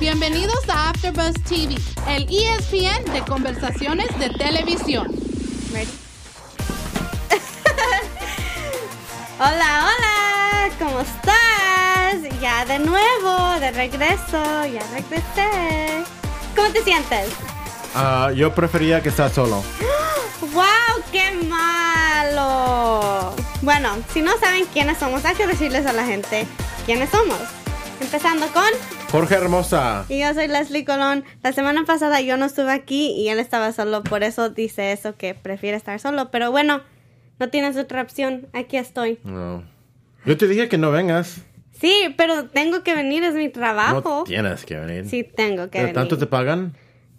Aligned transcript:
Bienvenidos 0.00 0.68
a 0.68 0.90
AfterBuzz 0.90 1.34
TV, 1.42 1.74
el 2.06 2.28
ESPN 2.30 3.12
de 3.12 3.20
conversaciones 3.28 4.06
de 4.20 4.30
televisión. 4.30 5.08
Ready? 5.72 5.88
hola, 9.40 9.88
hola, 9.88 10.70
¿cómo 10.78 11.00
estás? 11.00 12.14
Ya 12.40 12.64
de 12.66 12.78
nuevo, 12.78 13.58
de 13.58 13.72
regreso, 13.72 14.64
ya 14.66 14.86
regresé. 14.92 16.04
¿Cómo 16.54 16.70
te 16.70 16.84
sientes? 16.84 17.30
Ah, 17.92 18.30
yo 18.32 18.54
prefería 18.54 19.02
que 19.02 19.08
estás 19.08 19.32
solo. 19.32 19.64
¡Wow! 20.52 21.02
¡Qué 21.10 21.32
malo! 21.48 23.34
Bueno, 23.62 23.96
si 24.14 24.22
no 24.22 24.38
saben 24.38 24.64
quiénes 24.66 24.98
somos, 24.98 25.24
hay 25.24 25.34
que 25.34 25.48
decirles 25.48 25.86
a 25.86 25.92
la 25.92 26.04
gente 26.04 26.46
quiénes 26.86 27.10
somos. 27.10 27.40
Empezando 28.00 28.46
con. 28.52 28.97
Jorge 29.10 29.34
Hermosa. 29.36 30.04
Y 30.08 30.20
yo 30.20 30.34
soy 30.34 30.48
Leslie 30.48 30.84
Colón. 30.84 31.24
La 31.42 31.52
semana 31.52 31.84
pasada 31.86 32.20
yo 32.20 32.36
no 32.36 32.44
estuve 32.44 32.72
aquí 32.72 33.12
y 33.12 33.28
él 33.28 33.38
estaba 33.38 33.72
solo, 33.72 34.02
por 34.02 34.22
eso 34.22 34.50
dice 34.50 34.92
eso 34.92 35.16
que 35.16 35.34
prefiere 35.34 35.76
estar 35.76 35.98
solo. 35.98 36.30
Pero 36.30 36.50
bueno, 36.50 36.82
no 37.38 37.48
tienes 37.48 37.76
otra 37.78 38.02
opción. 38.02 38.48
Aquí 38.52 38.76
estoy. 38.76 39.18
No. 39.24 39.64
Yo 40.26 40.36
te 40.36 40.46
dije 40.46 40.68
que 40.68 40.76
no 40.76 40.90
vengas. 40.90 41.42
Sí, 41.80 42.14
pero 42.18 42.46
tengo 42.48 42.82
que 42.82 42.94
venir, 42.94 43.22
es 43.22 43.34
mi 43.34 43.48
trabajo. 43.48 44.18
No 44.18 44.24
tienes 44.24 44.64
que 44.66 44.76
venir. 44.78 45.08
Sí, 45.08 45.22
tengo 45.24 45.70
que 45.70 45.78
venir. 45.78 45.94
¿Tanto 45.94 46.18
te 46.18 46.26
pagan? 46.26 46.76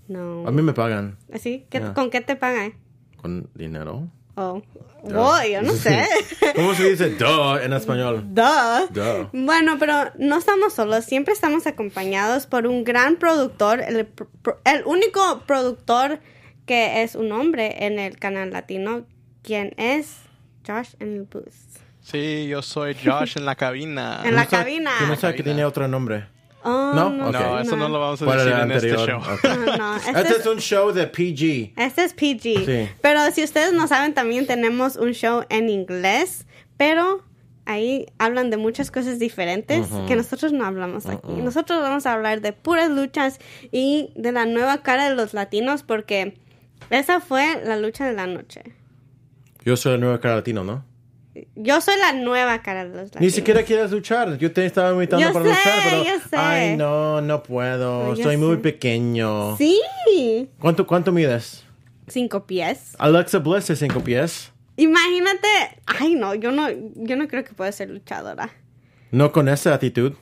No. 0.08 0.48
A 0.48 0.52
mí 0.52 0.62
me 0.62 0.74
pagan. 0.74 1.18
¿Así? 1.34 1.66
¿Qué- 1.70 1.80
Ya. 1.80 1.94
¿Con 1.94 2.10
qué 2.12 2.22
te 2.22 2.36
pagan? 2.36 2.74
¿Con 3.22 3.50
dinero? 3.56 4.08
Oh. 4.36 4.62
Oh, 5.04 5.40
yo 5.44 5.62
no 5.62 5.74
sé. 5.74 6.08
¿Cómo 6.56 6.74
se 6.74 6.90
dice 6.90 7.10
duh 7.12 7.58
en 7.58 7.74
español? 7.74 8.24
Duh. 8.34 8.88
Duh. 8.90 9.30
Bueno, 9.34 9.78
pero 9.80 10.12
no 10.18 10.38
estamos 10.38 10.74
solos, 10.74 11.06
siempre 11.06 11.34
estamos 11.34 11.68
acompañados 11.68 12.48
por 12.48 12.68
un 12.68 12.84
gran 12.84 13.16
productor, 13.16 13.82
el, 13.82 14.08
único 14.86 15.44
productor 15.46 16.20
que 16.66 17.04
es 17.04 17.16
un 17.16 17.32
hombre 17.32 17.86
en 17.86 18.00
el 18.00 18.18
canal 18.18 18.52
latino, 18.52 19.06
quien 19.42 19.74
es 19.78 20.18
Josh 20.68 20.96
en 21.00 21.16
el 21.16 21.24
booth. 21.24 21.54
Sí, 22.02 22.48
yo 22.48 22.62
soy 22.62 22.96
Josh 22.96 23.38
en 23.38 23.46
la 23.46 23.56
cabina. 23.56 24.22
En 24.24 24.36
la 24.36 24.46
cabina. 24.46 24.92
que 25.00 25.06
no 25.06 25.16
sabe 25.16 25.36
que 25.36 25.44
tiene 25.44 25.64
otro 25.64 25.88
nombre. 25.88 26.28
Oh, 26.64 26.92
No, 26.94 27.10
no. 27.10 27.32
No, 27.32 27.60
eso 27.60 27.76
no 27.78 27.88
lo 27.90 28.00
vamos 28.00 28.22
a 28.22 28.26
decir 28.26 28.52
en 28.54 28.72
este 28.72 28.96
show. 28.98 29.20
Ok. 29.20 29.44
No, 29.66 29.78
no, 29.78 29.96
este 29.96 30.10
Este 30.12 30.34
es- 30.34 30.40
es 30.40 30.46
un 30.46 30.60
show 30.60 30.92
de 30.92 31.08
PG. 31.08 31.74
Este 31.78 32.04
es 32.04 32.14
PG. 32.14 32.66
Sí. 32.66 32.90
Pero 33.02 33.20
si 33.32 33.44
ustedes 33.44 33.72
no 33.74 33.88
saben, 33.88 34.14
también 34.14 34.46
tenemos 34.48 34.96
un 34.98 35.14
show 35.14 35.46
en 35.50 35.70
inglés, 35.70 36.46
pero 36.78 37.24
ahí 37.66 38.08
hablan 38.18 38.50
de 38.50 38.58
muchas 38.58 38.90
cosas 38.92 39.20
diferentes 39.20 39.88
que 40.08 40.16
nosotros 40.16 40.52
no 40.52 40.66
hablamos 40.66 41.06
aquí. 41.06 41.34
Nosotros 41.34 41.82
vamos 41.82 42.06
a 42.06 42.14
hablar 42.14 42.42
de 42.42 42.52
puras 42.52 42.90
luchas 42.90 43.40
y 43.72 44.12
de 44.16 44.32
la 44.32 44.46
nueva 44.46 44.80
cara 44.82 45.08
de 45.10 45.16
los 45.16 45.34
latinos 45.34 45.84
porque 45.84 46.38
esa 46.90 47.20
fue 47.22 47.62
la 47.64 47.78
lucha 47.78 48.06
de 48.08 48.14
la 48.14 48.26
noche. 48.28 48.64
Yo 49.64 49.78
soy 49.78 49.94
el 49.96 50.00
nuevo 50.02 50.20
cara 50.20 50.38
latino, 50.38 50.64
¿no? 50.64 50.84
Yo 51.56 51.80
soy 51.80 51.96
la 51.98 52.14
nueva 52.14 52.62
cara 52.62 52.84
de 52.84 52.90
los 52.90 52.98
latinos. 52.98 53.22
Ni 53.22 53.30
siquiera 53.30 53.64
quieres 53.64 53.92
luchar. 53.92 54.38
Yo 54.38 54.52
te 54.52 54.66
estaba 54.66 54.92
invitando 54.92 55.26
Yo 55.26 55.32
para 55.34 55.46
sé, 55.46 55.52
luchar, 55.52 55.84
pero. 55.84 56.04
yo 56.04 56.20
sé. 56.30 56.36
Ay, 56.36 56.78
no, 56.78 57.22
no 57.22 57.44
puedo. 57.44 58.16
Yo 58.16 58.24
Soy 58.24 58.38
muy 58.38 58.58
pequeño. 58.58 59.56
Sí. 59.58 59.80
¿Cuánto, 60.60 60.86
¿Cuánto 60.88 61.12
mides? 61.12 61.64
Cinco 62.08 62.46
pies. 62.46 62.96
Alexa 62.98 63.38
Bliss 63.40 63.70
es 63.70 63.80
cinco 63.80 64.04
pies. 64.04 64.52
Imagínate. 64.76 65.48
Ay, 65.86 66.16
no, 66.16 66.34
yo 66.36 66.52
no, 66.52 66.68
yo 66.96 67.16
no 67.16 67.28
creo 67.28 67.44
que 67.44 67.54
pueda 67.54 67.72
ser 67.72 67.90
luchadora. 67.90 68.50
No 69.12 69.32
con 69.32 69.48
esa 69.50 69.74
actitud. 69.74 70.14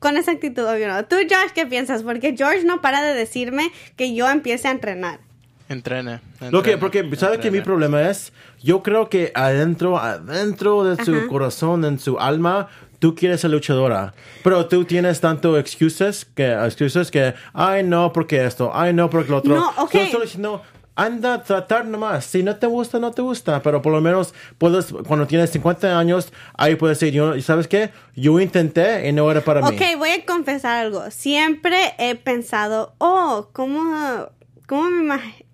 Con 0.00 0.16
esa 0.16 0.32
actitud, 0.32 0.64
obvio 0.64 0.88
no. 0.88 1.04
Tú, 1.04 1.16
Josh, 1.16 1.52
¿qué 1.54 1.66
piensas? 1.66 2.02
Porque 2.02 2.34
George 2.36 2.64
no 2.64 2.80
para 2.80 3.02
de 3.02 3.14
decirme 3.14 3.70
que 3.96 4.14
yo 4.14 4.28
empiece 4.28 4.66
a 4.66 4.72
entrenar. 4.72 5.20
Entrene. 5.68 6.20
Lo 6.50 6.62
que, 6.62 6.72
entrene, 6.72 6.78
porque, 6.78 7.16
¿sabes 7.16 7.38
que 7.38 7.50
mi 7.50 7.58
entrene. 7.58 7.64
problema 7.64 8.08
es? 8.08 8.32
Yo 8.62 8.82
creo 8.82 9.08
que 9.08 9.32
adentro, 9.34 9.98
adentro 9.98 10.84
de 10.84 11.04
su 11.04 11.14
Ajá. 11.14 11.26
corazón, 11.28 11.84
en 11.84 11.98
su 11.98 12.18
alma, 12.18 12.68
tú 12.98 13.14
quieres 13.14 13.40
ser 13.40 13.50
luchadora. 13.50 14.14
Pero 14.44 14.66
tú 14.66 14.84
tienes 14.84 15.20
tanto 15.20 15.58
excuses 15.58 16.24
que, 16.24 16.52
excuses 16.52 17.10
que, 17.10 17.34
ay, 17.52 17.82
no, 17.82 18.12
porque 18.12 18.44
esto, 18.44 18.70
ay, 18.74 18.92
no, 18.92 19.10
porque 19.10 19.30
lo 19.30 19.38
otro. 19.38 19.54
No, 19.54 19.70
ok. 19.78 19.92
Yo 19.92 20.00
estoy 20.00 20.22
diciendo, 20.22 20.62
anda 20.96 21.34
a 21.34 21.42
tratar 21.42 21.84
nomás. 21.84 22.24
Si 22.24 22.42
no 22.42 22.56
te 22.56 22.66
gusta, 22.66 22.98
no 22.98 23.12
te 23.12 23.22
gusta. 23.22 23.62
Pero 23.62 23.82
por 23.82 23.92
lo 23.92 24.00
menos 24.00 24.34
puedes, 24.58 24.92
cuando 25.06 25.26
tienes 25.26 25.50
50 25.50 25.98
años, 25.98 26.32
ahí 26.54 26.74
puedes 26.74 26.98
decir, 26.98 27.14
yo, 27.14 27.40
¿sabes 27.42 27.68
qué? 27.68 27.90
Yo 28.16 28.40
intenté 28.40 29.08
y 29.08 29.12
no 29.12 29.30
era 29.30 29.42
para 29.42 29.60
mí. 29.60 29.68
Ok, 29.68 29.98
voy 29.98 30.10
a 30.10 30.24
confesar 30.24 30.78
algo. 30.86 31.10
Siempre 31.10 31.94
he 31.98 32.14
pensado, 32.14 32.94
oh, 32.98 33.50
¿cómo, 33.52 34.30
cómo 34.66 34.90
me 34.90 35.02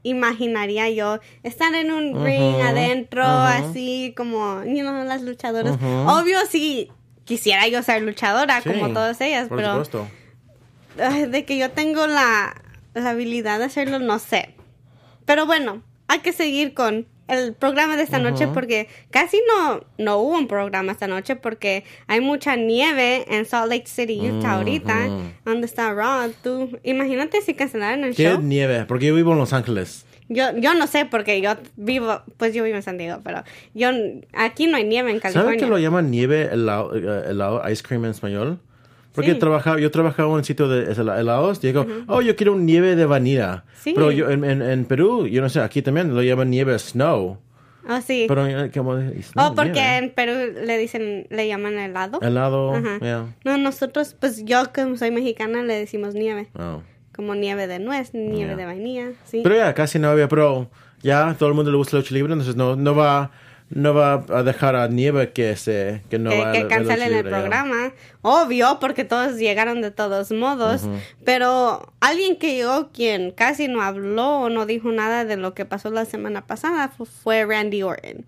imaginaría 0.02 0.90
yo 0.90 1.20
estar 1.42 1.74
en 1.74 1.92
un 1.92 2.24
ring 2.24 2.60
adentro, 2.60 3.24
así 3.24 4.12
como, 4.16 4.62
you 4.64 4.80
know, 4.80 5.04
las 5.04 5.22
luchadoras? 5.22 5.76
Obvio, 6.06 6.38
sí, 6.48 6.90
quisiera 7.24 7.66
yo 7.68 7.82
ser 7.82 8.02
luchadora 8.02 8.60
Sí, 8.62 8.68
como 8.70 8.88
todas 8.92 9.20
ellas, 9.20 9.48
por 9.48 9.58
pero 9.58 9.84
supuesto. 9.84 10.08
de 11.30 11.44
que 11.44 11.56
yo 11.58 11.70
tengo 11.70 12.06
la, 12.06 12.60
la 12.94 13.10
habilidad 13.10 13.58
de 13.58 13.66
hacerlo, 13.66 13.98
no 13.98 14.18
sé. 14.18 14.54
Pero 15.24 15.46
bueno, 15.46 15.82
hay 16.08 16.18
que 16.20 16.32
seguir 16.32 16.74
con 16.74 17.06
el 17.28 17.54
programa 17.54 17.96
de 17.96 18.02
esta 18.02 18.18
noche 18.18 18.48
porque 18.48 18.88
casi 19.10 19.40
no, 19.48 19.84
no 19.98 20.18
hubo 20.18 20.36
un 20.38 20.48
programa 20.48 20.92
esta 20.92 21.06
noche 21.06 21.36
porque 21.36 21.84
hay 22.06 22.20
mucha 22.20 22.56
nieve 22.56 23.24
en 23.28 23.44
Salt 23.46 23.70
Lake 23.70 23.86
City, 23.86 24.20
Utah 24.30 24.54
ahorita. 24.54 25.08
¿Dónde 25.44 25.66
está 25.66 25.92
Rod? 25.92 26.32
Tú, 26.42 26.78
imagínate 26.82 27.40
si 27.40 27.54
cancelaran 27.54 28.04
el 28.04 28.14
¿Qué 28.14 28.30
show. 28.30 28.40
nieve? 28.42 28.84
Porque 28.86 29.06
yo 29.06 29.14
vivo 29.14 29.32
en 29.32 29.38
Los 29.38 29.52
Ángeles. 29.52 30.04
Yo, 30.28 30.56
yo 30.58 30.74
no 30.74 30.86
sé 30.86 31.04
porque 31.04 31.40
yo 31.40 31.56
vivo, 31.76 32.22
pues 32.38 32.54
yo 32.54 32.64
vivo 32.64 32.76
en 32.76 32.82
San 32.82 32.96
Diego, 32.96 33.20
pero 33.22 33.42
yo 33.74 33.90
aquí 34.32 34.66
no 34.66 34.76
hay 34.78 34.84
nieve 34.84 35.10
en 35.10 35.20
¿Sabes 35.20 35.34
California. 35.34 35.60
que 35.64 35.70
lo 35.70 35.78
llaman 35.78 36.10
nieve 36.10 36.48
helado, 36.52 36.94
eh, 36.96 37.30
helado, 37.30 37.62
ice 37.70 37.82
cream 37.82 38.04
en 38.04 38.12
español? 38.12 38.58
Porque 39.14 39.32
Sí. 39.32 39.38
trabajaba, 39.38 39.78
yo 39.78 39.90
trabajaba 39.90 40.28
en 40.30 40.34
un 40.36 40.44
sitio 40.44 40.68
de 40.68 40.88
hel- 40.94 41.18
helados 41.20 41.62
y 41.62 41.66
digo, 41.68 41.86
oh, 42.08 42.22
yo 42.22 42.34
quiero 42.36 42.52
un 42.54 42.64
nieve 42.64 42.96
de 42.96 43.04
vanilla. 43.06 43.64
Sí. 43.80 43.92
Pero 43.94 44.10
yo 44.10 44.30
en, 44.30 44.42
en, 44.44 44.62
en 44.62 44.84
Perú, 44.86 45.26
yo 45.26 45.42
no 45.42 45.48
sé, 45.48 45.60
aquí 45.60 45.82
también 45.82 46.14
lo 46.14 46.22
llaman 46.22 46.48
nieve 46.50 46.78
snow. 46.78 47.38
Oh, 47.88 48.00
sí. 48.00 48.26
Pero 48.28 48.46
eh, 48.46 48.70
snow, 49.22 49.50
oh, 49.50 49.54
porque 49.54 49.72
nieve. 49.72 49.96
en 49.98 50.10
Perú 50.10 50.32
le 50.64 50.78
dicen, 50.78 51.26
le 51.30 51.48
llaman 51.48 51.78
helado. 51.78 52.20
helado, 52.22 52.74
Ajá. 52.74 52.98
yeah. 53.00 53.26
No, 53.44 53.58
nosotros, 53.58 54.14
pues 54.18 54.44
yo 54.44 54.62
como 54.74 54.96
soy 54.96 55.10
mexicana 55.10 55.62
le 55.62 55.74
decimos 55.74 56.14
nieve. 56.14 56.48
Oh. 56.58 56.82
Como 57.14 57.34
nieve 57.34 57.66
de 57.66 57.80
nuez, 57.80 58.14
nieve 58.14 58.52
Ya. 58.52 58.56
de 58.56 58.64
vainilla, 58.64 59.08
sí. 59.24 59.40
Pero 59.42 59.56
ya, 59.56 59.74
casi 59.74 59.98
no 59.98 60.08
había, 60.08 60.28
pero 60.28 60.70
ya 61.02 61.34
todo 61.38 61.48
el 61.50 61.54
mundo 61.54 61.70
le 61.70 61.76
gusta 61.76 61.96
la 61.96 62.00
lucha 62.02 62.14
libre, 62.14 62.32
entonces 62.32 62.56
no, 62.56 62.76
no 62.76 62.94
va 62.94 63.32
no 63.74 63.94
va 63.94 64.24
a 64.28 64.42
dejar 64.42 64.76
a 64.76 64.88
nieve 64.88 65.32
que 65.32 65.56
se 65.56 66.02
que 66.10 66.18
no 66.18 66.30
que, 66.30 66.38
va 66.38 66.50
a 66.50 66.52
que 66.52 66.66
cancelen 66.68 67.12
el 67.14 67.24
programa. 67.24 67.92
Obvio, 68.22 68.78
porque 68.80 69.04
todos 69.04 69.36
llegaron 69.36 69.80
de 69.82 69.90
todos 69.90 70.30
modos. 70.30 70.82
Pero 71.24 71.92
alguien 72.00 72.36
que 72.36 72.54
llegó 72.54 72.90
quien 72.92 73.30
casi 73.32 73.68
no 73.68 73.82
habló 73.82 74.40
o 74.42 74.48
no 74.48 74.66
dijo 74.66 74.90
nada 74.92 75.24
de 75.24 75.36
lo 75.36 75.54
que 75.54 75.64
pasó 75.64 75.90
la 75.90 76.04
semana 76.04 76.46
pasada 76.46 76.88
fu- 76.88 77.04
fue 77.06 77.44
Randy 77.44 77.82
Orton. 77.82 78.24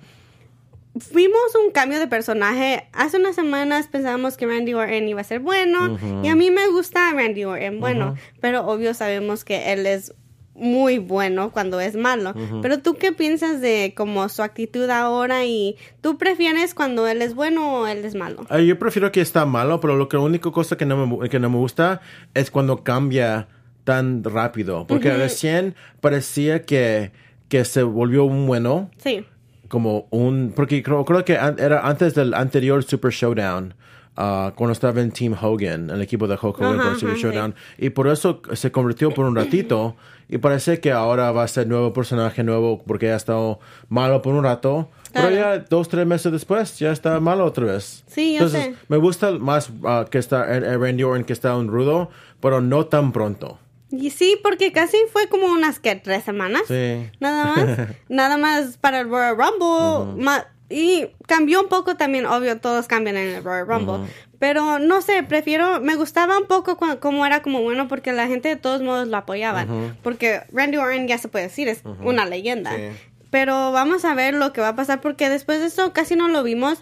Vimos 1.13 1.41
un 1.65 1.73
cambio 1.73 1.99
de 1.99 2.07
personaje. 2.07 2.87
Hace 2.93 3.17
unas 3.17 3.35
semanas 3.35 3.89
pensábamos 3.89 4.37
que 4.37 4.47
Randy 4.47 4.75
Orton 4.75 5.09
iba 5.09 5.21
a 5.21 5.25
ser 5.25 5.41
bueno. 5.41 5.99
Y 6.23 6.29
a 6.29 6.37
mí 6.37 6.53
me 6.53 6.69
gusta 6.69 7.11
Randy 7.13 7.45
Orton, 7.45 7.81
bueno. 7.81 8.15
Pero 8.41 8.65
obvio 8.67 8.95
sabemos 8.95 9.45
que 9.45 9.73
él 9.73 9.87
es 9.87 10.15
muy 10.55 10.99
bueno 10.99 11.51
cuando 11.51 11.81
es 11.81 11.97
malo. 11.97 12.33
Pero 12.63 12.79
tú 12.79 12.95
qué 12.95 13.13
piensas 13.13 13.61
de 13.61 13.93
como 13.97 14.29
su 14.29 14.43
actitud 14.43 14.89
ahora 14.91 15.45
y 15.45 15.77
tú 16.01 16.17
prefieres 16.19 16.75
cuando 16.75 17.07
él 17.09 17.23
es 17.23 17.35
bueno 17.35 17.81
o 17.81 17.87
él 17.87 18.05
es 18.05 18.15
malo? 18.15 18.47
Yo 18.65 18.79
prefiero 18.79 19.11
que 19.13 19.21
está 19.21 19.47
malo, 19.47 19.81
pero 19.81 19.97
lo 19.97 20.09
que 20.09 20.17
la 20.17 20.23
única 20.23 20.51
cosa 20.53 20.77
que 20.77 20.87
no 20.87 21.07
me, 21.07 21.29
que 21.29 21.41
no 21.41 21.51
me 21.51 21.57
gusta 21.59 22.01
es 22.35 22.51
cuando 22.51 22.85
cambia 22.85 23.49
tan 23.85 24.23
rápido. 24.25 24.87
Porque 24.87 25.13
recién 25.13 25.75
parecía 26.01 26.63
que, 26.63 27.13
que 27.49 27.65
se 27.65 27.83
volvió 27.83 28.25
un 28.25 28.47
bueno, 28.47 28.91
Sí. 28.99 29.25
como 29.69 30.07
un... 30.11 30.53
Porque 30.55 30.83
creo, 30.83 31.05
creo 31.05 31.25
que 31.25 31.37
an- 31.37 31.57
era 31.59 31.87
antes 31.87 32.15
del 32.15 32.33
anterior 32.33 32.83
Super 32.85 33.11
Showdown. 33.11 33.75
Ah, 34.17 34.53
cuando 34.55 34.73
estaba 34.73 35.01
en 35.01 35.11
Team 35.11 35.35
Hogan, 35.41 35.91
el 35.91 36.03
equipo 36.03 36.27
de 36.27 36.35
Hulk 36.35 36.61
Hogan 36.61 36.81
Ajá, 36.81 36.91
por 36.91 37.01
Super 37.01 37.17
Showdown. 37.17 37.55
Y 37.79 37.91
por 37.91 38.09
eso 38.09 38.41
se 38.53 38.73
convirtió 38.73 39.11
por 39.13 39.27
un 39.27 39.37
ratito. 39.37 39.97
Y 40.29 40.39
parece 40.39 40.81
que 40.81 40.91
ahora 40.91 41.33
va 41.33 41.45
a 41.45 41.49
ser 41.49 41.67
nuevo 41.67 41.93
personaje 41.93 42.43
nuevo 42.43 42.83
porque 42.85 43.11
ha 43.13 43.17
estado 43.17 43.61
malo 43.89 44.23
por 44.23 44.35
un 44.35 44.45
rato. 44.45 44.89
Pero 45.13 45.31
ya 45.31 45.59
dos, 45.59 45.89
tres 45.89 46.07
meses 46.07 46.33
después 46.33 46.79
ya 46.79 46.91
está 46.91 47.21
malo 47.21 47.45
otra 47.45 47.67
vez. 47.67 48.03
Sí, 48.09 48.33
yo 48.33 48.45
Entonces, 48.45 48.65
sé. 48.65 48.75
me 48.89 48.97
gusta 48.97 49.31
más 49.33 49.71
ah, 49.85 50.07
que 50.11 50.19
está 50.19 50.57
eh, 50.57 50.59
eh, 50.59 50.77
Randy 50.77 51.05
Orton 51.05 51.25
que 51.25 51.33
está 51.33 51.57
un 51.57 51.69
rudo, 51.69 52.11
pero 52.41 52.61
no 52.61 52.87
tan 52.87 53.13
pronto. 53.13 53.59
Y 53.91 54.11
sí, 54.11 54.37
porque 54.43 54.73
casi 54.73 54.97
fue 55.13 55.29
como 55.29 55.47
unas 55.47 55.79
que 55.79 55.95
tres 55.95 56.25
semanas. 56.25 56.63
Sí. 56.67 57.09
Nada 57.21 57.55
más. 57.55 57.79
nada 58.09 58.37
más 58.39 58.77
para 58.79 59.01
el 59.01 59.09
Royal 59.09 59.37
Rumble. 59.37 60.25
Y 60.71 61.09
cambió 61.27 61.61
un 61.61 61.69
poco 61.69 61.97
también, 61.97 62.27
obvio, 62.27 62.59
todos 62.59 62.87
cambian 62.87 63.17
en 63.17 63.37
el 63.37 63.45
Royal 63.45 63.67
Rumble. 63.67 64.09
Pero 64.39 64.79
no 64.79 65.01
sé, 65.01 65.23
prefiero, 65.23 65.81
me 65.81 65.97
gustaba 65.97 66.39
un 66.39 66.47
poco 66.47 66.79
como 67.01 67.25
era 67.25 67.43
como 67.43 67.63
bueno 67.63 67.89
porque 67.89 68.13
la 68.13 68.27
gente 68.27 68.49
de 68.49 68.57
todos 68.57 68.83
modos 68.83 69.09
lo 69.09 69.17
apoyaban. 69.17 69.97
Porque 70.03 70.43
Randy 70.53 70.77
Orton 70.77 71.09
ya 71.09 71.19
se 71.19 71.29
puede 71.29 71.45
decir, 71.47 71.69
es 71.69 71.83
una 72.03 72.27
leyenda. 72.27 72.75
Sí. 72.77 72.83
Pero 73.31 73.73
vamos 73.73 74.05
a 74.05 74.15
ver 74.15 74.33
lo 74.35 74.53
que 74.53 74.61
va 74.61 74.69
a 74.69 74.77
pasar 74.77 75.01
porque 75.01 75.29
después 75.29 75.59
de 75.59 75.67
esto 75.67 75.93
casi 75.93 76.15
no 76.15 76.29
lo 76.29 76.45
vimos. 76.45 76.79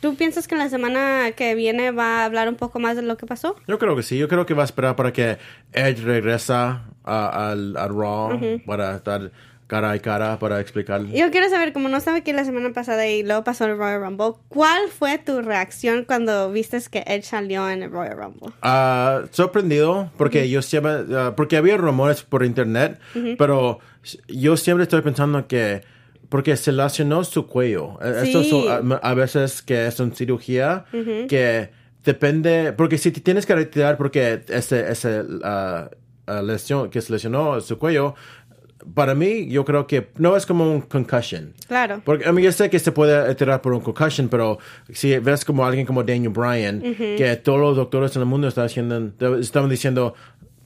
¿Tú 0.00 0.14
piensas 0.14 0.46
que 0.46 0.54
la 0.54 0.68
semana 0.68 1.30
que 1.34 1.54
viene 1.54 1.90
va 1.90 2.20
a 2.20 2.24
hablar 2.26 2.50
un 2.50 2.56
poco 2.56 2.78
más 2.80 2.96
de 2.96 3.02
lo 3.02 3.16
que 3.16 3.24
pasó? 3.24 3.56
Yo 3.66 3.78
creo 3.78 3.96
que 3.96 4.02
sí, 4.02 4.18
yo 4.18 4.28
creo 4.28 4.44
que 4.44 4.52
va 4.52 4.62
a 4.62 4.66
esperar 4.66 4.94
para 4.94 5.12
que 5.12 5.38
Edge 5.72 6.02
regresa 6.02 6.84
al 7.04 7.74
Raw 7.74 8.38
para 8.66 8.96
estar 8.96 9.30
cara 9.66 9.90
a 9.90 9.98
cara 9.98 10.38
para 10.38 10.60
explicar. 10.60 11.04
Yo 11.06 11.30
quiero 11.30 11.48
saber, 11.48 11.72
como 11.72 11.88
no 11.88 11.96
estaba 11.96 12.18
aquí 12.18 12.32
la 12.32 12.44
semana 12.44 12.70
pasada 12.72 13.06
y 13.08 13.22
luego 13.24 13.42
pasó 13.44 13.64
el 13.64 13.76
Royal 13.76 14.00
Rumble, 14.00 14.34
¿cuál 14.48 14.88
fue 14.88 15.18
tu 15.18 15.42
reacción 15.42 16.04
cuando 16.04 16.50
viste 16.52 16.78
que 16.90 17.02
Edge 17.06 17.22
salió 17.24 17.68
en 17.68 17.82
el 17.82 17.90
Royal 17.90 18.16
Rumble? 18.16 18.52
Ah, 18.62 19.22
sorprendido 19.32 20.10
porque 20.16 20.48
yo 20.48 20.62
siempre, 20.62 20.92
ah, 21.16 21.34
porque 21.36 21.56
había 21.56 21.76
rumores 21.76 22.22
por 22.22 22.44
internet, 22.44 23.00
pero 23.38 23.80
yo 24.28 24.56
siempre 24.56 24.84
estoy 24.84 25.02
pensando 25.02 25.46
que 25.48 25.82
porque 26.28 26.56
se 26.56 26.72
lesionó 26.72 27.22
su 27.24 27.46
cuello. 27.46 28.00
Esto 28.00 28.42
Sí. 28.42 28.50
son, 28.50 28.92
a, 28.92 28.96
a 28.96 29.14
veces 29.14 29.62
que 29.62 29.86
es 29.86 29.98
una 30.00 30.14
cirugía 30.14 30.84
que 31.28 31.70
depende, 32.04 32.72
porque 32.72 32.98
si 32.98 33.10
te 33.10 33.20
tienes 33.20 33.46
que 33.46 33.54
retirar 33.54 33.96
porque 33.96 34.42
ese, 34.48 34.90
ese 34.90 35.22
ah, 35.44 35.88
lesión 36.42 36.90
que 36.90 37.00
se 37.00 37.12
lesionó 37.12 37.60
su 37.60 37.78
cuello, 37.78 38.14
para 38.94 39.14
mí 39.14 39.46
yo 39.48 39.64
creo 39.64 39.86
que 39.86 40.08
no 40.16 40.36
es 40.36 40.46
como 40.46 40.70
un 40.70 40.80
concussion. 40.82 41.54
Claro. 41.66 42.02
Porque 42.04 42.28
a 42.28 42.32
mí 42.32 42.42
yo 42.42 42.52
sé 42.52 42.70
que 42.70 42.78
se 42.78 42.92
puede 42.92 43.34
tirar 43.34 43.60
por 43.62 43.72
un 43.72 43.80
concussion, 43.80 44.28
pero 44.28 44.58
si 44.92 45.18
ves 45.18 45.44
como 45.44 45.64
alguien 45.64 45.86
como 45.86 46.02
Daniel 46.02 46.30
Bryan, 46.30 46.80
que 46.80 47.40
todos 47.42 47.60
los 47.60 47.76
doctores 47.76 48.14
en 48.16 48.22
el 48.22 48.26
mundo 48.26 48.48
están 48.48 48.66
haciendo, 48.66 49.12
estaban 49.38 49.70
diciendo, 49.70 50.14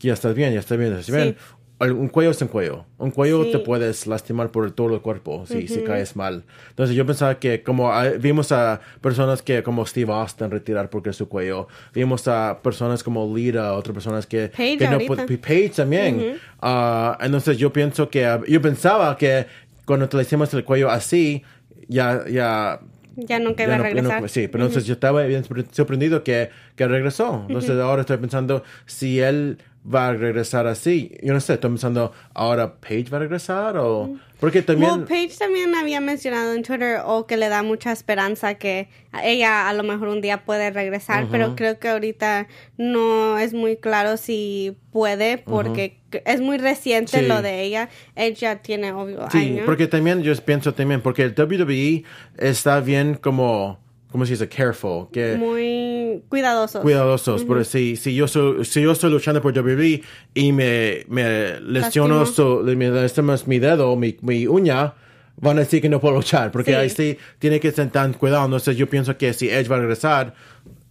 ya 0.00 0.14
estás 0.14 0.34
bien, 0.34 0.52
ya 0.52 0.60
estás 0.60 0.78
bien, 0.78 0.92
ya 0.92 1.00
estás 1.00 1.14
bien. 1.14 1.36
Un 1.80 2.08
cuello 2.08 2.30
es 2.30 2.42
un 2.42 2.48
cuello. 2.48 2.84
Un 2.98 3.10
cuello 3.10 3.44
Sí. 3.44 3.52
te 3.52 3.58
puedes 3.60 4.06
lastimar 4.06 4.50
por 4.50 4.70
todo 4.72 4.94
el 4.94 5.00
cuerpo 5.00 5.46
si, 5.46 5.66
si 5.66 5.80
caes 5.82 6.14
mal. 6.14 6.44
Entonces 6.68 6.94
yo 6.94 7.06
pensaba 7.06 7.38
que 7.38 7.62
como 7.62 7.90
ah, 7.90 8.04
vimos 8.20 8.52
a 8.52 8.80
personas 9.00 9.40
que 9.40 9.62
como 9.62 9.86
Steve 9.86 10.12
Austin 10.12 10.50
retirar 10.50 10.90
porque 10.90 11.14
su 11.14 11.26
cuello. 11.28 11.68
Vimos 11.94 12.28
a 12.28 12.58
personas 12.62 13.02
como 13.02 13.34
Lita, 13.34 13.72
otras 13.72 13.94
personas 13.94 14.26
que, 14.26 14.48
Paige 14.48 14.76
que 14.76 14.88
no 14.88 14.98
Page 15.40 15.70
también. 15.76 16.38
Ah, 16.60 17.16
entonces 17.22 17.56
yo 17.56 17.72
pienso 17.72 18.10
que, 18.10 18.26
ah, 18.26 18.40
yo 18.46 18.60
pensaba 18.60 19.16
que 19.16 19.46
cuando 19.86 20.06
te 20.06 20.18
le 20.18 20.24
hicimos 20.24 20.52
el 20.52 20.64
cuello 20.64 20.90
así, 20.90 21.42
ya, 21.88 22.24
ya. 22.28 22.80
Ya 23.16 23.38
nunca 23.38 23.64
ya 23.64 23.64
iba 23.64 23.74
a 23.74 23.78
no- 23.78 23.84
ya 23.84 23.90
no- 23.90 24.00
regresar. 24.02 24.28
sí, 24.28 24.48
pero 24.48 24.64
entonces 24.64 24.86
yo 24.86 24.94
estaba 24.94 25.22
bien 25.24 25.42
sorpre- 25.44 25.66
sorprendido 25.72 26.22
que, 26.22 26.50
que 26.76 26.86
regresó. 26.86 27.44
Entonces 27.48 27.70
ahora 27.80 28.02
estoy 28.02 28.18
pensando 28.18 28.62
si 28.86 29.20
él 29.20 29.58
va 29.82 30.08
a 30.08 30.12
regresar 30.12 30.66
así. 30.66 31.16
Yo 31.22 31.32
no 31.32 31.40
sé, 31.40 31.54
estoy 31.54 31.70
pensando, 31.70 32.12
¿ahora 32.34 32.74
Paige 32.80 33.10
va 33.10 33.16
a 33.18 33.20
regresar 33.20 33.76
o...? 33.78 34.14
Porque 34.38 34.62
también... 34.62 34.90
Well, 34.90 35.04
Paige 35.04 35.36
también 35.38 35.74
había 35.74 36.00
mencionado 36.00 36.54
en 36.54 36.62
Twitter 36.62 37.00
o 37.04 37.26
que 37.26 37.36
le 37.36 37.48
da 37.50 37.62
mucha 37.62 37.92
esperanza 37.92 38.54
que 38.54 38.88
ella 39.22 39.68
a 39.68 39.74
lo 39.74 39.82
mejor 39.82 40.08
un 40.08 40.22
día 40.22 40.44
puede 40.46 40.70
regresar, 40.70 41.26
pero 41.30 41.54
creo 41.56 41.78
que 41.78 41.88
ahorita 41.90 42.48
no 42.78 43.38
es 43.38 43.52
muy 43.52 43.76
claro 43.76 44.16
si 44.16 44.76
puede 44.92 45.36
porque 45.36 45.98
es 46.24 46.40
muy 46.40 46.56
reciente 46.56 47.20
Sí. 47.20 47.26
lo 47.26 47.42
de 47.42 47.62
ella. 47.62 47.90
Ella 48.16 48.62
tiene 48.62 48.92
obvio 48.92 49.28
Sí, 49.30 49.38
años. 49.38 49.62
porque 49.66 49.86
también 49.86 50.22
yo 50.22 50.34
pienso 50.36 50.72
también, 50.72 51.02
porque 51.02 51.22
el 51.22 51.34
WWE 51.36 52.04
está 52.38 52.80
bien 52.80 53.16
como, 53.16 53.78
¿cómo 54.10 54.24
se 54.26 54.32
dice? 54.32 54.48
Careful, 54.48 55.08
que 55.12 55.36
muy 55.36 56.22
cuidadosos. 56.28 56.82
cuidadosos, 56.82 57.44
porque 57.44 57.64
si, 57.64 57.96
si, 57.96 58.14
yo 58.14 58.26
soy, 58.28 58.64
si 58.64 58.82
yo 58.82 58.92
estoy 58.92 59.10
luchando 59.10 59.40
por 59.40 59.52
WWE 59.56 60.02
y 60.34 60.52
me, 60.52 61.04
me 61.08 61.60
lesiono, 61.60 62.26
so- 62.26 62.62
me 62.64 62.88
lastimas 62.90 63.46
mi 63.46 63.58
dedo, 63.58 63.94
mi, 63.96 64.16
mi 64.22 64.46
uña, 64.46 64.94
van 65.36 65.56
a 65.56 65.60
decir 65.60 65.80
que 65.80 65.88
no 65.88 66.00
puedo 66.00 66.16
luchar, 66.16 66.50
porque 66.52 66.72
Sí. 66.72 66.76
ahí 66.76 66.90
sí 66.90 67.16
tiene 67.38 67.60
que 67.60 67.68
estar 67.68 67.88
tan 67.90 68.12
cuidado. 68.12 68.44
Entonces 68.44 68.76
yo 68.76 68.88
pienso 68.88 69.16
que 69.16 69.32
si 69.32 69.48
Edge 69.48 69.68
va 69.68 69.76
a 69.76 69.80
regresar, 69.80 70.34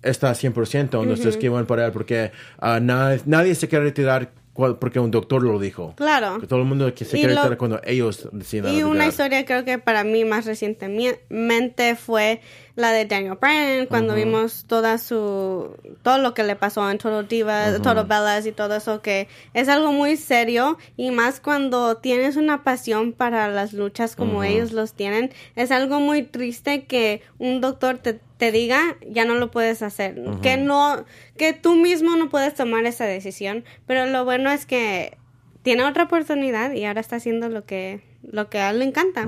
está 0.02 0.34
100%, 0.34 1.02
entonces 1.04 1.38
qué 1.38 1.50
bueno 1.50 1.68
para 1.68 1.86
él, 1.86 1.92
porque 1.92 2.32
ah, 2.60 2.80
nadie, 2.82 3.22
nadie 3.26 3.54
se 3.54 3.68
quiere 3.68 3.86
retirar 3.86 4.32
porque 4.80 5.00
un 5.00 5.12
doctor 5.12 5.42
lo 5.44 5.60
dijo. 5.60 5.94
Claro. 5.96 6.40
Que 6.40 6.48
todo 6.48 6.60
el 6.60 6.66
mundo 6.66 6.94
que 6.94 7.06
se 7.06 7.18
Y 7.18 7.22
quiere 7.22 7.36
lo- 7.36 7.58
cuando 7.58 7.80
ellos 7.84 8.28
deciden 8.32 8.74
Y 8.74 8.84
una 8.84 9.08
historia 9.08 9.46
creo 9.46 9.64
que 9.66 9.78
para 9.80 10.04
mí 10.04 10.26
más 10.26 10.46
recientemente 10.46 11.96
fue 11.96 12.42
la 12.76 12.92
de 12.92 13.06
Daniel 13.06 13.38
Bryan 13.40 13.88
cuando 13.88 14.16
vimos 14.16 14.64
toda 14.66 14.98
su 14.98 15.76
todo 16.02 16.18
lo 16.20 16.34
que 16.34 16.44
le 16.44 16.56
pasó 16.56 16.90
en 16.90 16.98
Total 16.98 17.28
Divas, 17.28 17.76
Total 17.82 18.06
Bellas 18.06 18.46
y 18.46 18.52
todo 18.52 18.76
eso 18.76 19.02
que 19.02 19.28
es 19.54 19.68
algo 19.68 19.92
muy 19.92 20.16
serio 20.16 20.78
y 20.96 21.12
más 21.12 21.40
cuando 21.42 21.98
tienes 21.98 22.38
una 22.38 22.64
pasión 22.64 23.12
para 23.14 23.50
las 23.50 23.74
luchas 23.74 24.16
como 24.16 24.44
ellos 24.44 24.72
los 24.72 24.94
tienen, 24.94 25.32
es 25.56 25.72
algo 25.72 26.00
muy 26.00 26.24
triste 26.24 26.86
que 26.86 27.22
un 27.38 27.60
doctor 27.62 27.98
te 27.98 28.20
te 28.40 28.54
diga 28.54 28.96
ya 29.06 29.26
no 29.26 29.36
lo 29.36 29.52
puedes 29.52 29.82
hacer, 29.82 30.16
que 30.42 30.56
no 30.56 31.06
que 31.38 31.52
tú 31.52 31.76
mismo 31.76 32.16
no 32.16 32.30
puedes 32.30 32.56
tomar 32.56 32.86
esa 32.86 33.04
decisión, 33.04 33.66
pero 33.86 34.06
lo 34.06 34.24
bueno 34.24 34.50
es 34.50 34.66
que 34.66 35.18
tiene 35.62 35.84
otra 35.84 36.04
oportunidad 36.06 36.72
y 36.72 36.86
ahora 36.86 37.02
está 37.02 37.18
haciendo 37.18 37.50
lo 37.50 37.66
que 37.66 38.02
lo 38.24 38.50
que 38.50 38.60
a 38.60 38.70
él 38.70 38.80
le 38.80 38.86
encanta. 38.86 39.28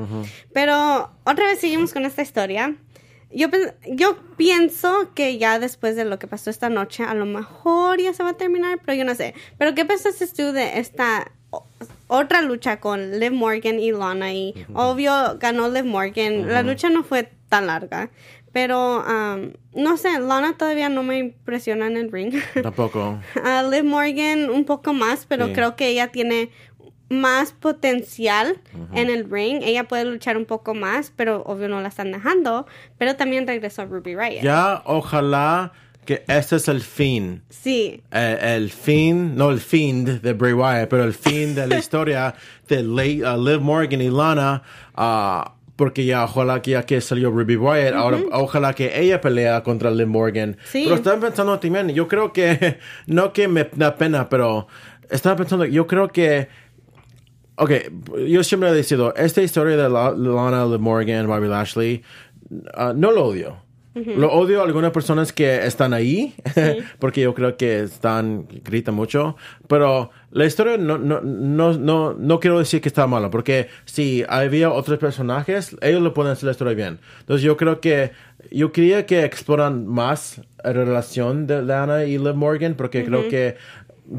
Pero 0.54 1.12
otra 1.25 1.46
vez 1.46 1.60
seguimos 1.60 1.92
con 1.92 2.06
esta 2.06 2.22
historia. 2.22 2.75
Yo, 3.34 3.48
yo 3.86 4.18
pienso 4.38 5.14
que 5.14 5.38
ya 5.38 5.60
después 5.60 5.96
de 5.96 6.06
lo 6.06 6.18
que 6.18 6.28
pasó 6.28 6.50
esta 6.50 6.69
noche, 6.69 7.04
a 7.04 7.14
lo 7.14 7.25
mejor 7.25 8.02
ya 8.02 8.14
se 8.14 8.24
va 8.24 8.31
a 8.31 8.38
terminar, 8.38 8.80
pero 8.86 8.98
yo 8.98 9.06
no 9.06 9.16
sé. 9.16 9.34
Pero 9.57 9.75
¿qué 9.75 9.86
pensaste 9.86 10.25
tú 10.28 10.52
de 10.52 10.80
esta 10.80 11.31
otra 12.07 12.42
lucha 12.42 12.80
con 12.80 13.19
Liv 13.19 13.34
Morgan 13.34 13.80
y 13.80 13.92
Lana? 13.92 14.34
Y 14.34 14.66
obvio 14.74 15.38
ganó 15.38 15.69
Liv 15.69 15.86
Morgan. 15.86 16.48
La 16.48 16.64
lucha 16.64 16.90
no 16.90 17.04
fue 17.04 17.30
tan 17.48 17.68
larga. 17.68 18.10
Pero, 18.51 19.00
um, 19.06 19.51
no 19.75 19.95
sé, 19.98 20.19
Lana 20.19 20.57
todavía 20.57 20.89
no 20.89 21.03
me 21.03 21.18
impresiona 21.19 21.88
en 21.88 21.98
el 21.98 22.12
ring. 22.12 22.33
Tampoco. 22.63 23.19
a 23.44 23.63
Liv 23.63 23.83
Morgan 23.86 24.50
un 24.50 24.65
poco 24.65 24.94
más, 24.94 25.25
pero 25.25 25.48
Sí. 25.48 25.53
creo 25.53 25.75
que 25.75 25.88
ella 25.88 26.07
tiene 26.09 26.50
más 27.09 27.51
potencial 27.51 28.57
en 28.94 29.09
el 29.09 29.30
ring. 29.30 29.62
Ella 29.63 29.86
puede 29.86 30.06
luchar 30.06 30.38
un 30.38 30.45
poco 30.45 30.74
más, 30.74 31.12
pero 31.15 31.44
obvio 31.45 31.68
no 31.68 31.81
la 31.81 31.89
están 31.89 32.12
dejando. 32.12 32.65
Pero 32.98 33.15
también 33.18 33.45
regresó 33.48 33.86
Ruby 33.86 34.15
Riot. 34.15 34.42
Ya, 34.44 34.81
ojalá 34.86 35.74
que 36.06 36.24
este 36.27 36.56
es 36.56 36.68
el 36.69 36.81
fin. 36.81 37.44
Sí, 37.50 38.01
Eh, 38.12 38.38
el 38.56 38.69
fin, 38.71 39.36
no 39.36 39.50
el 39.51 39.59
fin 39.59 40.19
de 40.21 40.33
Bray 40.33 40.54
Wyatt, 40.54 40.90
pero 40.90 41.04
el 41.04 41.14
fin 41.14 41.54
de 41.54 41.68
la 41.68 41.78
historia 41.80 42.33
de 42.69 42.80
uh, 42.81 43.37
Liv 43.37 43.61
Morgan 43.61 44.02
y 44.02 44.09
Lana. 44.09 44.64
ah, 44.95 45.54
porque 45.81 46.06
ya, 46.06 46.26
ojalá 46.26 46.61
que 46.61 46.71
ya 46.71 46.85
que 46.85 47.02
salió 47.02 47.31
Ruby 47.31 47.56
Wyatt, 47.56 47.95
ahora 47.95 48.19
ojalá 48.33 48.76
que 48.76 49.02
ella 49.02 49.19
pelea 49.19 49.64
contra 49.64 49.90
Liv 49.90 50.06
Morgan. 50.06 50.56
Sí. 50.66 50.83
Pero 50.83 50.94
estaba 50.95 51.19
pensando 51.19 51.57
también, 51.57 51.90
yo 51.90 52.07
creo 52.07 52.31
que, 52.31 52.78
no 53.07 53.33
que 53.33 53.47
me 53.47 53.68
da 53.73 53.95
pena, 53.95 54.30
pero 54.30 54.68
estaba 55.09 55.38
pensando, 55.38 55.66
yo 55.66 55.88
creo 55.88 56.09
que 56.09 56.50
Ok, 57.56 57.71
yo 58.28 58.44
siempre 58.44 58.69
he 58.69 58.73
decidido, 58.73 59.16
esta 59.16 59.42
historia 59.42 59.76
de 59.76 59.90
La- 59.90 60.11
Lana, 60.11 60.68
Liv 60.68 60.80
Morgan, 60.80 61.26
Bobby 61.26 61.47
Lashley, 61.47 62.04
ah, 62.76 62.94
no 62.95 63.11
lo 63.11 63.26
odio. 63.26 63.57
Lo 63.94 64.31
odio 64.31 64.62
a 64.62 64.64
algunas 64.64 64.92
personas 64.92 65.33
que 65.33 65.66
están 65.66 65.94
ahí, 65.94 66.33
porque 67.00 67.21
yo 67.21 67.33
creo 67.33 67.57
que 67.57 67.81
están, 67.81 68.48
gritan 68.64 68.95
mucho, 68.95 69.36
pero 69.68 70.12
la 70.31 70.45
historia 70.45 70.78
no, 70.78 70.98
no, 70.98 71.19
no, 71.19 71.74
no, 71.74 72.14
no 72.14 72.40
quiero 72.40 72.60
decir 72.60 72.80
que 72.80 72.88
está 72.88 73.06
mala, 73.06 73.30
porque 73.30 73.68
si 73.83 74.24
había 74.30 74.71
otros 74.71 74.98
personajes, 74.98 75.76
ellos 75.81 76.02
lo 76.02 76.14
pueden 76.14 76.31
hacer 76.31 76.45
la 76.45 76.52
historia 76.52 76.74
bien. 76.74 77.00
Entonces 77.19 77.44
yo 77.44 77.57
creo 77.57 77.81
que, 77.81 78.12
yo 78.50 78.71
quería 78.71 79.06
que 79.06 79.26
exploran 79.26 79.86
más 79.86 80.42
la 80.64 80.71
relación 80.71 81.45
de 81.45 81.62
Lana 81.62 82.06
y 82.06 82.18
Liv 82.18 82.36
Morgan, 82.36 82.76
porque 82.76 83.04
creo 83.04 83.28
que 83.28 83.57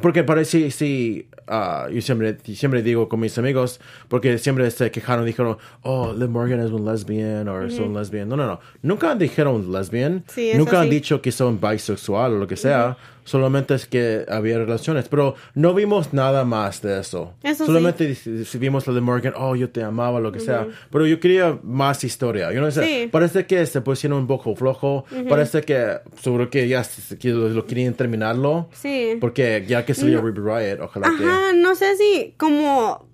porque 0.00 0.24
parece, 0.24 0.70
sí, 0.70 1.28
ah, 1.46 1.88
yo 1.92 2.00
siempre, 2.00 2.36
siempre 2.54 2.82
digo 2.82 3.08
con 3.08 3.20
mis 3.20 3.36
amigos, 3.38 3.80
porque 4.08 4.38
siempre 4.38 4.70
se 4.70 4.90
quejaron, 4.90 5.24
dijeron, 5.26 5.58
oh, 5.82 6.12
Liv 6.12 6.28
Morgan 6.28 6.60
es 6.60 6.70
un 6.70 6.84
lesbian 6.84 7.48
o 7.48 7.70
son 7.70 7.94
lesbian. 7.94 8.28
No, 8.28 8.36
no, 8.36 8.46
no. 8.46 8.60
Nunca 8.82 9.14
dijeron 9.14 9.70
lesbian. 9.72 10.24
Sí, 10.28 10.52
Nunca 10.56 10.80
han 10.80 10.88
sí. 10.88 10.94
dicho 10.94 11.22
que 11.22 11.32
son 11.32 11.60
bisexual 11.60 12.34
o 12.34 12.38
lo 12.38 12.46
que 12.46 12.56
sea. 12.56 12.96
Solamente 13.24 13.74
es 13.74 13.86
que 13.86 14.24
había 14.28 14.58
relaciones. 14.58 15.08
Pero 15.08 15.36
no 15.54 15.74
vimos 15.74 16.12
nada 16.12 16.44
más 16.44 16.82
de 16.82 16.98
eso. 16.98 17.34
Eso 17.42 17.64
sí. 17.64 17.66
Solamente 17.66 18.14
si 18.16 18.58
vimos 18.58 18.84
la 18.88 18.94
de 18.94 19.00
Morgan, 19.00 19.34
oh, 19.36 19.54
yo 19.54 19.70
te 19.70 19.82
amaba, 19.82 20.18
lo 20.18 20.32
que 20.32 20.40
sea. 20.40 20.66
Pero 20.90 21.06
yo 21.06 21.20
quería 21.20 21.56
más 21.62 22.02
historia. 22.02 22.52
Yo 22.52 22.60
no 22.60 22.70
sé. 22.72 22.84
Sí. 22.84 23.08
Parece 23.12 23.46
que 23.46 23.64
se 23.66 23.80
pusieron 23.80 24.18
un 24.18 24.26
poco 24.26 24.56
flojo. 24.56 25.04
Parece 25.28 25.62
que 25.62 25.98
seguro 26.20 26.50
que 26.50 26.66
ya 26.66 26.82
que 27.20 27.28
lo, 27.28 27.48
lo 27.48 27.64
querían 27.64 27.94
terminarlo. 27.94 28.68
sí. 28.72 29.16
Porque 29.20 29.64
ya 29.68 29.84
que 29.84 29.94
salió 29.94 30.20
Ruby 30.20 30.40
Riot, 30.40 30.82
ojalá 30.82 31.08
Ajá, 31.08 31.16
no 31.54 31.74
sé 31.74 31.96
si 31.96 32.34
como 32.38 33.06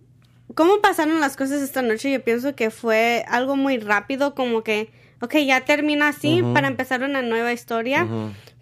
cómo 0.54 0.80
pasaron 0.80 1.20
las 1.20 1.36
cosas 1.36 1.60
esta 1.62 1.82
noche. 1.82 2.10
Yo 2.10 2.22
pienso 2.24 2.54
que 2.56 2.70
fue 2.70 3.24
algo 3.28 3.54
muy 3.56 3.78
rápido, 3.78 4.34
como 4.34 4.62
que, 4.62 4.90
ok, 5.20 5.34
ya 5.46 5.64
termina 5.64 6.08
así 6.08 6.40
para 6.54 6.68
empezar 6.68 7.02
una 7.02 7.22
nueva 7.22 7.52
historia. 7.52 8.06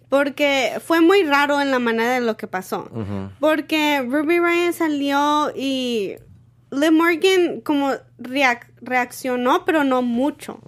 porque 0.09 0.79
fue 0.85 1.01
muy 1.01 1.23
raro 1.23 1.59
en 1.59 1.69
la 1.69 1.79
manera 1.79 2.11
de 2.13 2.21
lo 2.21 2.37
que 2.37 2.47
pasó. 2.47 2.89
Porque 3.41 4.01
Ruby 4.07 4.39
Ryan 4.39 4.71
salió 4.73 5.51
y 5.55 6.15
Liv 6.71 6.91
Morgan 6.93 7.59
como 7.61 7.91
reac- 8.17 8.67
reaccionó, 8.81 9.65
pero 9.65 9.83
no 9.83 10.01
mucho. 10.01 10.59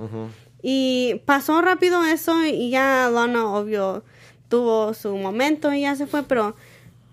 Y 0.61 1.21
pasó 1.25 1.61
rápido 1.61 2.03
eso 2.03 2.43
y 2.45 2.69
ya 2.69 3.09
Lana, 3.09 3.47
obvio, 3.47 4.03
tuvo 4.49 4.93
su 4.93 5.15
momento 5.15 5.71
y 5.73 5.81
ya 5.81 5.95
se 5.95 6.05
fue, 6.05 6.23
pero 6.23 6.55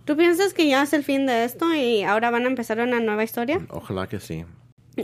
¿tú 0.06 0.16
piensas 0.16 0.54
que 0.54 0.66
ya 0.66 0.82
es 0.82 0.94
el 0.94 1.04
fin 1.04 1.26
de 1.26 1.44
esto 1.44 1.74
y 1.74 2.02
ahora 2.02 2.30
van 2.30 2.44
a 2.44 2.48
empezar 2.48 2.78
una 2.80 3.00
nueva 3.00 3.22
historia? 3.24 3.60
Ojalá 3.68 4.06
que 4.06 4.18
sí. 4.20 4.46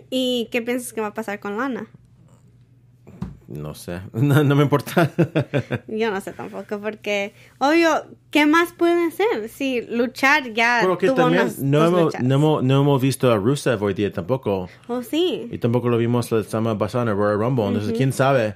¿Y 0.08 0.48
qué 0.50 0.62
piensas 0.62 0.94
que 0.94 1.02
va 1.02 1.08
a 1.08 1.14
pasar 1.14 1.38
con 1.40 1.58
Lana? 1.58 1.86
No 3.48 3.74
sé. 3.74 4.00
No, 4.14 4.42
no 4.42 4.56
me 4.56 4.62
importa. 4.62 5.10
Yo 5.88 6.10
no 6.10 6.20
sé 6.22 6.32
tampoco, 6.32 6.80
porque 6.80 7.34
obvio, 7.58 8.06
¿qué 8.30 8.46
más 8.46 8.72
puede 8.72 9.06
hacer? 9.06 9.48
Si 9.50 9.82
luchar 9.82 10.54
ya 10.54 10.80
Porque 10.86 11.08
tuvo 11.08 11.16
también 11.16 11.42
unas 11.42 11.58
no 11.58 11.84
hemos, 11.86 12.18
no, 12.20 12.34
hemos, 12.34 12.62
no 12.62 12.80
hemos 12.80 13.02
visto 13.02 13.30
a 13.30 13.36
Rusev 13.36 13.82
hoy 13.82 13.92
día 13.92 14.10
tampoco. 14.10 14.70
Oh, 14.88 15.02
sí. 15.02 15.48
Y 15.50 15.58
tampoco 15.58 15.90
lo 15.90 15.98
vimos 15.98 16.32
la 16.32 16.42
semana 16.44 16.78
pasada 16.78 17.02
en 17.04 17.08
el 17.10 17.16
Royal 17.16 17.38
Rumble. 17.38 17.66
Entonces, 17.66 17.92
quién 17.94 18.12
sabe. 18.14 18.54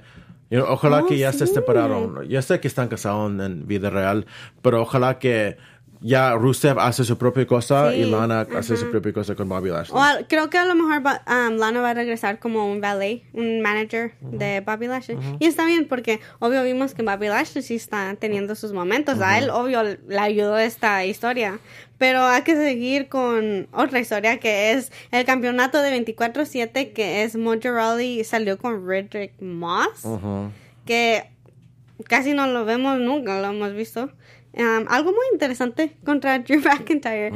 Ojalá 0.67 1.03
Oh, 1.03 1.05
que 1.05 1.17
ya 1.17 1.31
se 1.33 1.45
sí. 1.45 1.53
separaron. 1.53 2.27
Ya 2.27 2.41
sé 2.41 2.59
que 2.59 2.67
están 2.69 2.87
casados 2.87 3.29
en 3.39 3.67
vida 3.67 3.89
real, 3.89 4.25
pero 4.61 4.81
ojalá 4.81 5.19
que 5.19 5.57
ya 6.01 6.35
Rusev 6.35 6.79
hace 6.79 7.03
su 7.03 7.17
propia 7.17 7.45
cosa 7.45 7.91
Sí, 7.91 7.99
y 7.99 8.09
Lana 8.09 8.47
hace 8.55 8.77
su 8.77 8.89
propia 8.89 9.13
cosa 9.13 9.35
con 9.35 9.49
Bobby 9.49 9.69
Lashley. 9.69 9.97
O 9.97 10.27
creo 10.27 10.49
que 10.49 10.57
a 10.57 10.65
lo 10.65 10.75
mejor 10.75 10.97
um, 10.99 11.57
Lana 11.57 11.81
va 11.81 11.91
a 11.91 11.93
regresar 11.93 12.39
como 12.39 12.71
un 12.71 12.81
valet, 12.81 13.23
un 13.33 13.61
manager 13.61 14.13
de 14.21 14.61
Bobby 14.61 14.87
Lashley. 14.87 15.17
Y 15.39 15.45
está 15.45 15.65
bien 15.65 15.87
porque 15.87 16.19
obvio 16.39 16.63
vimos 16.63 16.93
que 16.93 17.03
Bobby 17.03 17.27
Lashley 17.27 17.63
sí 17.63 17.75
está 17.75 18.15
teniendo 18.19 18.55
sus 18.55 18.73
momentos. 18.73 19.19
A 19.21 19.37
él 19.37 19.49
obvio 19.49 19.83
le 19.83 20.19
ayudó 20.19 20.57
esta 20.57 21.05
historia. 21.05 21.59
Pero 21.97 22.23
hay 22.23 22.43
que 22.43 22.55
seguir 22.55 23.09
con 23.09 23.67
otra 23.71 23.99
historia 23.99 24.39
que 24.39 24.71
es 24.71 24.91
el 25.11 25.25
campeonato 25.25 25.81
de 25.81 26.05
24-7 26.05 26.93
que 26.93 27.23
es 27.23 27.35
Mojo 27.35 27.71
Rawley 27.71 28.23
salió 28.23 28.57
con 28.57 28.87
Redrick 28.87 29.41
Moss. 29.41 30.03
Que 30.85 31.31
casi 32.05 32.33
no 32.33 32.47
lo 32.47 32.65
vemos 32.65 32.99
nunca, 32.99 33.41
lo 33.41 33.47
hemos 33.47 33.73
visto. 33.73 34.11
Um, 34.57 34.85
algo 34.89 35.11
muy 35.11 35.25
interesante 35.31 35.95
contra 36.03 36.39
Drew 36.39 36.61
McIntyre. 36.65 37.31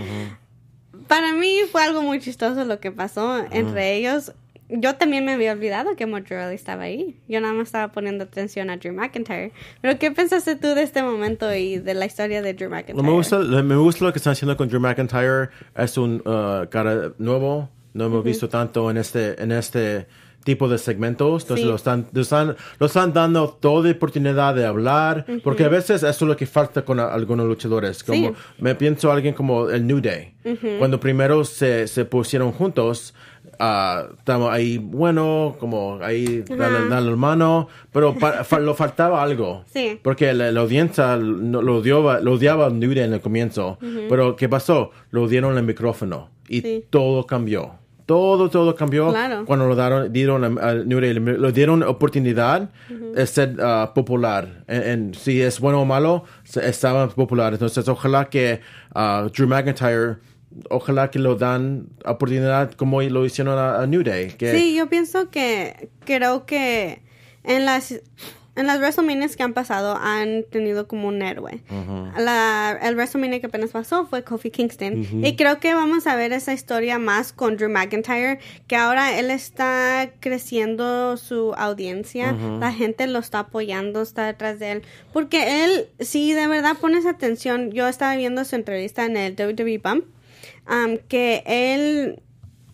Para 1.08 1.34
mí 1.34 1.60
fue 1.72 1.84
algo 1.84 2.01
muy 2.01 2.20
chistoso 2.20 2.66
lo 2.66 2.80
que 2.80 2.92
pasó 2.92 3.46
entre 3.51 3.96
ellos. 3.96 4.34
Yo 4.70 4.96
también 4.96 5.25
me 5.25 5.34
había 5.34 5.51
olvidado 5.51 5.98
que 5.98 6.06
Montreal 6.06 6.51
estaba 6.54 6.84
ahí. 6.84 7.20
Yo 7.28 7.42
nada 7.42 7.54
más 7.54 7.68
estaba 7.68 7.92
poniendo 7.92 8.24
atención 8.24 8.70
a 8.70 8.78
Drew 8.78 8.94
McIntyre. 8.94 9.51
Pero 9.82 10.00
¿qué 10.00 10.12
pensaste 10.12 10.56
tú 10.56 10.70
de 10.70 10.82
este 10.82 11.04
momento 11.04 11.54
y 11.54 11.78
de 11.78 11.94
la 11.94 12.06
historia 12.06 12.42
de 12.42 12.54
Drew 12.54 12.70
McIntyre? 12.70 13.04
Me 13.04 13.12
gusta, 13.12 13.40
me 13.40 13.75
gusta 13.75 14.06
lo 14.06 14.13
que 14.13 14.20
están 14.20 14.32
haciendo 14.32 14.56
con 14.56 14.70
Drew 14.70 14.80
McIntyre. 14.80 15.50
Es 15.75 15.98
un 15.98 16.24
uh, 16.25 16.70
cara 16.70 17.12
nuevo. 17.18 17.70
No 17.94 18.06
hemos 18.06 18.24
visto 18.24 18.48
tanto 18.48 18.90
en 18.90 18.96
este, 18.96 19.42
en 19.44 19.51
este 19.51 20.08
tipo 20.43 20.67
de 20.67 20.77
segmentos. 20.77 21.43
Entonces 21.43 21.63
Sí. 21.63 21.69
lo, 21.69 21.75
están, 21.75 22.07
lo, 22.13 22.21
están, 22.21 22.55
lo 22.79 22.86
están 22.88 23.13
dando 23.13 23.50
toda 23.60 23.86
la 23.89 23.91
oportunidad 23.95 24.55
de 24.55 24.65
hablar. 24.65 25.25
Porque 25.43 25.65
a 25.65 25.69
veces 25.69 26.03
eso 26.03 26.10
es 26.10 26.21
lo 26.21 26.36
que 26.38 26.45
falta 26.45 26.83
con 26.83 27.00
a- 27.00 27.13
algunos 27.13 27.45
luchadores. 27.48 28.03
Como 28.03 28.29
Sí. 28.29 28.33
me 28.60 28.75
pienso 28.75 29.12
alguien 29.12 29.33
como 29.33 29.69
el 29.69 29.86
New 29.86 30.01
Day. 30.01 30.33
Cuando 30.79 31.00
primero 31.00 31.45
se, 31.45 31.88
se 31.88 32.05
pusieron 32.05 32.51
juntos. 32.51 33.13
ah, 33.63 34.05
estamos 34.17 34.51
ahí, 34.51 34.79
bueno, 34.79 35.55
como 35.60 36.00
ahí, 36.01 36.43
dale, 36.48 36.89
dale 36.89 37.10
la 37.12 37.15
mano, 37.15 37.67
pero 37.91 38.15
pa- 38.17 38.43
fa- 38.43 38.60
lo 38.60 38.74
faltaba 38.74 39.21
algo. 39.21 39.63
Sí. 39.74 40.00
Porque 40.01 40.33
la, 40.33 40.51
la 40.51 40.62
audiencia 40.62 41.15
no- 41.17 41.62
lo, 41.62 41.77
odiaba, 41.77 42.19
lo 42.21 42.33
odiaba 42.33 42.69
Day 42.71 43.05
en 43.05 43.13
el 43.13 43.21
comienzo. 43.21 43.77
Pero 44.10 44.36
¿qué 44.36 44.50
pasó? 44.50 44.91
Lo 45.12 45.27
dieron 45.27 45.57
el 45.57 45.63
micrófono 45.63 46.29
y 46.48 46.62
Sí. 46.62 46.86
todo 46.89 47.25
cambió. 47.27 47.75
Todo, 48.12 48.50
todo 48.50 48.75
cambió 48.75 49.10
Claro. 49.10 49.46
cuando 49.46 49.68
lo 49.68 49.75
dieron, 49.75 50.12
dieron 50.12 50.44
a, 50.60 50.70
a 50.70 50.74
New 50.75 51.00
Day. 51.00 51.13
Le 51.13 51.51
dieron 51.53 51.82
oportunidad 51.84 52.70
de 53.15 53.25
ser 53.25 53.56
ah, 53.62 53.91
popular. 53.96 54.65
En, 54.68 54.82
en- 54.84 55.13
si 55.13 55.41
es 55.41 55.62
bueno 55.62 55.82
o 55.82 55.86
malo, 55.86 56.25
se- 56.44 56.68
estaba 56.68 57.08
popular. 57.08 57.53
Entonces, 57.53 57.88
ojalá 57.88 58.30
que 58.30 58.60
ah, 58.94 59.30
Drew 59.34 59.48
McIntyre, 59.48 60.18
ojalá 60.70 61.10
que 61.10 61.20
lo 61.20 61.36
dan 61.36 61.88
oportunidad 62.03 62.74
como 62.74 63.01
lo 63.01 63.25
hicieron 63.25 63.58
a, 63.58 63.82
a 63.82 63.88
New 63.88 64.03
Day. 64.03 64.32
Que, 64.38 64.51
Sí, 64.58 64.75
yo 64.75 64.89
pienso 64.89 65.30
que 65.30 65.89
creo 66.03 66.46
que 66.46 67.01
en 67.46 67.63
las 67.65 68.01
en 68.55 68.67
las 68.67 68.79
WrestleManias 68.79 69.38
que 69.38 69.43
han 69.43 69.53
pasado 69.53 69.98
han 69.98 70.43
tenido 70.43 70.88
como 70.88 71.08
un 71.08 71.22
héroe. 71.22 71.62
La, 72.17 72.77
el 72.81 72.96
WrestleMania 72.96 73.39
que 73.39 73.46
apenas 73.46 73.72
pasó 73.72 74.05
fue 74.05 74.24
Kofi 74.24 74.51
Kingston. 74.51 75.25
Y 75.25 75.36
creo 75.36 75.60
que 75.60 75.74
vamos 75.74 76.05
a 76.05 76.15
ver 76.15 76.34
esa 76.34 76.53
historia 76.53 77.00
más 77.00 77.31
con 77.31 77.55
Drew 77.55 77.70
McIntyre, 77.70 78.39
que 78.67 78.75
ahora 78.75 79.17
él 79.17 79.31
está 79.31 80.12
creciendo 80.20 81.15
su 81.15 81.53
audiencia, 81.53 82.34
la 82.60 82.74
gente 82.74 83.08
lo 83.08 83.20
está 83.20 83.39
apoyando, 83.39 84.01
está 84.01 84.25
detrás 84.25 84.60
de 84.60 84.72
él. 84.72 84.81
Porque 85.13 85.63
él, 85.63 85.88
si 86.00 86.34
de 86.34 86.48
verdad 86.48 86.75
pones 86.79 87.05
atención, 87.05 87.72
yo 87.72 87.88
estaba 87.88 88.15
viendo 88.17 88.43
su 88.43 88.55
entrevista 88.55 89.05
en 89.05 89.15
el 89.15 89.34
WWE 89.34 89.77
Bump, 89.77 90.05
um, 90.70 90.98
que 91.08 91.43
él 91.46 92.22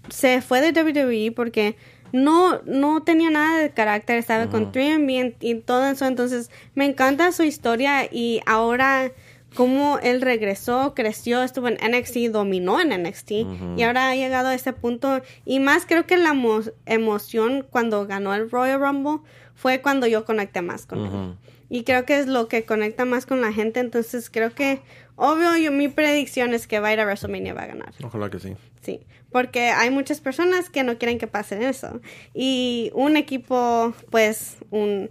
se 0.10 0.42
fue 0.42 0.62
de 0.62 0.82
WWE 0.82 1.32
porque 1.34 1.76
no, 2.12 2.62
no 2.66 3.04
tenía 3.04 3.30
nada 3.30 3.60
de 3.60 3.70
carácter, 3.72 4.18
estaba 4.18 4.48
con 4.50 4.72
3 4.72 5.00
y 5.40 5.56
todo 5.56 5.86
eso, 5.90 6.06
entonces 6.06 6.50
me 6.76 6.86
encanta 6.86 7.32
su 7.32 7.44
historia 7.44 8.06
y 8.12 8.42
ahora 8.46 9.12
cómo 9.56 9.98
él 10.04 10.22
regresó, 10.22 10.94
creció, 10.94 11.42
estuvo 11.42 11.68
en 11.68 11.76
NXT, 11.76 12.18
dominó 12.32 12.80
en 12.80 12.90
NXT 13.02 13.32
y 13.78 13.82
ahora 13.84 14.10
ha 14.10 14.16
llegado 14.16 14.50
a 14.50 14.54
este 14.54 14.74
punto 14.74 15.22
y 15.46 15.60
más 15.60 15.86
creo 15.86 16.06
que 16.06 16.18
la 16.18 16.32
emo- 16.34 16.72
emoción 16.86 17.66
cuando 17.70 18.06
ganó 18.06 18.34
el 18.36 18.50
Royal 18.52 18.80
Rumble 18.80 19.20
fue 19.56 19.82
cuando 19.82 20.06
yo 20.06 20.26
conecté 20.26 20.62
más 20.62 20.86
con 20.86 21.00
él. 21.06 21.36
Y 21.70 21.84
creo 21.84 22.06
que 22.06 22.18
es 22.20 22.28
lo 22.28 22.48
que 22.48 22.64
conecta 22.66 23.04
más 23.06 23.26
con 23.26 23.42
la 23.42 23.52
gente, 23.52 23.80
entonces 23.82 24.30
creo 24.30 24.54
que, 24.54 24.80
obvio, 25.18 25.58
yo, 25.58 25.72
mi 25.72 25.90
predicción 25.90 26.54
es 26.54 26.66
que 26.68 26.80
va 26.80 26.90
a 26.90 26.94
ir 26.94 27.00
a 27.02 27.06
WrestleMania 27.06 27.52
y 27.52 27.56
va 27.56 27.64
a 27.64 27.68
ganar. 27.68 27.94
Ojalá 28.04 28.30
que 28.30 28.40
sí. 28.40 28.54
Sí, 28.88 29.02
porque 29.34 29.64
hay 29.68 29.90
muchas 29.90 30.22
personas 30.22 30.70
que 30.70 30.82
no 30.84 30.98
quieren 30.98 31.18
que 31.18 31.28
pase 31.28 31.68
eso. 31.68 32.00
Y 32.34 32.90
un 32.94 33.18
equipo, 33.18 33.94
pues, 34.10 34.56
un... 34.72 35.10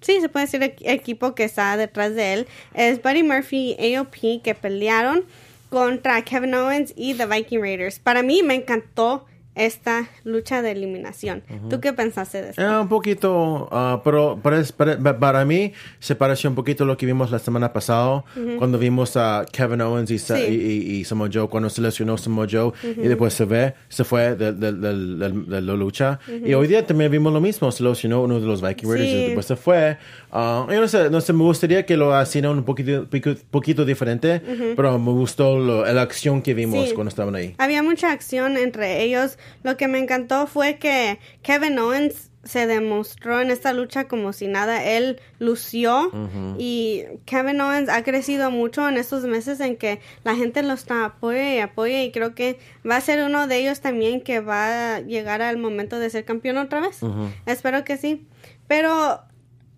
Sí, 0.00 0.18
se 0.22 0.30
puede 0.30 0.46
decir 0.46 0.62
equ- 0.62 0.80
equipo 0.88 1.34
que 1.34 1.44
está 1.44 1.76
detrás 1.76 2.14
de 2.14 2.32
él. 2.32 2.46
Es 2.72 3.02
Buddy 3.02 3.22
Murphy 3.24 3.76
y 3.78 3.94
AOP 3.96 4.40
que 4.42 4.54
pelearon 4.58 5.26
contra 5.68 6.22
Kevin 6.22 6.54
Owens 6.54 6.94
y 6.96 7.12
The 7.12 7.26
Viking 7.26 7.60
Raiders. 7.60 7.98
Para 7.98 8.22
mí 8.22 8.42
me 8.42 8.54
encantó 8.54 9.26
esta 9.58 10.08
lucha 10.24 10.62
de 10.62 10.70
eliminación. 10.72 11.42
¿Tú 11.68 11.80
qué 11.80 11.92
pensaste 11.92 12.40
de 12.42 12.50
esto? 12.50 12.62
Eh, 12.62 12.80
un 12.80 12.88
poquito, 12.88 13.68
ah, 13.72 14.00
pero 14.04 14.38
para, 14.42 14.62
para, 14.76 15.18
para 15.18 15.44
mí 15.44 15.72
se 15.98 16.14
pareció 16.14 16.48
un 16.48 16.56
poquito 16.56 16.84
a 16.84 16.86
lo 16.86 16.96
que 16.96 17.06
vimos 17.06 17.30
la 17.30 17.38
semana 17.38 17.72
pasada, 17.72 18.24
cuando 18.58 18.78
vimos 18.78 19.16
a 19.16 19.44
Kevin 19.52 19.80
Owens 19.82 20.10
y, 20.10 20.18
Sí. 20.18 20.34
y, 20.34 20.54
y- 20.54 20.96
y 21.00 21.04
Samoa 21.04 21.28
Joe, 21.32 21.48
cuando 21.48 21.68
se 21.70 21.80
lesionó 21.82 22.16
Samoa 22.16 22.46
Joe, 22.50 22.72
y 22.84 23.08
después 23.08 23.34
se 23.34 23.44
ve, 23.44 23.74
se 23.88 24.04
fue 24.04 24.34
de, 24.36 24.52
de- 24.52 24.72
de- 24.72 24.94
de- 24.94 25.30
de 25.46 25.60
la 25.60 25.74
lucha. 25.74 26.18
Y 26.44 26.54
hoy 26.54 26.66
día 26.68 26.86
también 26.86 27.10
vimos 27.10 27.32
lo 27.32 27.40
mismo, 27.40 27.70
se 27.72 27.82
lesionó 27.82 28.22
uno 28.22 28.40
de 28.40 28.46
los 28.46 28.62
Viking 28.62 28.88
Raiders 28.88 29.10
Sí. 29.10 29.16
y 29.16 29.24
después 29.26 29.46
se 29.46 29.56
fue. 29.56 29.98
Ah, 30.30 30.66
yo 30.70 30.80
no 30.80 30.88
sé, 30.88 31.10
no 31.10 31.20
sé, 31.20 31.32
me 31.32 31.42
gustaría 31.44 31.86
que 31.86 31.96
lo 31.96 32.20
hicieran 32.22 32.52
un 32.58 32.64
poquito, 32.64 33.06
poquito 33.50 33.84
diferente, 33.84 34.40
pero 34.76 34.98
me 34.98 35.12
gustó 35.12 35.58
lo- 35.58 35.84
la 35.90 36.02
acción 36.02 36.42
que 36.42 36.54
vimos 36.54 36.88
Sí. 36.88 36.94
cuando 36.94 37.08
estaban 37.08 37.34
ahí. 37.34 37.54
Había 37.58 37.82
mucha 37.82 38.12
acción 38.12 38.56
entre 38.56 39.02
ellos. 39.02 39.38
Lo 39.62 39.76
que 39.76 39.88
me 39.88 39.98
encantó 39.98 40.46
fue 40.46 40.76
que 40.78 41.18
Kevin 41.42 41.78
Owens 41.78 42.30
se 42.44 42.66
demostró 42.66 43.40
en 43.42 43.50
esta 43.50 43.72
lucha 43.74 44.04
como 44.08 44.32
si 44.32 44.46
nada. 44.48 44.82
Él 44.82 45.20
lució 45.38 46.10
y 46.56 47.02
Kevin 47.26 47.60
Owens 47.60 47.90
ha 47.90 48.02
crecido 48.04 48.50
mucho 48.50 48.88
en 48.88 48.96
estos 48.96 49.24
meses 49.24 49.60
en 49.60 49.76
que 49.76 50.00
la 50.24 50.34
gente 50.34 50.62
lo 50.62 50.72
está 50.72 51.04
apoya 51.04 51.54
y 51.54 51.58
apoya 51.58 52.02
y 52.02 52.10
creo 52.10 52.34
que 52.34 52.58
va 52.88 52.96
a 52.96 53.00
ser 53.02 53.22
uno 53.24 53.46
de 53.48 53.56
ellos 53.58 53.80
también 53.80 54.22
que 54.22 54.40
va 54.40 54.94
a 54.96 55.00
llegar 55.00 55.42
al 55.42 55.58
momento 55.58 55.98
de 55.98 56.08
ser 56.08 56.24
campeón 56.24 56.56
otra 56.58 56.80
vez. 56.80 57.00
Espero 57.44 57.84
que 57.84 57.96
sí. 57.98 58.26
Pero 58.66 59.20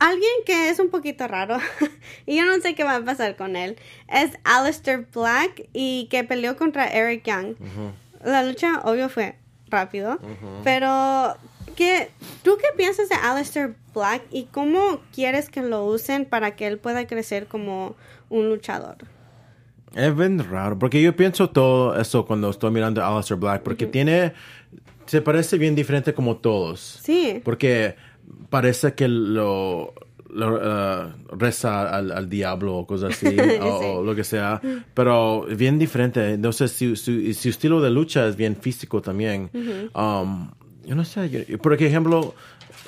alguien 0.01 0.31
que 0.45 0.71
es 0.71 0.81
un 0.81 0.89
poquito 0.89 1.29
raro 1.29 1.59
y 2.27 2.37
yo 2.37 2.45
no 2.45 2.61
sé 2.61 2.75
qué 2.75 2.83
va 2.83 2.97
a 2.97 3.05
pasar 3.05 3.37
con 3.37 3.55
él 3.55 3.77
es 4.09 4.33
Aleister 4.45 5.07
Black 5.15 5.69
y 5.73 6.09
que 6.11 6.25
peleó 6.25 6.57
contra 6.57 6.89
Eric 6.89 7.25
Young. 7.25 7.55
La 8.25 8.43
lucha 8.43 8.81
obvio 8.85 9.09
fue 9.09 9.37
rápido, 9.69 10.19
pero 10.65 11.37
¿qué, 11.77 12.11
¿tú 12.43 12.57
qué 12.59 12.67
piensas 12.77 13.09
de 13.09 13.15
Aleister 13.15 13.75
Black 13.95 14.23
y 14.31 14.45
cómo 14.45 15.01
quieres 15.15 15.49
que 15.49 15.63
lo 15.63 15.85
usen 15.85 16.25
para 16.25 16.57
que 16.57 16.67
él 16.67 16.79
pueda 16.79 17.07
crecer 17.07 17.47
como 17.47 17.95
un 18.29 18.49
luchador? 18.49 18.97
Es 19.95 20.17
bien 20.17 20.39
raro, 20.51 20.79
porque 20.79 21.03
yo 21.03 21.15
pienso 21.15 21.51
todo 21.51 21.99
eso 22.01 22.25
cuando 22.25 22.51
estoy 22.51 22.71
mirando 22.71 23.03
a 23.03 23.09
Aleister 23.09 23.37
Black, 23.37 23.63
porque 23.63 23.87
tiene, 23.87 24.33
se 25.07 25.21
parece 25.21 25.59
bien 25.59 25.75
diferente 25.75 26.15
como 26.15 26.37
todos. 26.37 27.01
Sí. 27.03 27.41
Porque 27.45 27.97
parece 28.49 28.95
que 28.95 29.09
lo, 29.09 29.95
lo- 30.33 30.55
uh, 30.57 31.13
reza 31.37 31.95
al, 31.95 32.13
al 32.13 32.29
diablo 32.29 32.77
o 32.77 32.87
cosas 32.87 33.13
así, 33.15 33.37
o, 33.63 33.99
o 33.99 34.03
lo 34.05 34.15
que 34.15 34.25
sea, 34.25 34.61
pero 34.95 35.47
bien 35.57 35.79
diferente. 35.79 36.33
Entonces, 36.35 36.73
su, 36.73 36.97
su, 36.97 37.33
su 37.35 37.49
estilo 37.49 37.81
de 37.81 37.91
lucha 37.91 38.27
es 38.27 38.37
bien 38.37 38.57
físico 38.57 39.01
también. 39.03 39.51
Um, 39.95 40.51
yo 40.85 40.95
no 40.95 41.05
sé, 41.05 41.47
yo- 41.49 41.59
por 41.59 41.73
ejemplo, 41.75 42.35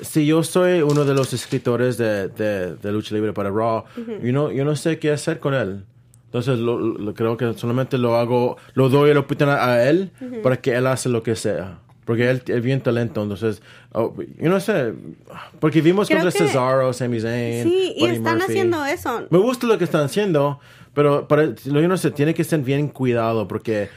si 0.01 0.25
yo 0.25 0.41
soy 0.43 0.81
uno 0.81 1.05
de 1.05 1.13
los 1.13 1.33
escritores 1.33 1.97
de, 1.97 2.27
de, 2.29 2.75
de 2.75 2.91
lucha 2.91 3.13
libre 3.15 3.31
para 3.33 3.49
Raw, 3.49 3.83
yo, 4.23 4.31
no, 4.33 4.51
yo 4.51 4.65
no 4.65 4.75
sé 4.75 4.97
qué 4.99 5.11
hacer 5.11 5.39
con 5.39 5.53
él. 5.53 5.83
Entonces, 6.25 6.57
lo, 6.57 6.79
lo- 6.79 7.13
creo 7.13 7.37
que 7.37 7.53
solamente 7.53 7.97
lo 7.99 8.15
hago, 8.17 8.57
lo 8.73 8.89
doy 8.89 9.13
la 9.13 9.19
oportunidad 9.19 9.63
a 9.69 9.87
él 9.87 10.09
para 10.41 10.57
que 10.59 10.75
él 10.75 10.87
hace 10.87 11.07
lo 11.09 11.21
que 11.21 11.35
sea. 11.35 11.77
Porque 12.05 12.29
él 12.29 12.43
es 12.45 12.61
bien 12.61 12.81
talento, 12.81 13.23
entonces, 13.23 13.61
oh, 13.93 14.13
yo 14.37 14.49
no 14.49 14.59
sé, 14.59 14.93
porque 15.59 15.81
vimos 15.81 16.07
Creo 16.09 16.21
contra 16.21 16.37
que- 16.37 16.45
Cesaro, 16.47 16.91
Sami 16.93 17.19
Zayn, 17.21 17.63
Sí, 17.63 17.93
y 17.95 18.01
Buddy 18.01 18.15
están 18.15 18.37
Murphy. 18.37 18.51
haciendo 18.51 18.85
eso. 18.85 19.27
Me 19.29 19.37
gusta 19.37 19.67
lo 19.67 19.77
que 19.77 19.85
están 19.85 20.03
haciendo, 20.03 20.59
pero 20.93 21.27
para, 21.27 21.55
yo 21.55 21.87
no 21.87 21.97
sé, 21.97 22.11
tiene 22.11 22.33
que 22.33 22.43
ser 22.43 22.59
bien 22.59 22.89
cuidado 22.89 23.47
porque 23.47 23.87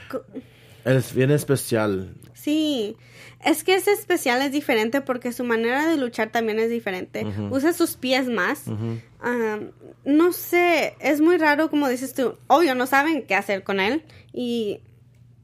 es 0.85 1.15
bien 1.15 1.31
especial. 1.33 2.15
Sí, 2.35 2.97
es 3.45 3.65
que 3.65 3.75
ese 3.75 3.93
especial 3.93 4.41
es 4.43 4.53
diferente 4.53 5.01
porque 5.01 5.33
su 5.33 5.43
manera 5.43 5.87
de 5.89 5.97
luchar 5.97 6.31
también 6.31 6.61
es 6.61 6.71
diferente. 6.71 7.27
Usa 7.51 7.73
sus 7.73 7.97
pies 7.97 8.29
más. 8.29 8.65
Am, 9.21 9.73
no 10.05 10.33
sé, 10.33 10.95
es 11.01 11.21
muy 11.21 11.39
raro 11.39 11.71
como 11.71 11.89
dices 11.89 12.15
tú. 12.15 12.37
Obvio, 12.47 12.77
no 12.77 12.87
saben 12.87 13.25
qué 13.27 13.35
hacer 13.35 13.65
con 13.65 13.81
él. 13.81 14.05
Y 14.33 14.81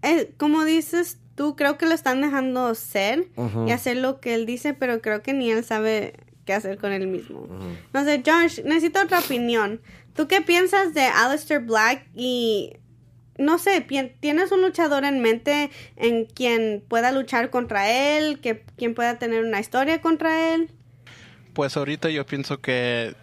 eh, 0.02 0.32
como 0.36 0.64
dices 0.64 1.18
tú, 1.34 1.56
creo 1.56 1.78
que 1.78 1.86
lo 1.86 1.94
están 1.94 2.20
dejando 2.20 2.74
ser 2.74 3.28
y 3.66 3.70
hacer 3.70 3.96
lo 3.96 4.20
que 4.20 4.34
él 4.34 4.46
dice, 4.46 4.74
pero 4.74 5.00
creo 5.00 5.22
que 5.22 5.32
ni 5.32 5.50
él 5.50 5.64
sabe 5.64 6.14
qué 6.44 6.52
hacer 6.52 6.78
con 6.78 6.92
él 6.92 7.06
mismo. 7.06 7.46
No 7.92 8.04
sé, 8.04 8.22
Josh, 8.24 8.60
necesito 8.64 9.00
otra 9.00 9.20
opinión. 9.20 9.80
¿Tú 10.14 10.28
qué 10.28 10.40
piensas 10.42 10.94
de 10.94 11.02
Aleister 11.02 11.60
Black 11.60 12.06
y 12.14 12.74
no 13.38 13.58
sé, 13.58 13.80
¿tienes 14.20 14.52
un 14.52 14.60
luchador 14.60 15.04
en 15.04 15.20
mente 15.20 15.70
en 15.96 16.26
quien 16.26 16.84
pueda 16.86 17.12
luchar 17.12 17.50
contra 17.50 17.90
él? 17.90 18.40
Que 18.40 18.64
quien 18.76 18.94
pueda 18.94 19.18
tener 19.18 19.44
una 19.44 19.60
historia 19.60 20.00
contra 20.00 20.54
él? 20.54 20.70
Pues 21.54 21.76
ahorita 21.76 22.10
yo 22.10 22.26
pienso 22.26 22.60
que 22.60 23.14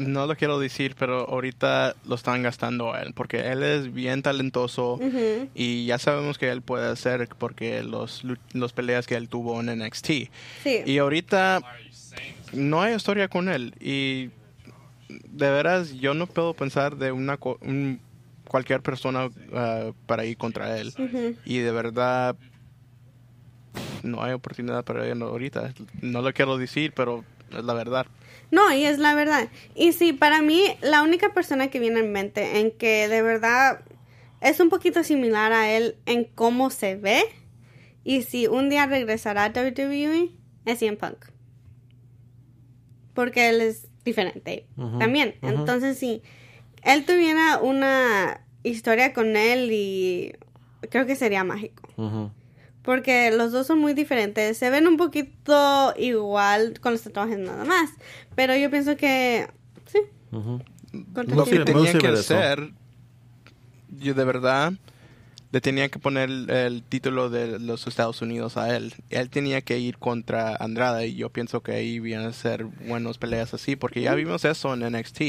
no 0.00 0.26
lo 0.26 0.34
quiero 0.36 0.58
decir, 0.58 0.94
pero 0.98 1.28
ahorita 1.28 1.94
lo 2.06 2.14
están 2.14 2.42
gastando 2.42 2.92
a 2.94 3.02
él 3.02 3.12
porque 3.14 3.50
él 3.52 3.62
es 3.62 3.92
bien 3.92 4.22
talentoso 4.22 4.98
y 5.54 5.86
ya 5.86 5.98
sabemos 5.98 6.38
que 6.38 6.50
él 6.50 6.62
puede 6.62 6.88
hacer 6.88 7.28
porque 7.38 7.82
los 7.82 8.22
los 8.52 8.72
peleas 8.72 9.06
que 9.06 9.14
él 9.16 9.28
tuvo 9.28 9.60
en 9.60 9.68
NXT. 9.68 10.06
Sí. 10.06 10.30
Y 10.86 10.98
ahorita 10.98 11.60
no 12.52 12.82
hay 12.82 12.94
historia 12.94 13.28
con 13.28 13.48
él 13.48 13.74
y 13.80 14.30
de 15.08 15.50
veras 15.50 15.92
yo 15.94 16.14
no 16.14 16.26
puedo 16.26 16.54
pensar 16.54 16.96
de 16.96 17.12
una 17.12 17.38
un- 17.60 18.00
cualquier 18.48 18.80
persona 18.82 19.28
ah, 19.54 19.90
para 20.06 20.24
ir 20.24 20.36
contra 20.36 20.78
él 20.78 20.92
y 21.44 21.58
de 21.58 21.70
verdad 21.72 22.36
no 24.02 24.22
hay 24.22 24.32
oportunidad 24.32 24.84
para 24.84 25.06
él 25.06 25.20
ahorita. 25.22 25.72
No 26.00 26.22
lo 26.22 26.32
quiero 26.32 26.56
decir, 26.56 26.92
pero 26.96 27.24
es 27.56 27.62
la 27.64 27.74
verdad. 27.74 28.06
No, 28.50 28.72
y 28.72 28.84
es 28.84 28.98
la 28.98 29.14
verdad. 29.14 29.48
Y 29.74 29.92
sí, 29.92 30.12
para 30.12 30.42
mí, 30.42 30.62
la 30.80 31.02
única 31.02 31.32
persona 31.32 31.68
que 31.68 31.78
viene 31.78 32.00
en 32.00 32.12
mente 32.12 32.60
en 32.60 32.70
que 32.72 33.08
de 33.08 33.22
verdad 33.22 33.80
es 34.40 34.60
un 34.60 34.68
poquito 34.68 35.04
similar 35.04 35.52
a 35.52 35.70
él 35.70 35.96
en 36.06 36.24
cómo 36.24 36.70
se 36.70 36.96
ve. 36.96 37.22
Y 38.02 38.22
si 38.22 38.46
un 38.46 38.68
día 38.70 38.86
regresará 38.86 39.44
a 39.44 39.50
WWE, 39.50 40.30
es 40.64 40.78
CM 40.78 40.96
Punk. 40.96 41.26
Porque 43.14 43.50
él 43.50 43.60
es 43.60 43.88
diferente 44.04 44.66
también. 44.98 45.34
Entonces, 45.42 45.98
si 45.98 46.22
él 46.82 47.04
tuviera 47.04 47.58
una 47.58 48.46
historia 48.62 49.12
con 49.12 49.36
él 49.36 49.70
y 49.72 50.32
creo 50.88 51.06
que 51.06 51.16
sería 51.16 51.44
mágico. 51.44 51.88
Porque 52.90 53.30
los 53.30 53.52
dos 53.52 53.68
son 53.68 53.78
muy 53.78 53.94
diferentes. 53.94 54.58
Se 54.58 54.68
ven 54.68 54.88
un 54.88 54.96
poquito 54.96 55.94
igual 55.96 56.80
con 56.80 56.90
los 56.90 57.02
tatuajes 57.02 57.38
nada 57.38 57.64
más. 57.64 57.88
Pero 58.34 58.56
yo 58.56 58.68
pienso 58.68 58.96
que... 58.96 59.46
Sí. 59.86 60.00
Contra 61.14 61.36
Lo 61.36 61.44
Sí, 61.44 61.52
que 61.52 61.64
tenía 61.66 61.92
que 61.96 62.08
hacer, 62.08 62.72
yo 63.96 64.14
de 64.14 64.24
verdad 64.24 64.72
le 65.52 65.60
tenía 65.60 65.88
que 65.88 65.98
poner 65.98 66.30
el, 66.30 66.50
el 66.50 66.82
título 66.82 67.28
de 67.30 67.58
los 67.58 67.86
Estados 67.86 68.22
Unidos 68.22 68.56
a 68.56 68.76
él. 68.76 68.94
Él 69.10 69.30
tenía 69.30 69.60
que 69.62 69.78
ir 69.78 69.98
contra 69.98 70.54
Andrade 70.56 71.08
y 71.08 71.16
yo 71.16 71.30
pienso 71.30 71.60
que 71.62 71.72
ahí 71.72 71.98
vienen 71.98 72.28
a 72.28 72.32
ser 72.32 72.64
buenos 72.64 73.18
peleas 73.18 73.52
así, 73.52 73.74
porque 73.76 74.00
ya 74.00 74.14
vimos 74.14 74.44
eso 74.44 74.72
en 74.74 74.80
NXT. 74.92 75.20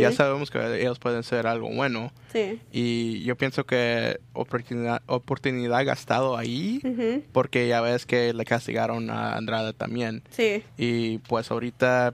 Ya 0.00 0.10
sabemos 0.10 0.50
que 0.50 0.80
ellos 0.80 0.98
pueden 0.98 1.22
ser 1.22 1.46
algo 1.46 1.70
bueno. 1.70 2.12
Sí. 2.32 2.58
Y 2.72 3.22
yo 3.22 3.36
pienso 3.36 3.64
que 3.64 4.18
oportunidad, 4.32 5.02
oportunidad 5.06 5.84
gastado 5.84 6.36
ahí, 6.36 6.80
Ujú. 6.84 7.22
porque 7.30 7.68
ya 7.68 7.80
ves 7.80 8.04
que 8.04 8.32
le 8.34 8.44
castigaron 8.44 9.08
a 9.08 9.36
Andrade 9.36 9.74
también. 9.74 10.24
Sí. 10.30 10.64
Y 10.76 11.18
pues 11.18 11.52
ahorita 11.52 12.12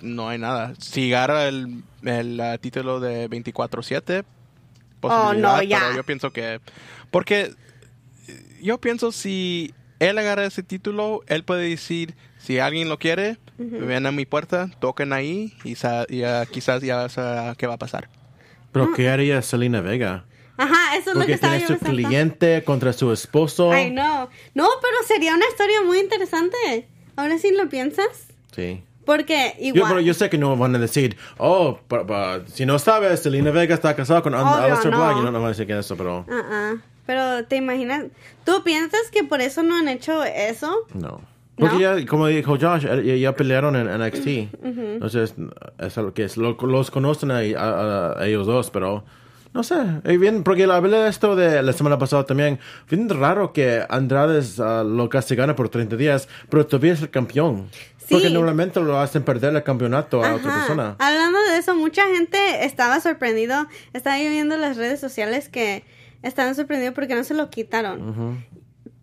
no 0.00 0.30
hay 0.30 0.38
nada. 0.38 0.72
Si 0.78 1.12
agarra 1.12 1.48
el, 1.48 1.82
el 2.02 2.40
ah, 2.40 2.56
título 2.56 2.98
de 2.98 3.28
24-7, 3.28 4.24
Oh, 5.02 5.32
no, 5.34 5.48
posibilidad, 5.48 5.62
ya. 5.62 5.78
pero 5.80 5.96
yo 5.96 6.04
pienso 6.04 6.32
que... 6.32 6.60
Porque 7.10 7.52
yo 8.62 8.80
pienso 8.80 9.12
si 9.12 9.74
él 9.98 10.18
agarra 10.18 10.44
ese 10.44 10.62
título, 10.62 11.22
él 11.26 11.44
puede 11.44 11.68
decir, 11.68 12.14
si 12.38 12.58
alguien 12.58 12.88
lo 12.88 12.98
quiere, 12.98 13.38
ven 13.58 14.06
a 14.06 14.12
mi 14.12 14.24
puerta, 14.26 14.70
toquen 14.80 15.12
ahí 15.12 15.54
y, 15.64 15.74
sa- 15.74 16.06
y, 16.08 16.22
ah, 16.22 16.46
quizás 16.50 16.82
ya 16.82 17.08
sabes 17.08 17.56
qué 17.56 17.66
va 17.66 17.74
a 17.74 17.78
pasar. 17.78 18.08
Pero 18.72 18.92
¿qué 18.94 19.08
haría 19.10 19.42
Selena 19.42 19.80
Vega? 19.80 20.24
Ajá, 20.56 20.96
eso 20.96 20.98
es 20.98 21.06
lo 21.06 21.12
que 21.12 21.18
Porque 21.20 21.32
estaba 21.32 21.52
tiene 21.54 21.62
yo 21.68 21.74
su 21.74 21.80
pensando. 21.80 22.08
cliente 22.08 22.64
contra 22.64 22.92
su 22.92 23.12
esposo. 23.12 23.72
Ay, 23.72 23.90
no. 23.90 24.28
No, 24.54 24.68
pero 24.82 24.94
sería 25.06 25.34
una 25.34 25.46
historia 25.48 25.82
muy 25.82 25.98
interesante. 25.98 26.86
Ahora 27.16 27.38
sí 27.38 27.50
lo 27.52 27.68
piensas. 27.68 28.28
Sí. 28.54 28.82
Porque 29.04 29.54
Yo, 29.58 29.66
igual... 29.66 29.84
pero 29.88 30.00
yo 30.00 30.14
sé 30.14 30.28
que 30.30 30.38
no 30.38 30.56
van 30.56 30.76
a 30.76 30.78
decir, 30.78 31.16
oh, 31.38 31.78
pa- 31.88 32.06
pa- 32.06 32.40
si 32.46 32.66
no 32.66 32.78
sabes, 32.78 33.20
Selena 33.20 33.50
Vega 33.50 33.74
está 33.74 33.96
casada 33.96 34.22
con 34.22 34.34
Obvio, 34.34 34.46
Aleister 34.46 34.90
no. 34.90 34.98
Black. 34.98 35.16
Y 35.18 35.20
no, 35.20 35.30
no 35.32 35.38
van 35.38 35.46
a 35.46 35.48
decir 35.48 35.66
que 35.66 35.78
eso, 35.78 35.96
pero 35.96 36.24
Ah, 36.30 36.42
ah. 36.50 36.74
Pero 37.06 37.44
te 37.46 37.56
imaginas... 37.56 38.04
¿Tú 38.44 38.62
piensas 38.62 39.10
que 39.10 39.24
por 39.24 39.40
eso 39.40 39.62
no 39.62 39.76
han 39.76 39.88
hecho 39.88 40.22
eso? 40.24 40.86
no. 40.94 41.20
Porque 41.56 41.74
¿No? 41.74 41.98
ya, 41.98 42.06
como 42.06 42.26
dijo 42.26 42.56
Josh, 42.58 42.84
ya, 42.86 42.94
ya 43.16 43.36
pelearon 43.36 43.76
en 43.76 43.86
NXT. 44.00 44.26
Entonces, 44.64 45.34
es 45.78 45.98
algo 45.98 46.14
que 46.14 46.24
es, 46.24 46.38
lo- 46.38 46.56
los 46.58 46.90
conocen 46.90 47.30
a, 47.30 47.38
a- 47.58 48.18
a 48.18 48.26
ellos 48.26 48.46
dos, 48.46 48.70
pero 48.70 49.04
no 49.52 49.62
sé. 49.64 49.76
Bien, 50.18 50.44
porque 50.44 50.64
hablé 50.64 50.98
de 50.98 51.08
esto 51.08 51.34
de 51.34 51.62
la 51.62 51.72
semana 51.72 51.98
pasada 51.98 52.24
también. 52.24 52.60
Bien 52.88 53.08
raro 53.08 53.52
que 53.52 53.84
Andrade 53.88 54.42
ah, 54.58 54.84
lo 54.86 55.08
castigaron 55.08 55.56
por 55.56 55.68
30 55.68 55.96
días, 55.96 56.28
pero 56.48 56.66
todavía 56.66 56.92
es 56.92 57.02
el 57.02 57.10
campeón. 57.10 57.68
Sí. 57.98 58.14
Porque 58.14 58.30
normalmente 58.30 58.80
lo 58.80 58.98
hacen 58.98 59.22
perder 59.22 59.54
el 59.54 59.62
campeonato 59.62 60.24
a 60.24 60.34
otra 60.34 60.54
persona. 60.54 60.96
Hablando 60.98 61.38
de 61.50 61.58
eso, 61.58 61.74
mucha 61.74 62.06
gente 62.08 62.64
estaba 62.64 63.00
sorprendido. 63.00 63.66
Estaba 63.92 64.18
yo 64.18 64.30
viendo 64.30 64.54
en 64.54 64.60
las 64.60 64.76
redes 64.76 65.00
sociales 65.00 65.48
que 65.48 65.84
estaban 66.22 66.54
sorprendidos 66.54 66.94
porque 66.94 67.14
no 67.14 67.24
se 67.24 67.34
lo 67.34 67.50
quitaron. 67.50 68.44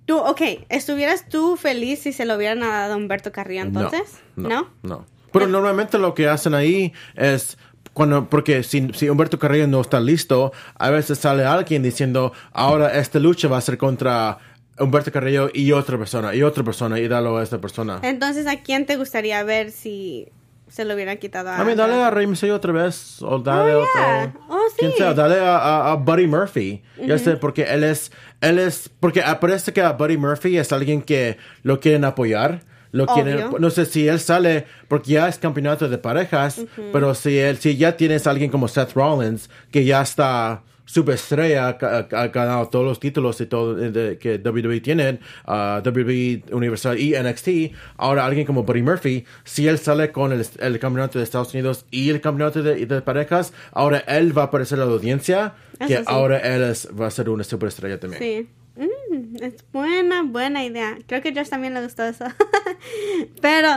Tú, 0.06 0.18
ok, 0.18 0.42
¿estuvieras 0.70 1.28
tú 1.28 1.58
feliz 1.58 2.00
si 2.00 2.14
se 2.14 2.26
lo 2.26 2.36
hubieran 2.36 2.62
dado 2.62 2.94
a 2.94 2.98
Humberto 2.98 3.32
Carrillo 3.34 3.62
entonces? 3.62 4.20
No, 4.38 4.50
no, 4.50 4.70
no. 4.84 5.06
Pero 5.34 5.48
normalmente 5.48 5.98
lo 5.98 6.14
que 6.14 6.28
hacen 6.28 6.54
ahí 6.54 6.94
es 7.16 7.58
cuando, 7.98 8.30
porque 8.30 8.62
si, 8.64 8.90
si 8.94 9.10
Humberto 9.10 9.40
Carrillo 9.40 9.68
no 9.68 9.82
está 9.82 10.00
listo, 10.00 10.54
a 10.78 10.90
veces 10.92 11.18
sale 11.18 11.44
alguien 11.44 11.82
diciendo, 11.84 12.32
ahora 12.54 12.98
esta 12.98 13.20
lucha 13.20 13.48
va 13.48 13.58
a 13.58 13.62
ser 13.62 13.78
contra 13.78 14.38
Humberto 14.80 15.12
Carrillo 15.12 15.50
y 15.54 15.72
otra 15.72 15.98
persona, 15.98 16.36
y 16.36 16.44
otra 16.44 16.64
persona, 16.64 17.00
y 17.00 17.08
dalo 17.08 17.38
a 17.38 17.44
esta 17.44 17.60
persona. 17.60 18.00
Entonces, 18.04 18.46
¿a 18.48 18.62
quién 18.62 18.86
te 18.86 18.96
gustaría 18.96 19.44
ver 19.44 19.72
si 19.72 20.30
se 20.70 20.86
lo 20.86 20.94
hubieran 20.96 21.18
quitado 21.18 21.50
a 21.50 21.60
A 21.60 21.64
mí, 21.64 21.74
dale 21.76 21.96
a 21.96 22.12
Rey 22.12 22.28
Mysterio 22.28 22.56
otra 22.56 22.72
vez, 22.74 23.22
o 23.22 23.40
dale 23.40 23.74
Oh, 23.74 23.80
otro. 23.80 23.92
yeah. 23.96 24.34
Oh, 24.50 24.60
Quien 24.78 24.92
sí. 24.92 24.98
sea, 24.98 25.14
dale 25.14 25.40
a, 25.40 25.58
a- 25.58 25.92
a 25.94 25.96
Buddy 25.96 26.28
Murphy. 26.28 26.84
Ya 27.04 27.18
sé, 27.18 27.38
porque 27.38 27.64
él 27.64 27.84
es, 27.84 28.12
él 28.42 28.60
es, 28.60 28.90
porque 29.00 29.24
parece 29.42 29.74
que 29.74 29.82
a 29.82 29.94
Buddy 29.94 30.18
Murphy 30.18 30.58
es 30.58 30.72
alguien 30.72 31.02
que 31.02 31.38
lo 31.64 31.80
quieren 31.80 32.04
apoyar. 32.06 32.64
Lo 32.92 33.06
quieren, 33.06 33.46
no 33.60 33.70
sé 33.70 33.86
si 33.86 34.08
él 34.08 34.20
sale, 34.20 34.66
porque 34.88 35.12
ya 35.14 35.28
es 35.28 35.38
campeonato 35.38 35.90
de 35.90 35.98
parejas, 35.98 36.62
pero 36.94 37.14
si 37.16 37.38
él, 37.38 37.58
si 37.58 37.76
ya 37.78 37.98
tienes 37.98 38.28
a 38.28 38.32
alguien 38.32 38.50
como 38.50 38.68
Seth 38.68 38.94
Rollins, 38.94 39.50
que 39.72 39.84
ya 39.86 40.02
está 40.02 40.64
superestrella, 40.86 41.68
ha, 41.68 42.28
ganado 42.28 42.70
todos 42.70 42.86
los 42.86 43.00
títulos 43.00 43.40
y 43.42 43.46
todo 43.46 43.78
eh, 43.84 43.92
de- 43.92 44.18
que 44.18 44.38
WWE 44.38 44.80
tienen, 44.80 45.20
uh, 45.46 45.82
WWE 45.86 46.44
Universal 46.52 46.98
y 46.98 47.14
NXT, 47.14 47.76
ahora 47.98 48.26
alguien 48.26 48.46
como 48.46 48.64
Buddy 48.64 48.82
Murphy, 48.84 49.26
si 49.44 49.68
él 49.68 49.78
sale 49.80 50.14
con 50.14 50.32
el, 50.32 50.46
el 50.60 50.80
campeonato 50.80 51.20
de 51.20 51.26
Estados 51.26 51.54
Unidos 51.54 51.86
y 51.92 52.10
el 52.10 52.22
campeonato 52.22 52.64
de, 52.64 52.86
de 52.86 53.02
parejas, 53.02 53.52
ahora 53.74 54.00
él 54.08 54.36
va 54.36 54.44
a 54.44 54.46
aparecer 54.46 54.80
a 54.80 54.86
la 54.86 54.92
audiencia, 54.94 55.56
que 55.78 55.98
sí. 55.98 56.04
ahora 56.08 56.40
él 56.40 56.64
es- 56.64 56.88
va 56.98 57.08
a 57.08 57.12
ser 57.12 57.30
una 57.30 57.44
superestrella 57.44 58.00
también. 58.00 58.22
Sí. 58.22 58.50
Mm, 58.78 59.44
es 59.44 59.66
buena, 59.74 60.22
buena 60.24 60.64
idea. 60.64 60.98
Creo 61.08 61.22
que 61.22 61.34
Josh 61.34 61.50
también 61.50 61.74
le 61.74 61.82
gustó 61.84 62.04
eso. 62.04 62.26
Pero 63.42 63.70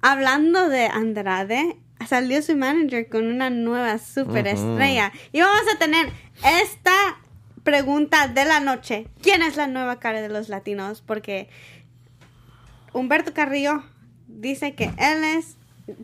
hablando 0.00 0.68
de 0.68 0.86
Andrade, 0.86 1.76
salió 2.06 2.40
su 2.42 2.56
manager 2.56 3.08
con 3.08 3.26
una 3.26 3.50
nueva 3.50 3.98
superestrella. 3.98 5.12
Y 5.32 5.40
vamos 5.40 5.62
a 5.74 5.78
tener 5.78 6.10
esta 6.62 7.18
pregunta 7.64 8.28
de 8.28 8.44
la 8.44 8.60
noche. 8.60 9.08
¿Quién 9.22 9.42
es 9.42 9.56
la 9.56 9.66
nueva 9.66 10.00
cara 10.00 10.22
de 10.22 10.28
los 10.28 10.48
latinos? 10.48 11.02
Porque 11.02 11.50
Humberto 12.94 13.34
Carrillo 13.34 13.84
dice 14.26 14.74
que 14.74 14.84
él 14.84 15.24
es. 15.36 15.57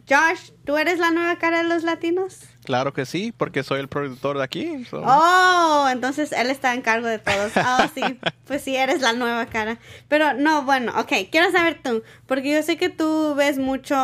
Josh, 0.09 0.51
¿tú 0.65 0.77
eres 0.77 0.99
la 0.99 1.11
nueva 1.11 1.37
cara 1.37 1.59
de 1.63 1.69
los 1.69 1.83
latinos? 1.83 2.41
Claro 2.65 2.93
que 2.95 3.05
sí, 3.07 3.33
porque 3.37 3.63
soy 3.63 3.81
el 3.81 3.89
productor 3.89 4.39
de 4.39 4.45
aquí. 4.45 4.85
so- 4.85 5.03
Oh, 5.05 5.87
entonces 5.91 6.33
él 6.33 6.51
está 6.51 6.73
en 6.75 6.83
cargo 6.83 7.07
de 7.07 7.19
todos. 7.19 7.53
Oh, 7.57 7.85
sí, 7.95 8.03
pues 8.47 8.63
sí, 8.63 8.75
eres 8.77 9.01
la 9.03 9.13
nueva 9.13 9.47
cara. 9.47 9.79
Pero 10.09 10.33
no, 10.35 10.63
bueno, 10.65 10.93
ok, 10.99 11.13
quiero 11.31 11.51
saber 11.53 11.81
tú, 11.83 12.03
porque 12.27 12.51
yo 12.53 12.63
sé 12.63 12.77
que 12.77 12.89
tú 12.89 13.35
ves 13.35 13.59
mucho 13.59 13.95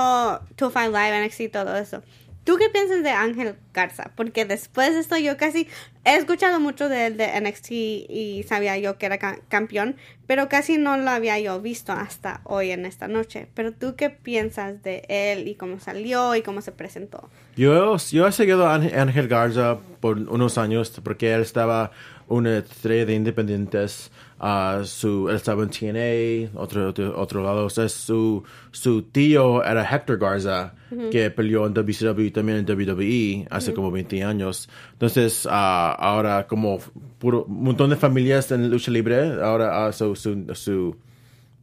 205 0.57 0.89
Live, 0.97 1.25
NXT 1.27 1.41
y 1.41 1.49
todo 1.49 1.77
eso. 1.77 2.03
¿Tú 2.45 2.57
qué 2.57 2.69
piensas 2.71 3.03
de 3.03 3.11
Ángel 3.11 3.55
Garza? 3.75 4.13
Porque 4.17 4.45
después 4.45 4.95
de 4.95 5.01
esto 5.01 5.17
yo 5.19 5.37
casi 5.37 5.69
he 6.05 6.17
escuchado 6.17 6.59
mucho 6.59 6.89
de 6.89 7.07
él 7.07 7.17
de 7.19 7.39
NXT 7.41 7.71
y 7.71 8.45
sabía 8.49 8.79
yo 8.79 8.97
que 8.99 9.07
era 9.07 9.19
ca- 9.19 9.39
campeón, 9.49 9.97
pero 10.27 10.49
casi 10.49 10.79
no 10.79 10.97
lo 10.97 11.11
había 11.11 11.39
yo 11.39 11.61
visto 11.61 11.93
hasta 11.93 12.41
hoy 12.45 12.71
en 12.71 12.87
esta 12.87 13.09
noche. 13.09 13.49
Pero 13.55 13.73
tú 13.73 13.95
qué 13.95 14.09
piensas 14.11 14.83
de 14.83 15.05
él 15.09 15.49
y 15.49 15.55
cómo 15.55 15.79
salió 15.81 16.35
y 16.35 16.43
cómo 16.43 16.63
se 16.63 16.73
presentó? 16.73 17.29
Yo, 17.57 17.97
yo 17.99 18.27
he 18.27 18.33
seguido 18.33 18.67
a 18.67 18.75
Ángel- 18.75 18.99
Ángel 18.99 19.29
Garza 19.29 19.79
por 20.01 20.17
unos 20.19 20.57
años 20.57 20.99
porque 21.05 21.33
él 21.35 21.43
estaba 21.43 21.91
una 22.27 22.59
estrella 22.59 23.05
de 23.07 23.15
independientes. 23.15 24.11
Ah, 24.41 24.81
su, 24.85 25.29
él 25.29 25.37
estaba 25.37 25.63
en 25.63 25.71
TNA, 25.71 26.59
otro, 26.61 26.89
otro, 26.89 27.21
otro 27.21 27.43
lado. 27.45 27.67
O 27.67 27.71
sea, 27.71 27.89
su, 27.89 28.43
su 28.73 29.03
tío 29.03 29.63
era 29.63 29.85
Hector 29.85 30.19
Garza, 30.19 30.75
que 31.11 31.31
peleó 31.31 31.67
en 31.67 31.75
WCW 31.75 32.21
y 32.23 32.31
también 32.31 32.59
en 32.59 32.65
WWE 32.65 33.47
hace 33.51 33.73
como 33.73 33.91
20 33.91 34.25
años. 34.25 34.69
Entonces, 34.93 35.47
ah, 35.49 35.95
ahora 35.99 36.47
como 36.47 36.79
puro, 37.19 37.45
un 37.45 37.65
montón 37.65 37.91
de 37.91 37.97
familias 37.97 38.51
en 38.51 38.71
lucha 38.71 38.91
libre, 38.91 39.41
ahora 39.43 39.87
ah, 39.87 39.93
su, 39.93 40.17
su, 40.17 40.47
su 40.55 40.97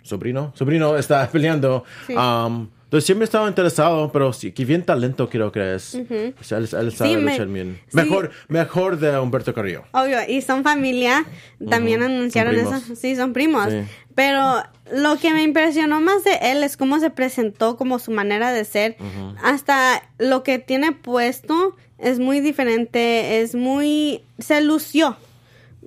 sobrino, 0.04 0.54
sobrino 0.56 0.96
está 0.96 1.28
peleando. 1.32 1.84
Sí. 2.06 2.14
Um, 2.14 2.70
entonces 2.88 3.06
siempre 3.06 3.24
he 3.26 3.28
estado 3.28 3.48
interesado, 3.48 4.12
pero 4.12 4.32
sí, 4.34 4.52
que 4.54 4.64
bien 4.66 4.84
talento 4.84 5.30
creo 5.30 5.52
que 5.52 5.76
es. 5.76 5.96
O 6.40 6.44
sea, 6.44 6.58
él, 6.58 6.70
él 6.80 6.92
sabe 6.94 7.16
Sí, 7.16 7.22
luchar 7.22 7.48
bien. 7.48 7.80
Mejor, 7.92 8.32
mejor 8.48 8.98
de 8.98 9.20
Humberto 9.20 9.54
Carrillo. 9.54 9.84
Obvio, 9.92 10.18
y 10.28 10.42
son 10.42 10.64
familia, 10.64 11.26
también 11.70 12.02
anunciaron 12.02 12.56
eso. 12.56 12.82
Sí, 12.96 13.16
son 13.16 13.34
primos. 13.34 13.68
Sí. 13.70 13.82
Pero 14.16 14.64
lo 14.92 15.18
que 15.18 15.32
me 15.34 15.44
impresionó 15.44 16.02
más 16.02 16.24
de 16.24 16.40
él 16.42 16.64
es 16.64 16.76
cómo 16.78 17.00
se 17.00 17.10
presentó, 17.10 17.78
como 17.78 18.00
su 18.00 18.12
manera 18.12 18.52
de 18.52 18.64
ser. 18.66 18.96
Hasta 19.44 20.02
lo 20.18 20.44
que 20.44 20.58
tiene 20.58 20.92
puesto 20.92 21.76
es 22.00 22.20
muy 22.20 22.40
diferente, 22.40 23.42
es 23.42 23.54
muy... 23.54 24.24
se 24.40 24.62
lució. 24.62 25.18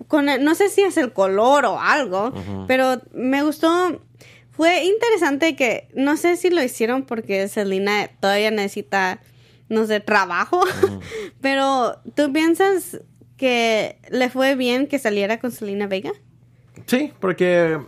Con 0.07 0.29
el- 0.29 0.45
no 0.45 0.55
sé 0.55 0.69
si 0.69 0.83
es 0.83 0.97
el 0.97 1.13
color 1.13 1.65
o 1.65 1.81
algo, 1.81 2.33
pero 2.69 3.01
me 3.13 3.43
gustó. 3.43 4.01
Fue 4.61 4.85
interesante 4.85 5.57
que, 5.57 5.88
no 5.94 6.18
sé 6.18 6.37
si 6.37 6.51
lo 6.51 6.62
hicieron 6.62 7.05
porque 7.07 7.49
Selena 7.49 8.11
todavía 8.20 8.51
necesita, 8.51 9.23
no 9.70 9.87
sé, 9.87 10.01
trabajo, 10.01 10.62
pero 11.40 11.99
¿tú 12.14 12.31
piensas 12.31 13.01
que 13.38 13.96
le 14.11 14.29
fue 14.29 14.57
bien 14.57 14.87
que 14.87 14.99
saliera 14.99 15.40
con 15.40 15.51
Selena 15.51 15.87
Vega? 15.87 16.12
Sí, 16.85 17.11
porque. 17.20 17.81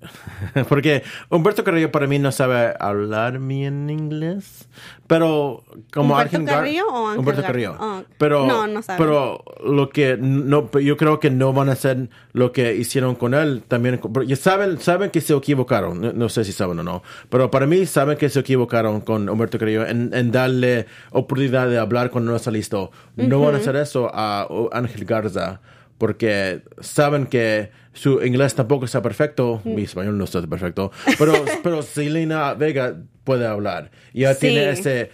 Porque 0.68 1.02
Humberto 1.28 1.62
Carrillo 1.64 1.92
para 1.92 2.06
mí 2.06 2.18
no 2.18 2.32
sabe 2.32 2.74
hablar 2.80 3.38
bien 3.38 3.90
inglés, 3.90 4.68
pero 5.06 5.62
como 5.92 6.14
¿Humberto 6.14 6.38
Gar- 6.38 6.46
Carrillo 6.46 6.86
o 6.88 7.06
Ángel 7.08 7.18
Humberto 7.20 7.42
Gar- 7.42 7.46
Carrillo. 7.46 7.76
oh, 7.78 8.02
pero 8.18 8.46
no, 8.46 8.66
no 8.66 8.82
sabe. 8.82 8.98
pero 8.98 9.44
lo 9.64 9.90
que 9.90 10.16
no 10.18 10.70
yo 10.80 10.96
creo 10.96 11.20
que 11.20 11.30
no 11.30 11.52
van 11.52 11.68
a 11.68 11.72
hacer 11.72 12.08
lo 12.32 12.52
que 12.52 12.74
hicieron 12.76 13.14
con 13.14 13.34
él 13.34 13.62
también 13.68 13.98
porque 13.98 14.36
saben 14.36 14.80
saben 14.80 15.10
que 15.10 15.20
se 15.20 15.34
equivocaron, 15.34 16.00
no, 16.00 16.12
no 16.12 16.28
sé 16.28 16.44
si 16.44 16.52
saben 16.52 16.78
o 16.78 16.82
no, 16.82 17.02
pero 17.28 17.50
para 17.50 17.66
mí 17.66 17.84
saben 17.86 18.16
que 18.16 18.28
se 18.30 18.40
equivocaron 18.40 19.00
con 19.02 19.28
Humberto 19.28 19.58
Carrillo 19.58 19.86
en, 19.86 20.10
en 20.14 20.32
darle 20.32 20.86
oportunidad 21.10 21.68
de 21.68 21.78
hablar 21.78 22.10
cuando 22.10 22.30
no 22.30 22.36
está 22.36 22.50
listo. 22.50 22.90
No 23.16 23.40
van 23.40 23.54
a 23.54 23.58
hacer 23.58 23.76
eso 23.76 24.10
a 24.12 24.48
Ángel 24.72 25.04
Garza 25.04 25.60
porque 26.00 26.62
saben 26.80 27.26
que 27.26 27.70
su 27.92 28.24
inglés 28.24 28.54
tampoco 28.54 28.86
está 28.86 29.02
perfecto, 29.02 29.60
mi 29.64 29.82
español 29.82 30.16
no 30.16 30.24
está 30.24 30.40
perfecto, 30.46 30.90
pero, 31.18 31.34
pero 31.62 31.82
Selena 31.82 32.54
Vega 32.54 32.96
puede 33.22 33.46
hablar. 33.46 33.90
Ya 34.14 34.32
Sí. 34.32 34.40
tiene 34.48 34.70
ese... 34.70 35.10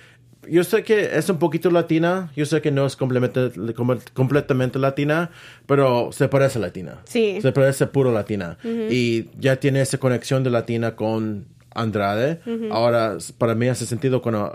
Yo 0.48 0.62
sé 0.62 0.84
que 0.84 1.18
es 1.18 1.28
un 1.28 1.40
poquito 1.40 1.72
latina, 1.72 2.30
yo 2.36 2.46
sé 2.46 2.60
que 2.62 2.70
no 2.70 2.86
es 2.86 2.94
completamente, 2.94 3.50
com- 3.74 3.98
completamente 4.14 4.78
latina, 4.78 5.30
pero 5.66 6.10
se 6.12 6.28
parece 6.28 6.60
latina. 6.60 7.00
Sí. 7.04 7.40
Se 7.42 7.50
parece 7.50 7.88
puro 7.88 8.12
latina. 8.12 8.56
Y 8.88 9.28
ya 9.40 9.56
tiene 9.56 9.80
esa 9.80 9.98
conexión 9.98 10.44
de 10.44 10.50
latina 10.50 10.94
con 10.94 11.46
Andrade. 11.76 12.40
Ahora, 12.70 13.18
para 13.38 13.54
mí 13.54 13.68
hace 13.68 13.86
sentido 13.86 14.22
cuando, 14.22 14.52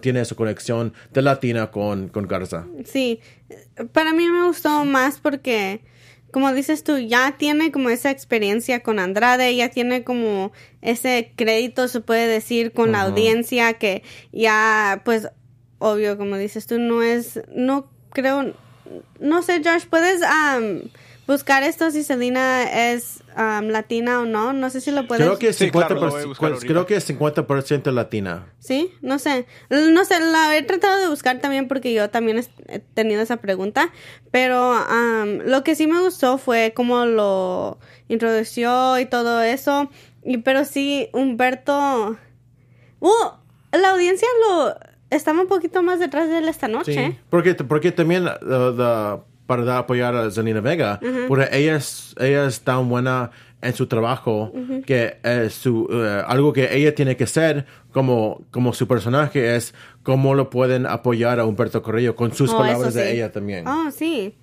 tiene 0.00 0.20
esa 0.20 0.34
conexión 0.34 0.92
de 1.12 1.22
latina 1.22 1.70
con, 1.70 2.08
con 2.08 2.26
Garza. 2.26 2.66
Sí, 2.84 3.20
para 3.92 4.12
mí 4.12 4.28
me 4.28 4.46
gustó 4.46 4.84
más 4.84 5.18
porque, 5.18 5.80
como 6.32 6.52
dices 6.52 6.84
tú, 6.84 6.98
ya 6.98 7.36
tiene 7.38 7.72
como 7.72 7.90
esa 7.90 8.10
experiencia 8.10 8.82
con 8.82 8.98
Andrade, 8.98 9.54
ya 9.54 9.70
tiene 9.70 10.04
como 10.04 10.52
ese 10.82 11.32
crédito, 11.36 11.88
se 11.88 12.00
puede 12.00 12.26
decir, 12.26 12.72
con 12.72 12.92
la 12.92 13.02
audiencia 13.02 13.74
que 13.74 14.02
ya, 14.32 15.02
pues, 15.04 15.28
obvio, 15.78 16.18
como 16.18 16.36
dices 16.36 16.66
tú, 16.66 16.78
no 16.78 17.02
es, 17.02 17.40
no 17.54 17.90
creo, 18.10 18.54
no 19.20 19.42
sé, 19.42 19.62
Josh, 19.64 19.86
puedes 19.88 20.22
am, 20.22 20.82
buscar 21.30 21.62
esto 21.62 21.90
si 21.90 22.02
Selena 22.02 22.62
es 22.92 23.22
am, 23.36 23.68
latina 23.68 24.20
o 24.20 24.24
no, 24.26 24.52
no 24.52 24.68
sé 24.70 24.80
si 24.80 24.90
lo 24.90 25.06
puedes. 25.06 25.24
Creo 25.24 25.38
que 25.38 25.48
es 25.48 25.56
Sí, 25.56 25.70
50%, 25.70 25.72
claro, 25.72 25.94
lo 25.94 26.10
voy 26.10 26.22
a 26.22 26.26
buscar 26.26 26.52
ahorita. 26.52 26.66
creo 26.66 26.86
que 26.86 26.96
es 26.96 27.08
50% 27.08 27.90
latina. 27.92 28.52
Sí, 28.58 28.92
no 29.00 29.18
sé. 29.18 29.46
No 29.70 30.04
sé, 30.04 30.20
la 30.20 30.56
he 30.56 30.62
tratado 30.62 31.00
de 31.00 31.08
buscar 31.08 31.38
también 31.40 31.68
porque 31.68 31.94
yo 31.94 32.10
también 32.10 32.44
he 32.68 32.78
tenido 32.80 33.22
esa 33.22 33.38
pregunta. 33.38 33.90
Pero 34.30 34.72
am, 34.72 35.38
lo 35.46 35.62
que 35.64 35.74
sí 35.74 35.86
me 35.86 36.00
gustó 36.00 36.36
fue 36.38 36.72
cómo 36.74 37.06
lo 37.06 37.78
introdució 38.08 38.98
y 38.98 39.06
todo 39.06 39.42
eso. 39.42 39.90
Y, 40.24 40.38
pero 40.38 40.64
sí, 40.64 41.08
Humberto. 41.12 42.18
Uh, 43.00 43.08
la 43.72 43.90
audiencia 43.90 44.28
lo 44.48 44.74
estaba 45.10 45.40
un 45.40 45.46
poquito 45.48 45.82
más 45.82 45.98
detrás 45.98 46.28
de 46.28 46.38
él 46.38 46.48
esta 46.48 46.68
noche. 46.68 46.92
Sí, 46.94 47.18
porque, 47.30 47.54
porque 47.54 47.92
también 47.92 48.26
uh, 48.26 48.76
the- 48.76 49.29
para 49.50 49.64
dar- 49.64 49.78
apoyar 49.78 50.14
a 50.14 50.30
Zelina 50.30 50.60
Vega, 50.60 51.00
porque 51.26 51.48
ella 51.50 51.74
es, 51.74 52.14
ella 52.20 52.46
es 52.46 52.60
tan 52.60 52.88
buena 52.88 53.32
en 53.60 53.74
su 53.74 53.88
trabajo 53.88 54.52
que 54.86 55.16
es 55.24 55.54
su, 55.54 55.88
uh, 55.90 56.24
algo 56.28 56.52
que 56.52 56.68
ella 56.76 56.94
tiene 56.94 57.16
que 57.16 57.26
ser 57.26 57.66
como, 57.92 58.42
como 58.52 58.72
su 58.72 58.86
personaje 58.86 59.56
es 59.56 59.74
cómo 60.04 60.34
lo 60.36 60.50
pueden 60.50 60.86
apoyar 60.86 61.40
a 61.40 61.44
Humberto 61.46 61.82
Corrillo 61.82 62.14
con 62.14 62.32
sus 62.32 62.50
Oh, 62.52 62.58
palabras 62.58 62.94
de 62.94 63.12
ella 63.12 63.32
también. 63.32 63.66
Oh, 63.66 63.90
sí. 63.90 64.36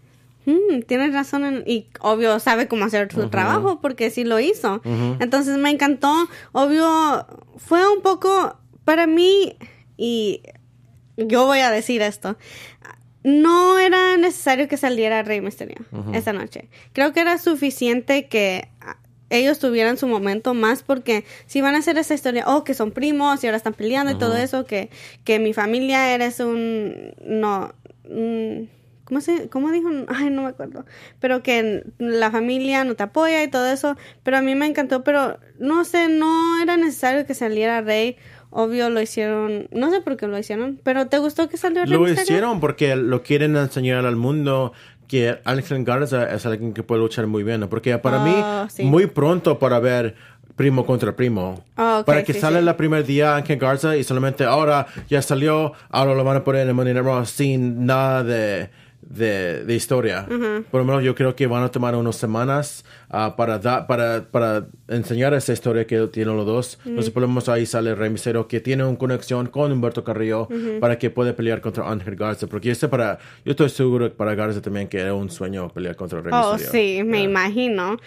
Mm, 0.46 0.82
tienes 0.86 1.14
razón 1.14 1.46
en- 1.46 1.64
y 1.66 1.88
obvio 2.02 2.38
sabe 2.40 2.68
cómo 2.68 2.84
hacer 2.86 3.10
su 3.14 3.30
trabajo 3.30 3.80
porque 3.82 4.10
sí 4.12 4.26
lo 4.26 4.40
hizo. 4.42 4.82
Entonces 5.20 5.58
me 5.58 5.70
encantó. 5.72 6.14
Obvio 6.52 7.26
fue 7.58 7.82
un 7.96 8.02
poco 8.02 8.58
para 8.84 9.08
mí 9.08 9.56
y 9.98 10.42
yo 11.18 11.46
voy 11.46 11.60
a 11.60 11.72
decir 11.72 12.02
esto. 12.02 12.36
No 13.24 13.78
era 13.80 14.18
necesario 14.18 14.68
que 14.68 14.78
saliera 14.78 15.24
Rey 15.24 15.42
Misterio 15.42 15.78
esa 16.14 16.34
noche. 16.34 16.70
Creo 16.94 17.14
que 17.14 17.20
era 17.20 17.38
suficiente 17.38 18.28
que 18.28 18.70
ah, 18.80 18.98
ellos 19.30 19.60
tuvieran 19.60 19.98
su 19.98 20.08
momento 20.08 20.54
más 20.54 20.84
porque 20.84 21.26
si 21.46 21.62
van 21.62 21.76
a 21.76 21.80
hacer 21.80 21.98
esa 21.98 22.14
historia, 22.14 22.46
oh, 22.48 22.64
que 22.64 22.74
son 22.74 22.92
primos 22.92 23.44
y 23.44 23.48
ahora 23.48 23.58
están 23.58 23.74
peleando 23.74 24.12
y 24.12 24.16
todo 24.16 24.38
eso, 24.38 24.66
que, 24.66 24.90
que 25.24 25.40
mi 25.40 25.54
familia 25.54 26.14
eres 26.14 26.40
un... 26.40 27.14
No... 27.22 27.74
¿Cómo, 29.08 29.22
se, 29.22 29.48
¿Cómo 29.48 29.72
dijo? 29.72 29.88
Ay, 30.10 30.30
no 30.30 30.44
me 30.44 30.50
acuerdo. 30.50 30.86
Pero 31.22 31.42
que 31.42 31.86
la 31.98 32.30
familia 32.30 32.84
no 32.84 32.96
te 32.96 33.04
apoya 33.04 33.42
y 33.42 33.48
todo 33.48 33.66
eso. 33.72 33.96
Pero 34.24 34.36
a 34.36 34.42
mí 34.42 34.54
me 34.54 34.66
encantó. 34.66 35.06
Pero 35.06 35.40
no 35.60 35.86
sé, 35.86 36.10
no 36.10 36.62
era 36.62 36.76
necesario 36.76 37.26
que 37.26 37.34
saliera 37.34 37.80
Rey. 37.80 38.18
Obvio 38.50 38.90
lo 38.90 39.02
hicieron. 39.02 39.68
No 39.72 39.92
sé 39.92 40.02
por 40.02 40.18
qué 40.18 40.28
lo 40.28 40.38
hicieron. 40.38 40.80
Pero 40.84 41.08
¿te 41.08 41.18
gustó 41.20 41.50
que 41.50 41.58
salió 41.58 41.84
Rey 41.84 41.94
Lo 41.94 42.08
hicieron 42.08 42.60
porque 42.60 42.96
lo 42.96 43.22
quieren 43.24 43.56
enseñar 43.56 44.06
al 44.06 44.16
mundo 44.16 44.74
que 45.08 45.40
Ángel 45.46 45.84
Garza 45.84 46.34
es 46.34 46.46
alguien 46.46 46.74
que 46.74 46.84
puede 46.84 47.02
luchar 47.02 47.28
muy 47.28 47.44
bien. 47.44 47.68
Porque 47.70 47.98
para 47.98 48.22
Ah, 48.22 48.64
mí, 48.66 48.70
sí. 48.74 48.84
muy 48.84 49.06
pronto 49.08 49.60
para 49.60 49.80
ver 49.80 50.16
primo 50.56 50.86
contra 50.86 51.16
primo. 51.16 51.64
Ah, 51.76 52.00
ok, 52.00 52.06
para 52.08 52.24
que 52.24 52.34
sí, 52.34 52.40
sale 52.40 52.60
sí. 52.62 52.68
el 52.68 52.76
primer 52.76 53.06
día 53.06 53.36
Ángel 53.36 53.60
Garza 53.60 53.96
y 53.96 54.04
solamente 54.04 54.44
ahora 54.44 54.88
ya 55.08 55.22
salió, 55.22 55.74
ahora 55.90 56.16
lo 56.16 56.24
van 56.24 56.38
a 56.38 56.44
poner 56.44 56.68
en 56.68 56.76
Money 56.76 56.94
Night 56.94 57.06
Raw 57.06 57.26
sin 57.26 57.86
nada 57.86 58.24
de, 58.24 58.70
de, 59.10 59.64
de 59.64 59.76
historia. 59.76 60.26
Por 60.70 60.82
lo 60.82 60.86
menos 60.86 61.04
yo 61.04 61.16
creo 61.16 61.36
que 61.36 61.48
van 61.48 61.64
a 61.64 61.70
tomar 61.70 61.96
unas 61.96 62.16
semanas 62.18 62.84
ah, 63.10 63.36
para, 63.38 63.58
da- 63.60 63.88
para, 63.88 64.26
para 64.30 64.68
enseñar 64.88 65.34
esa 65.34 65.54
historia 65.54 65.88
que 65.88 66.08
tienen 66.08 66.36
los 66.36 66.46
dos. 66.46 66.80
Entonces, 66.86 67.12
por 67.12 67.22
lo 67.22 67.28
menos 67.28 67.48
ahí 67.50 67.66
sale 67.66 67.96
Rey 67.96 68.10
Misterio 68.10 68.48
que 68.48 68.60
tiene 68.60 68.84
una 68.84 68.98
conexión 68.98 69.48
con 69.48 69.72
Humberto 69.72 70.04
Carrillo 70.04 70.48
para 70.80 70.98
que 71.00 71.10
pueda 71.10 71.36
pelear 71.36 71.62
contra 71.62 71.90
Ángel 71.90 72.16
Garza. 72.16 72.48
Porque 72.48 72.76
sé 72.76 72.88
para, 72.90 73.18
yo 73.46 73.52
estoy 73.52 73.70
seguro 73.70 74.10
que 74.10 74.16
para 74.16 74.36
Garza 74.36 74.62
también 74.62 74.88
que 74.88 75.00
era 75.00 75.14
un 75.14 75.30
sueño 75.30 75.70
pelear 75.70 75.96
contra 75.96 76.22
Rey 76.22 76.34
Oh, 76.36 76.54
Misterio. 76.54 76.72
sí, 76.72 77.04
me 77.04 77.18
Yeah. 77.20 77.30
imagino. 77.30 77.98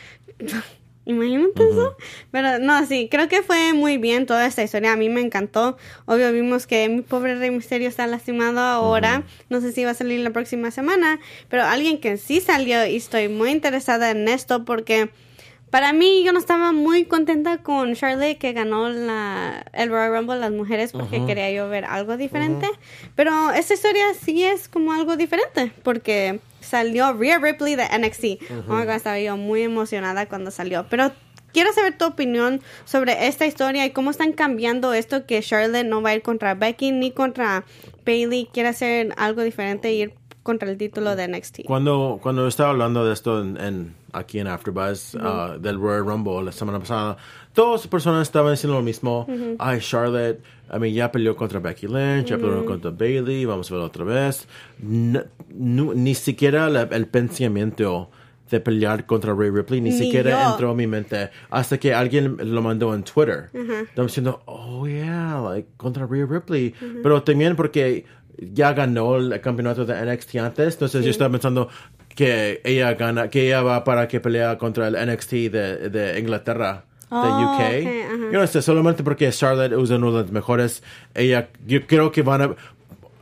Imagínate 1.06 1.64
eso. 1.64 1.96
Pero 2.30 2.58
no, 2.58 2.86
sí, 2.86 3.08
creo 3.10 3.28
que 3.28 3.42
fue 3.42 3.72
muy 3.72 3.96
bien 3.96 4.26
toda 4.26 4.46
esta 4.46 4.62
historia. 4.62 4.92
A 4.92 4.96
mí 4.96 5.08
me 5.08 5.20
encantó. 5.20 5.76
Obvio, 6.06 6.32
vimos 6.32 6.66
que 6.66 6.88
mi 6.88 7.02
pobre 7.02 7.36
Rey 7.36 7.50
Misterio 7.50 7.88
está 7.88 8.06
lastimado 8.06 8.60
ahora. 8.60 9.24
No 9.48 9.60
sé 9.60 9.72
si 9.72 9.84
va 9.84 9.92
a 9.92 9.94
salir 9.94 10.20
la 10.20 10.30
próxima 10.30 10.70
semana. 10.70 11.18
Pero 11.48 11.64
alguien 11.64 11.98
que 11.98 12.16
sí 12.16 12.40
salió 12.40 12.86
y 12.86 12.96
estoy 12.96 13.28
muy 13.28 13.50
interesada 13.50 14.10
en 14.10 14.28
esto 14.28 14.64
porque 14.64 15.10
para 15.70 15.92
mí 15.92 16.24
yo 16.24 16.32
no 16.32 16.38
estaba 16.38 16.72
muy 16.72 17.04
contenta 17.04 17.58
con 17.58 17.94
Charlotte 17.94 18.38
que 18.38 18.52
ganó 18.52 18.88
la, 18.88 19.64
el 19.72 19.88
Royal 19.88 20.12
Rumble 20.12 20.38
las 20.38 20.50
mujeres 20.50 20.92
porque 20.92 21.24
quería 21.26 21.50
yo 21.52 21.68
ver 21.68 21.84
algo 21.84 22.16
diferente. 22.16 22.68
Pero 23.14 23.52
esta 23.52 23.74
historia 23.74 24.04
sí 24.20 24.42
es 24.42 24.68
como 24.68 24.92
algo 24.92 25.16
diferente 25.16 25.72
porque 25.84 26.40
salió 26.60 27.12
Rhea 27.12 27.38
Ripley 27.38 27.76
de 27.76 27.84
NXT. 27.84 28.24
Oh 28.68 28.74
my 28.74 28.84
God, 28.84 28.96
estaba 28.96 29.20
yo 29.20 29.36
muy 29.36 29.62
emocionada 29.62 30.26
cuando 30.26 30.50
salió. 30.50 30.86
Pero 30.90 31.12
quiero 31.52 31.72
saber 31.72 31.96
tu 31.96 32.04
opinión 32.04 32.60
sobre 32.84 33.28
esta 33.28 33.46
historia 33.46 33.86
y 33.86 33.90
cómo 33.90 34.10
están 34.10 34.32
cambiando 34.32 34.92
esto 34.92 35.24
que 35.24 35.40
Charlotte 35.40 35.86
no 35.86 36.02
va 36.02 36.10
a 36.10 36.14
ir 36.16 36.22
contra 36.22 36.54
Becky 36.54 36.90
ni 36.90 37.12
contra 37.12 37.64
Bailey. 38.04 38.48
Quiere 38.52 38.70
hacer 38.70 39.14
algo 39.16 39.42
diferente 39.42 39.92
ir 39.92 40.14
contra 40.50 40.68
el 40.70 40.76
título 40.76 41.14
de 41.16 41.28
NXT. 41.28 41.60
Cuando, 41.66 42.18
cuando 42.22 42.46
estaba 42.48 42.70
hablando 42.70 43.04
de 43.06 43.12
esto 43.12 43.40
en, 43.40 43.56
en- 43.60 43.94
aquí 44.12 44.40
en 44.40 44.48
AfterBuzz 44.48 45.14
ah, 45.20 45.56
del 45.60 45.78
Royal 45.80 46.04
Rumble 46.04 46.42
la 46.44 46.50
semana 46.52 46.80
pasada, 46.80 47.16
todas 47.52 47.82
las 47.82 47.86
personas 47.88 48.22
estaban 48.22 48.52
diciendo 48.52 48.76
lo 48.76 48.82
mismo. 48.82 49.26
Ay, 49.58 49.78
Charlotte, 49.80 50.40
I 50.74 50.78
mean, 50.80 50.94
ya 50.94 51.12
peleó 51.12 51.36
contra 51.36 51.60
Becky 51.60 51.86
Lynch, 51.86 52.26
ya 52.26 52.36
peleó 52.38 52.64
contra 52.64 52.90
Bailey, 52.90 53.44
vamos 53.44 53.70
a 53.70 53.74
ver 53.76 53.84
otra 53.84 54.04
vez. 54.04 54.48
N- 54.82 55.22
nu- 55.54 55.94
ni 55.94 56.14
siquiera 56.16 56.68
la- 56.68 56.88
el 56.90 57.06
pensamiento 57.06 58.10
de 58.50 58.58
pelear 58.58 59.06
contra 59.06 59.32
Ray 59.32 59.50
Ripley 59.50 59.80
ni, 59.80 59.90
Ni 59.90 59.96
siquiera 59.96 60.30
yo. 60.42 60.50
entró 60.50 60.70
a 60.70 60.74
mi 60.74 60.88
mente 60.88 61.30
hasta 61.50 61.78
que 61.78 61.94
alguien 61.94 62.36
lo 62.52 62.60
mandó 62.62 62.92
en 62.96 63.04
Twitter. 63.04 63.48
Estaba 63.54 64.06
diciendo, 64.08 64.42
oh 64.46 64.88
yeah, 64.88 65.40
like 65.40 65.68
contra 65.76 66.04
Rhea 66.04 66.26
Ripley. 66.26 66.74
Pero 67.00 67.22
también 67.22 67.54
porque 67.54 68.04
ya 68.40 68.72
ganó 68.72 69.16
el 69.16 69.40
campeonato 69.40 69.84
de 69.84 69.94
NXT 70.04 70.36
antes, 70.36 70.74
entonces 70.74 71.04
yo 71.04 71.10
estaba 71.10 71.30
pensando 71.30 71.68
que 72.14 72.60
ella 72.64 72.94
gana, 72.94 73.28
que 73.28 73.46
ella 73.46 73.62
va 73.62 73.84
para 73.84 74.08
que 74.08 74.20
pelea 74.20 74.58
contra 74.58 74.88
el 74.88 74.94
NXT 74.94 75.30
de, 75.32 75.88
de 75.90 76.18
Inglaterra. 76.18 76.84
De 77.10 77.16
Oh, 77.16 77.18
UK. 77.18 77.54
ok, 77.54 77.60
ajá. 78.06 78.32
Yo 78.32 78.38
no 78.40 78.46
sé, 78.46 78.62
solamente 78.62 79.02
porque 79.02 79.28
Charlotte 79.30 79.72
es 79.72 79.90
uno 79.90 80.12
de 80.12 80.22
los 80.22 80.30
mejores. 80.30 80.82
Ella, 81.12 81.48
yo 81.66 81.84
creo 81.86 82.12
que 82.12 82.22
van 82.22 82.42
a. 82.42 82.54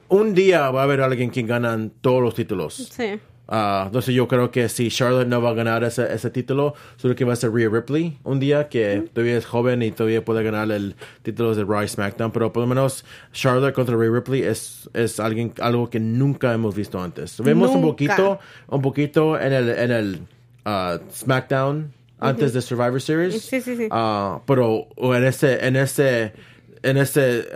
Un 0.08 0.34
día 0.34 0.70
va 0.70 0.80
a 0.80 0.84
haber 0.84 1.00
alguien 1.00 1.30
que 1.30 1.42
ganan 1.42 1.90
todos 2.02 2.22
los 2.22 2.34
títulos. 2.34 2.74
Sí. 2.74 3.18
Ah, 3.50 3.84
entonces 3.86 4.14
yo 4.14 4.28
creo 4.28 4.50
que 4.50 4.68
si 4.68 4.90
Charlotte 4.90 5.26
no 5.26 5.40
va 5.40 5.50
a 5.50 5.54
ganar 5.54 5.82
ese, 5.82 6.12
ese 6.12 6.28
título, 6.28 6.74
solo 6.96 7.14
que 7.14 7.24
va 7.24 7.32
a 7.32 7.36
ser 7.36 7.50
Rhea 7.50 7.70
Ripley 7.70 8.18
un 8.22 8.38
día 8.38 8.68
que 8.68 9.08
todavía 9.12 9.38
es 9.38 9.46
joven 9.46 9.82
y 9.82 9.90
todavía 9.90 10.22
puede 10.22 10.42
ganar 10.42 10.70
el 10.70 10.96
título 11.22 11.54
de 11.54 11.64
Raw 11.64 11.82
y 11.82 11.88
SmackDown, 11.88 12.30
pero 12.30 12.52
por 12.52 12.62
lo 12.62 12.66
menos 12.66 13.06
Charlotte 13.32 13.72
contra 13.72 13.96
Rhea 13.96 14.10
Ripley 14.10 14.42
es, 14.42 14.90
es 14.92 15.18
alguien, 15.18 15.54
algo 15.60 15.88
que 15.88 15.98
nunca 15.98 16.52
hemos 16.52 16.74
visto 16.74 17.02
antes. 17.02 17.40
Vemos 17.40 17.70
un 17.70 17.80
poquito, 17.80 18.38
un 18.68 18.82
poquito 18.82 19.40
en 19.40 19.54
el, 19.54 19.70
en 19.70 19.90
el 19.92 20.20
ah, 20.66 20.98
SmackDown 21.10 21.90
antes 22.18 22.52
de 22.52 22.60
Survivor 22.60 23.00
Series. 23.00 23.40
Sí, 23.40 23.62
sí, 23.62 23.76
sí. 23.76 23.88
Ah, 23.90 24.42
pero 24.46 24.88
en 24.98 25.24
ese, 25.24 25.66
en 25.66 25.76
ese, 25.76 26.34
en 26.82 26.98
ese 26.98 27.46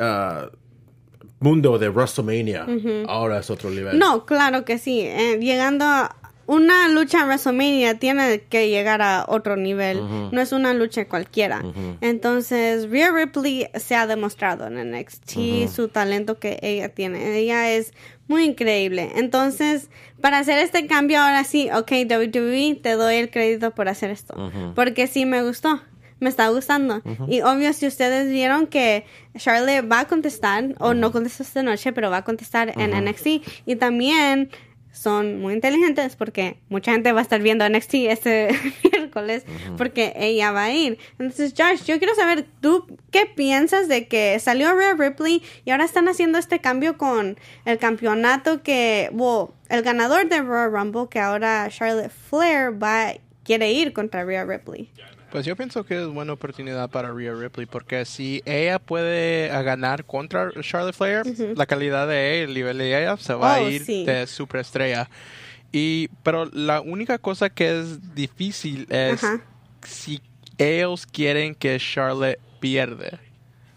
mundo 1.42 1.78
de 1.78 1.88
WrestleMania, 1.88 2.66
ahora 3.08 3.40
es 3.40 3.50
otro 3.50 3.70
nivel. 3.70 3.98
No, 3.98 4.24
claro 4.24 4.64
que 4.64 4.78
sí. 4.78 5.00
Eh, 5.00 5.38
llegando 5.40 5.84
a 5.84 6.16
una 6.46 6.88
lucha 6.88 7.20
en 7.20 7.26
WrestleMania 7.26 7.98
tiene 7.98 8.42
que 8.48 8.68
llegar 8.68 9.00
a 9.00 9.24
otro 9.28 9.56
nivel. 9.56 10.00
No 10.32 10.40
es 10.40 10.52
una 10.52 10.74
lucha 10.74 11.06
cualquiera. 11.08 11.62
Entonces, 12.00 12.90
Rhea 12.90 13.10
Ripley 13.10 13.68
se 13.74 13.94
ha 13.94 14.06
demostrado 14.06 14.66
en 14.66 14.92
NXT 14.92 15.68
su 15.72 15.88
talento 15.88 16.38
que 16.38 16.58
ella 16.62 16.88
tiene. 16.88 17.38
Ella 17.38 17.70
es 17.70 17.92
muy 18.28 18.44
increíble. 18.44 19.12
Entonces, 19.16 19.88
para 20.20 20.38
hacer 20.38 20.58
este 20.58 20.86
cambio 20.86 21.20
ahora 21.20 21.44
sí, 21.44 21.68
ok, 21.72 21.92
WWE, 22.08 22.78
te 22.82 22.92
doy 22.92 23.16
el 23.16 23.30
crédito 23.30 23.72
por 23.72 23.88
hacer 23.88 24.10
esto. 24.10 24.34
Porque 24.74 25.06
sí 25.06 25.26
me 25.26 25.42
gustó. 25.42 25.80
Me 26.22 26.28
está 26.28 26.48
gustando. 26.50 27.02
Y 27.26 27.40
obvio, 27.40 27.72
si 27.72 27.84
ustedes 27.84 28.30
vieron 28.30 28.68
que 28.68 29.04
Charlotte 29.36 29.90
va 29.90 30.00
a 30.00 30.04
contestar, 30.06 30.76
o 30.78 30.94
no 30.94 31.10
contestó 31.10 31.42
esta 31.42 31.64
noche, 31.64 31.92
pero 31.92 32.10
va 32.10 32.18
a 32.18 32.24
contestar 32.24 32.72
en 32.78 32.92
NXT. 33.04 33.26
Y 33.66 33.74
también 33.74 34.48
son 34.92 35.40
muy 35.40 35.54
inteligentes 35.54 36.14
porque 36.14 36.58
mucha 36.68 36.92
gente 36.92 37.10
va 37.10 37.18
a 37.18 37.22
estar 37.22 37.42
viendo 37.42 37.68
NXT 37.68 37.94
este 37.94 38.50
miércoles 38.92 39.44
porque 39.76 40.12
ella 40.14 40.52
va 40.52 40.66
a 40.66 40.72
ir. 40.72 40.96
Entonces, 41.18 41.54
Josh, 41.58 41.82
yo 41.86 41.98
quiero 41.98 42.14
saber, 42.14 42.46
¿tú 42.60 42.86
qué 43.10 43.26
piensas 43.26 43.88
de 43.88 44.06
que 44.06 44.38
salió 44.38 44.72
Rhea 44.76 44.94
Ripley 44.94 45.42
y 45.64 45.70
ahora 45.72 45.86
están 45.86 46.08
haciendo 46.08 46.38
este 46.38 46.60
cambio 46.60 46.98
con 46.98 47.36
el 47.64 47.78
campeonato 47.78 48.62
que, 48.62 49.10
well, 49.12 49.48
el 49.70 49.82
ganador 49.82 50.28
de 50.28 50.40
Royal 50.40 50.70
Rumble, 50.70 51.08
que 51.10 51.18
ahora 51.18 51.66
Charlotte 51.68 52.12
Flair 52.12 52.80
va, 52.80 53.14
quiere 53.42 53.72
ir 53.72 53.92
contra 53.92 54.24
Rhea 54.24 54.44
Ripley? 54.44 54.88
Pues 55.32 55.46
yo 55.46 55.56
pienso 55.56 55.82
que 55.84 55.98
es 56.02 56.06
buena 56.08 56.34
oportunidad 56.34 56.90
para 56.90 57.10
Rhea 57.10 57.32
Ripley 57.32 57.64
porque 57.66 58.04
si 58.04 58.42
ella 58.44 58.78
puede 58.78 59.50
ah, 59.50 59.62
ganar 59.62 60.04
contra 60.04 60.50
Charlotte 60.60 60.94
Flair, 60.94 61.22
la 61.56 61.64
calidad 61.64 62.06
de 62.06 62.34
ella, 62.34 62.44
el 62.44 62.54
nivel 62.54 62.76
de 62.76 62.88
ella 63.02 63.16
se 63.16 63.32
va 63.32 63.54
Oh, 63.58 63.64
a 63.66 63.70
ir 63.70 63.82
sí. 63.82 64.04
de 64.04 64.26
superestrella. 64.26 65.08
Y 65.72 66.08
pero 66.22 66.44
la 66.52 66.82
única 66.82 67.16
cosa 67.16 67.48
que 67.48 67.80
es 67.80 68.14
difícil 68.14 68.86
es 68.90 69.22
si 69.86 70.20
ellos 70.58 71.06
quieren 71.06 71.54
que 71.54 71.78
Charlotte 71.78 72.38
pierde. 72.60 73.18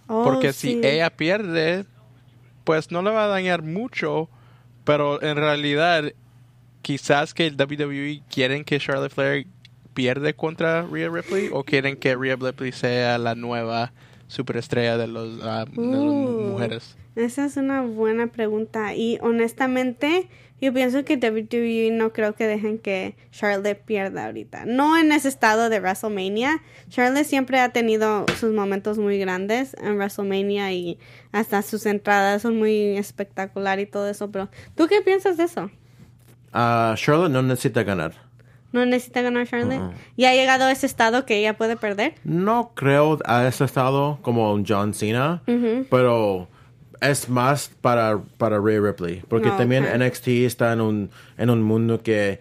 Oh, 0.08 0.26
Porque 0.26 0.52
sí. 0.52 0.74
si 0.82 0.86
ella 0.86 1.10
pierde, 1.10 1.86
pues 2.66 2.92
no 2.92 3.02
le 3.02 3.12
va 3.12 3.24
a 3.24 3.28
dañar 3.28 3.62
mucho, 3.62 4.30
pero 4.84 5.22
en 5.24 5.38
realidad 5.38 6.12
quizás 6.82 7.34
que 7.34 7.48
el 7.48 7.56
WWE 7.56 8.24
quieren 8.30 8.66
que 8.66 8.78
Charlotte 8.78 9.14
Flair 9.14 9.48
pierde 9.96 10.36
contra 10.36 10.84
Rhea 10.84 11.10
Ripley 11.10 11.50
o 11.52 11.64
quieren 11.64 11.98
que 11.98 12.16
Rhea 12.16 12.36
Ripley 12.36 12.72
sea 12.72 13.18
la 13.18 13.34
nueva 13.34 13.94
superestrella 14.28 14.98
de 14.98 15.08
los 15.08 15.40
ah, 15.44 15.66
de 15.66 15.82
las 15.82 16.00
Uh. 16.00 16.50
mujeres. 16.52 16.98
Esa 17.16 17.46
es 17.46 17.56
una 17.58 17.82
buena 17.82 18.28
pregunta 18.28 18.94
y 18.94 19.18
honestamente 19.22 20.28
yo 20.60 20.74
pienso 20.74 21.06
que 21.06 21.16
WWE 21.16 21.92
no 21.92 22.12
creo 22.12 22.34
que 22.36 22.46
dejen 22.46 22.78
que 22.78 23.16
Charlotte 23.32 23.78
pierda 23.86 24.26
ahorita. 24.26 24.66
No 24.66 24.98
en 24.98 25.12
ese 25.14 25.30
estado 25.30 25.70
de 25.70 25.80
WrestleMania. 25.80 26.62
Charlotte 26.90 27.26
siempre 27.26 27.60
ha 27.60 27.70
tenido 27.70 28.26
sus 28.40 28.52
momentos 28.54 28.98
muy 28.98 29.18
grandes 29.18 29.76
en 29.82 29.96
WrestleMania 29.98 30.74
y 30.74 30.98
hasta 31.32 31.62
sus 31.62 31.86
entradas 31.86 32.42
son 32.42 32.58
muy 32.58 32.98
espectacular 32.98 33.80
y 33.80 33.86
todo 33.86 34.10
eso. 34.10 34.30
Pero 34.32 34.50
¿tú 34.76 34.88
qué 34.88 35.02
piensas 35.02 35.38
de 35.38 35.44
eso? 35.46 35.72
Ah, 36.52 36.96
Charlotte 36.98 37.32
no 37.32 37.44
necesita 37.44 37.84
ganar. 37.84 38.25
¿No 38.76 38.86
necesita 38.86 39.22
ganar 39.22 39.48
Charlotte? 39.48 39.94
¿Y 40.18 40.26
ha 40.26 40.34
llegado 40.34 40.66
a 40.66 40.72
ese 40.72 40.86
estado 40.86 41.26
que 41.26 41.38
ella 41.40 41.56
puede 41.58 41.78
perder? 41.78 42.14
No 42.24 42.72
creo 42.76 43.20
a 43.26 43.48
ese 43.48 43.64
estado 43.64 44.20
como 44.22 44.54
un 44.54 44.66
John 44.68 44.94
Cena, 44.94 45.42
pero 45.90 46.48
es 47.02 47.30
más 47.30 47.72
para, 47.82 48.20
para 48.38 48.60
Rhea 48.60 48.82
Ripley. 48.82 49.22
Porque 49.28 49.50
Ah, 49.50 49.58
también 49.58 49.86
ok. 49.86 49.96
NXT 50.02 50.28
está 50.46 50.74
en 50.74 50.82
un, 50.82 51.10
en 51.38 51.50
un 51.50 51.62
mundo 51.64 52.02
que 52.02 52.40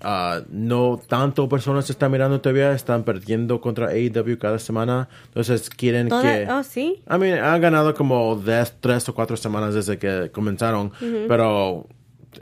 ah, 0.00 0.40
no 0.50 1.00
tanto 1.08 1.48
personas 1.48 1.88
están 1.88 2.12
mirando 2.12 2.40
todavía, 2.40 2.72
están 2.72 3.04
perdiendo 3.04 3.60
contra 3.60 3.88
AEW 3.88 4.38
cada 4.38 4.58
semana. 4.58 5.08
Entonces 5.26 5.70
quieren 5.70 6.08
Toda- 6.08 6.22
que... 6.22 6.46
Oh, 6.50 6.62
sí. 6.62 7.02
I 7.12 7.18
mean, 7.18 7.38
han 7.42 7.60
ganado 7.60 7.94
como 7.94 8.36
10, 8.36 8.76
3 8.80 9.08
o 9.08 9.14
4 9.14 9.36
semanas 9.36 9.74
desde 9.74 9.98
que 9.98 10.30
comenzaron, 10.32 10.92
pero 11.28 11.86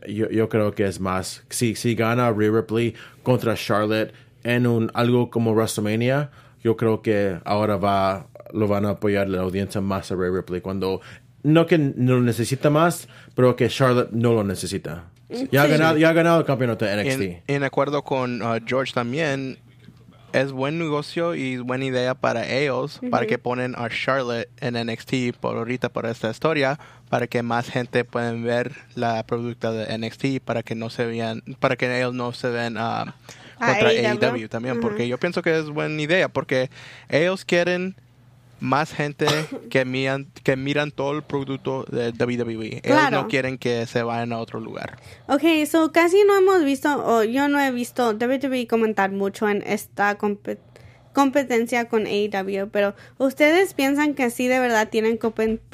yo, 0.09 0.29
yo 0.31 0.49
creo 0.49 0.73
que 0.73 0.85
es 0.85 1.01
más. 1.01 1.45
Si, 1.49 1.75
si 1.75 1.95
gana 1.95 2.31
Rhea 2.31 2.51
Ripley 2.51 2.95
contra 3.23 3.55
Charlotte 3.55 4.13
en 4.45 4.67
un 4.67 4.91
algo 4.95 5.31
como 5.31 5.53
WrestleMania, 5.53 6.31
yo 6.63 6.77
creo 6.77 7.03
que 7.03 7.39
ahora 7.45 7.77
va 7.77 8.27
lo 8.53 8.69
van 8.69 8.85
a 8.85 8.91
apoyar 8.91 9.29
la 9.29 9.41
audiencia 9.41 9.81
más 9.81 10.13
a 10.13 10.15
Rhea 10.15 10.31
Ripley 10.31 10.61
cuando 10.61 11.01
no 11.43 11.67
que 11.67 11.79
no 11.79 12.15
lo 12.15 12.21
necesita 12.21 12.71
más, 12.71 13.09
pero 13.35 13.57
que 13.57 13.69
Charlotte 13.69 14.11
no 14.13 14.33
lo 14.33 14.45
necesita. 14.45 15.11
Ya 15.51 15.63
ha 15.63 15.67
ganado, 15.67 15.97
ya 15.97 16.11
ha 16.11 16.13
ganado 16.13 16.41
el 16.41 16.45
campeonato 16.45 16.85
de 16.85 17.03
NXT. 17.03 17.21
En, 17.21 17.43
en 17.47 17.65
acuerdo 17.65 18.03
con 18.03 18.43
uh, 18.43 18.59
George 18.67 18.93
también, 18.93 19.59
es 20.33 20.53
buen 20.53 20.79
negocio 20.79 21.35
y 21.35 21.59
buena 21.59 21.85
idea 21.85 22.15
para 22.15 22.49
ellos, 22.49 23.01
para 23.11 23.27
que 23.27 23.39
ponen 23.39 23.75
a 23.77 23.89
Charlotte 23.89 24.49
en 24.61 24.75
NXT 24.75 25.37
por 25.41 25.57
ahorita 25.57 25.89
por 25.91 26.07
esta 26.07 26.31
historia, 26.31 26.79
para 27.09 27.27
que 27.27 27.43
más 27.43 27.69
gente 27.69 28.05
puedan 28.05 28.43
ver 28.43 28.73
la 28.95 29.25
producta 29.27 29.73
de 29.73 29.99
NXT, 29.99 30.45
para 30.45 30.63
que 30.63 30.75
no 30.75 30.91
se 30.91 31.07
vean, 31.07 31.43
para 31.61 31.77
que 31.77 31.99
ellos 31.99 32.15
no 32.15 32.33
se 32.33 32.49
ven 32.49 32.77
ah, 32.79 33.15
contra 33.59 33.89
AEW, 33.89 34.49
también, 34.49 34.81
porque 34.81 35.07
yo 35.09 35.19
pienso 35.19 35.43
que 35.43 35.59
es 35.59 35.67
buena 35.67 36.01
idea, 36.01 36.29
porque 36.29 36.71
ellos 37.09 37.45
quieren 37.45 37.97
más 38.63 38.95
gente 38.95 39.27
que 39.71 39.85
miran, 39.85 40.29
que 40.45 40.57
miran 40.57 40.93
todo 40.93 41.17
el 41.17 41.23
producto 41.23 41.85
de 41.91 42.11
WWE. 42.11 42.81
Ellos 42.85 43.11
no 43.11 43.27
quieren 43.27 43.59
que 43.59 43.87
se 43.87 44.03
vayan 44.03 44.33
a 44.33 44.39
otro 44.39 44.61
lugar. 44.61 44.99
Ok, 45.27 45.43
so 45.67 45.91
casi 45.93 46.23
no 46.25 46.37
hemos 46.39 46.65
visto, 46.65 47.05
o 47.05 47.25
yo 47.25 47.49
no 47.49 47.61
he 47.61 47.73
visto 47.73 48.13
WWE 48.13 48.67
comentar 48.69 49.11
mucho 49.11 49.49
en 49.49 49.63
esta 49.67 50.17
competencia 51.13 51.89
con 51.89 52.07
AEW, 52.07 52.71
pero 52.71 52.95
¿ustedes 53.19 53.75
piensan 53.75 54.15
que 54.15 54.31
sí 54.31 54.47
de 54.47 54.61
verdad 54.61 54.89
tienen 54.89 55.19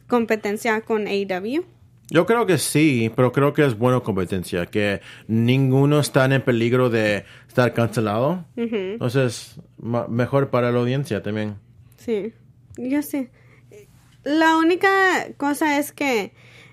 competencia 0.07 0.81
con 0.81 1.07
AEW? 1.07 1.64
Yo 2.11 2.24
creo 2.24 2.46
que 2.46 2.57
sí, 2.57 3.12
pero 3.14 3.33
creo 3.33 3.53
que 3.53 3.66
es 3.66 3.77
buena 3.77 4.01
competencia, 4.01 4.64
que 4.64 5.03
ninguno 5.27 6.01
está 6.01 6.24
en 6.24 6.40
peligro 6.40 6.88
de 6.88 7.27
estar 7.46 7.74
cancelado. 7.74 8.46
Entonces, 8.57 9.61
mejor 9.77 10.48
para 10.48 10.72
la 10.72 10.79
audiencia 10.79 11.22
también. 11.22 11.59
Sí. 11.98 12.33
Yo 12.78 13.02
sé. 13.02 13.30
La 14.22 14.56
única 14.56 14.88
cosa 15.36 15.78
es 15.78 15.92
que 15.92 16.32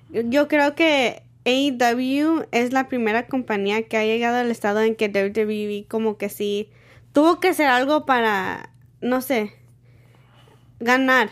yo 0.09 0.47
creo 0.47 0.75
que 0.75 1.23
AEW 1.45 2.45
es 2.51 2.71
la 2.71 2.87
primera 2.87 3.27
compañía 3.27 3.83
que 3.83 3.97
ha 3.97 4.05
llegado 4.05 4.37
al 4.37 4.51
estado 4.51 4.81
en 4.81 4.95
que 4.95 5.07
WWE 5.07 5.85
como 5.87 6.17
que 6.17 6.29
sí 6.29 6.69
tuvo 7.11 7.39
que 7.39 7.49
hacer 7.49 7.67
algo 7.67 8.05
para, 8.05 8.69
no 9.01 9.21
sé, 9.21 9.53
ganar. 10.79 11.29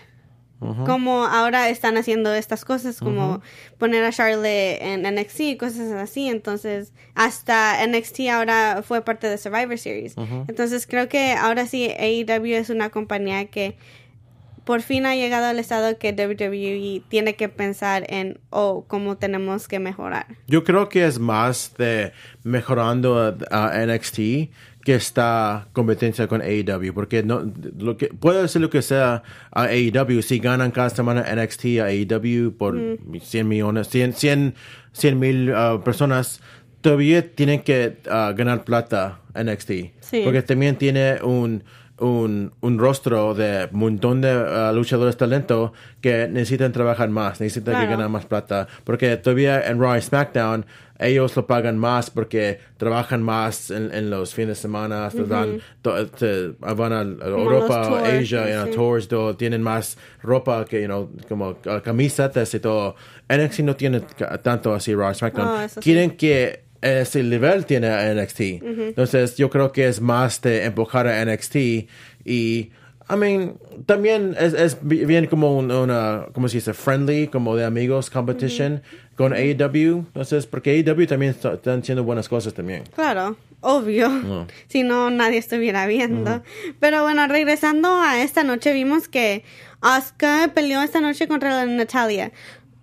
Como 0.85 1.25
ahora 1.25 1.67
están 1.67 1.97
haciendo 1.97 2.33
estas 2.33 2.63
cosas, 2.63 2.99
como 2.99 3.41
poner 3.77 4.01
a 4.05 4.13
Charlotte 4.13 4.77
en 4.79 5.01
NXT 5.01 5.39
y 5.41 5.57
cosas 5.57 5.91
así. 5.91 6.29
Entonces, 6.29 6.93
hasta 7.15 7.85
NXT 7.85 8.29
ahora 8.31 8.81
fue 8.81 9.03
parte 9.03 9.27
de 9.27 9.37
Survivor 9.37 9.77
Series. 9.77 10.15
Entonces, 10.47 10.87
creo 10.87 11.09
que 11.09 11.33
ahora 11.33 11.65
sí 11.65 11.89
AEW 11.89 12.55
es 12.55 12.69
una 12.69 12.91
compañía 12.91 13.43
que 13.47 13.75
por 14.65 14.81
fin 14.81 15.05
ha 15.05 15.15
llegado 15.15 15.47
al 15.47 15.59
estado 15.59 15.97
que 15.97 16.11
WWE 16.11 17.03
tiene 17.09 17.35
que 17.35 17.49
pensar 17.49 18.05
en, 18.09 18.39
oh, 18.49 18.85
cómo 18.87 19.17
tenemos 19.17 19.67
que 19.67 19.79
mejorar. 19.79 20.27
Yo 20.47 20.63
creo 20.63 20.89
que 20.89 21.05
es 21.05 21.19
más 21.19 21.73
de 21.77 22.13
mejorando 22.43 23.35
a, 23.51 23.85
NXT 23.85 24.17
que 24.83 24.95
esta 24.95 25.67
competencia 25.73 26.27
con 26.27 26.41
AEW, 26.41 26.93
porque 26.93 27.23
no, 27.23 27.51
lo 27.77 27.97
que, 27.97 28.07
puede 28.07 28.47
ser 28.47 28.61
lo 28.61 28.69
que 28.69 28.81
sea 28.81 29.23
a 29.51 29.63
AEW, 29.63 30.21
si 30.21 30.39
ganan 30.39 30.71
cada 30.71 30.89
semana 30.89 31.25
NXT 31.33 31.65
a 31.79 31.85
AEW 31.85 32.57
por 32.57 32.77
100 33.21 33.47
millones, 33.47 33.89
100 33.89 34.53
mil 35.19 35.51
uh, 35.51 35.81
personas, 35.83 36.41
todavía 36.81 37.33
tienen 37.33 37.61
que 37.61 37.97
uh, 38.07 38.35
ganar 38.35 38.65
plata 38.65 39.21
NXT, 39.33 39.71
porque 40.25 40.41
también 40.41 40.75
tiene 40.75 41.21
un 41.23 41.63
un, 42.03 42.53
un 42.61 42.77
rostro 42.77 43.33
de 43.33 43.69
un 43.71 43.79
montón 43.79 44.21
de 44.21 44.35
uh, 44.35 44.75
luchadores 44.75 45.15
talento 45.15 45.73
que 46.01 46.27
necesitan 46.27 46.71
trabajar 46.71 47.09
más, 47.09 47.39
necesitan 47.39 47.79
que 47.79 47.87
ganar 47.87 48.09
más 48.09 48.25
plata, 48.25 48.67
porque 48.83 49.15
todavía 49.17 49.65
en 49.67 49.79
Raw 49.79 49.95
y 49.95 50.01
SmackDown 50.01 50.65
ellos 50.99 51.35
lo 51.35 51.47
pagan 51.47 51.77
más 51.77 52.09
porque 52.09 52.59
trabajan 52.77 53.23
más 53.23 53.71
en, 53.71 54.09
los 54.09 54.33
fines 54.33 54.49
de 54.49 54.55
semana, 54.55 55.09
van, 55.27 55.61
van, 55.83 56.93
a 56.93 57.01
Europa, 57.25 58.03
Asia, 58.05 58.69
tours, 58.73 59.07
tienen 59.37 59.63
más 59.63 59.97
ropa 60.21 60.65
que, 60.65 60.81
you 60.81 60.87
know, 60.87 61.09
como 61.27 61.49
uh, 61.49 61.81
camisetas 61.83 62.53
y 62.53 62.59
todo. 62.59 62.95
NXT 63.29 63.59
no 63.61 63.75
tiene 63.75 64.01
tanto 64.43 64.73
así 64.73 64.93
Raw 64.93 65.11
y 65.11 65.15
SmackDown. 65.15 65.69
Quieren 65.81 66.11
que 66.11 66.63
ese 66.83 67.23
nivel 67.23 67.65
tiene 67.65 68.13
NXT. 68.13 68.39
Entonces, 68.41 69.37
yo 69.37 69.49
creo 69.49 69.71
que 69.71 69.87
es 69.87 70.01
más 70.01 70.41
de 70.41 70.65
empujar 70.65 71.07
a 71.07 71.23
NXT 71.25 71.55
y, 71.55 71.87
I 72.25 72.71
mean, 73.17 73.57
también 73.85 74.35
es, 74.39 74.53
es 74.53 74.77
bien 74.81 75.27
como 75.27 75.57
una, 75.57 76.27
¿cómo 76.33 76.47
se 76.47 76.57
dice? 76.57 76.73
Friendly, 76.73 77.27
como 77.27 77.55
de 77.55 77.65
amigos, 77.65 78.09
competition 78.09 78.81
con 79.15 79.33
AEW. 79.33 80.05
Entonces, 80.07 80.45
porque 80.45 80.71
AEW 80.71 81.07
también 81.07 81.31
están 81.31 81.79
haciendo 81.79 82.03
buenas 82.03 82.29
cosas 82.29 82.53
también. 82.53 82.83
Claro, 82.95 83.37
obvio. 83.61 84.47
Si 84.67 84.83
no, 84.83 85.09
nadie 85.09 85.37
estuviera 85.37 85.85
viendo. 85.87 86.43
Pero 86.79 87.03
bueno, 87.03 87.27
regresando 87.27 87.99
a 87.99 88.21
esta 88.21 88.43
noche, 88.43 88.73
vimos 88.73 89.07
que 89.07 89.43
Asuka 89.81 90.51
peleó 90.53 90.81
esta 90.81 91.01
noche 91.01 91.27
contra 91.27 91.65
Natalia. 91.65 92.31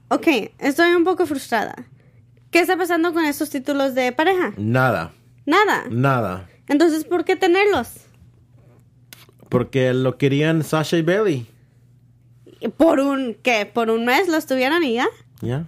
Ok, 0.08 0.26
estoy 0.58 0.92
un 0.94 1.04
poco 1.04 1.24
frustrada. 1.24 1.86
¿Qué 2.50 2.60
está 2.60 2.76
pasando 2.76 3.12
con 3.12 3.24
estos 3.24 3.50
títulos 3.50 3.94
de 3.94 4.10
pareja? 4.10 4.52
Nada. 4.56 5.12
Nada. 5.46 5.84
Nada. 5.88 6.48
Entonces, 6.66 7.04
¿por 7.04 7.24
qué 7.24 7.36
tenerlos? 7.36 7.92
Porque 9.48 9.94
lo 9.94 10.18
querían 10.18 10.64
Sasha 10.64 10.96
y 10.96 11.02
Bailey. 11.02 11.46
¿Por 12.76 13.00
un 13.00 13.36
qué? 13.42 13.66
¿Por 13.66 13.90
un 13.90 14.04
mes 14.04 14.28
los 14.28 14.46
tuvieron 14.46 14.82
y 14.82 14.94
ya? 14.94 15.08
Ya. 15.40 15.66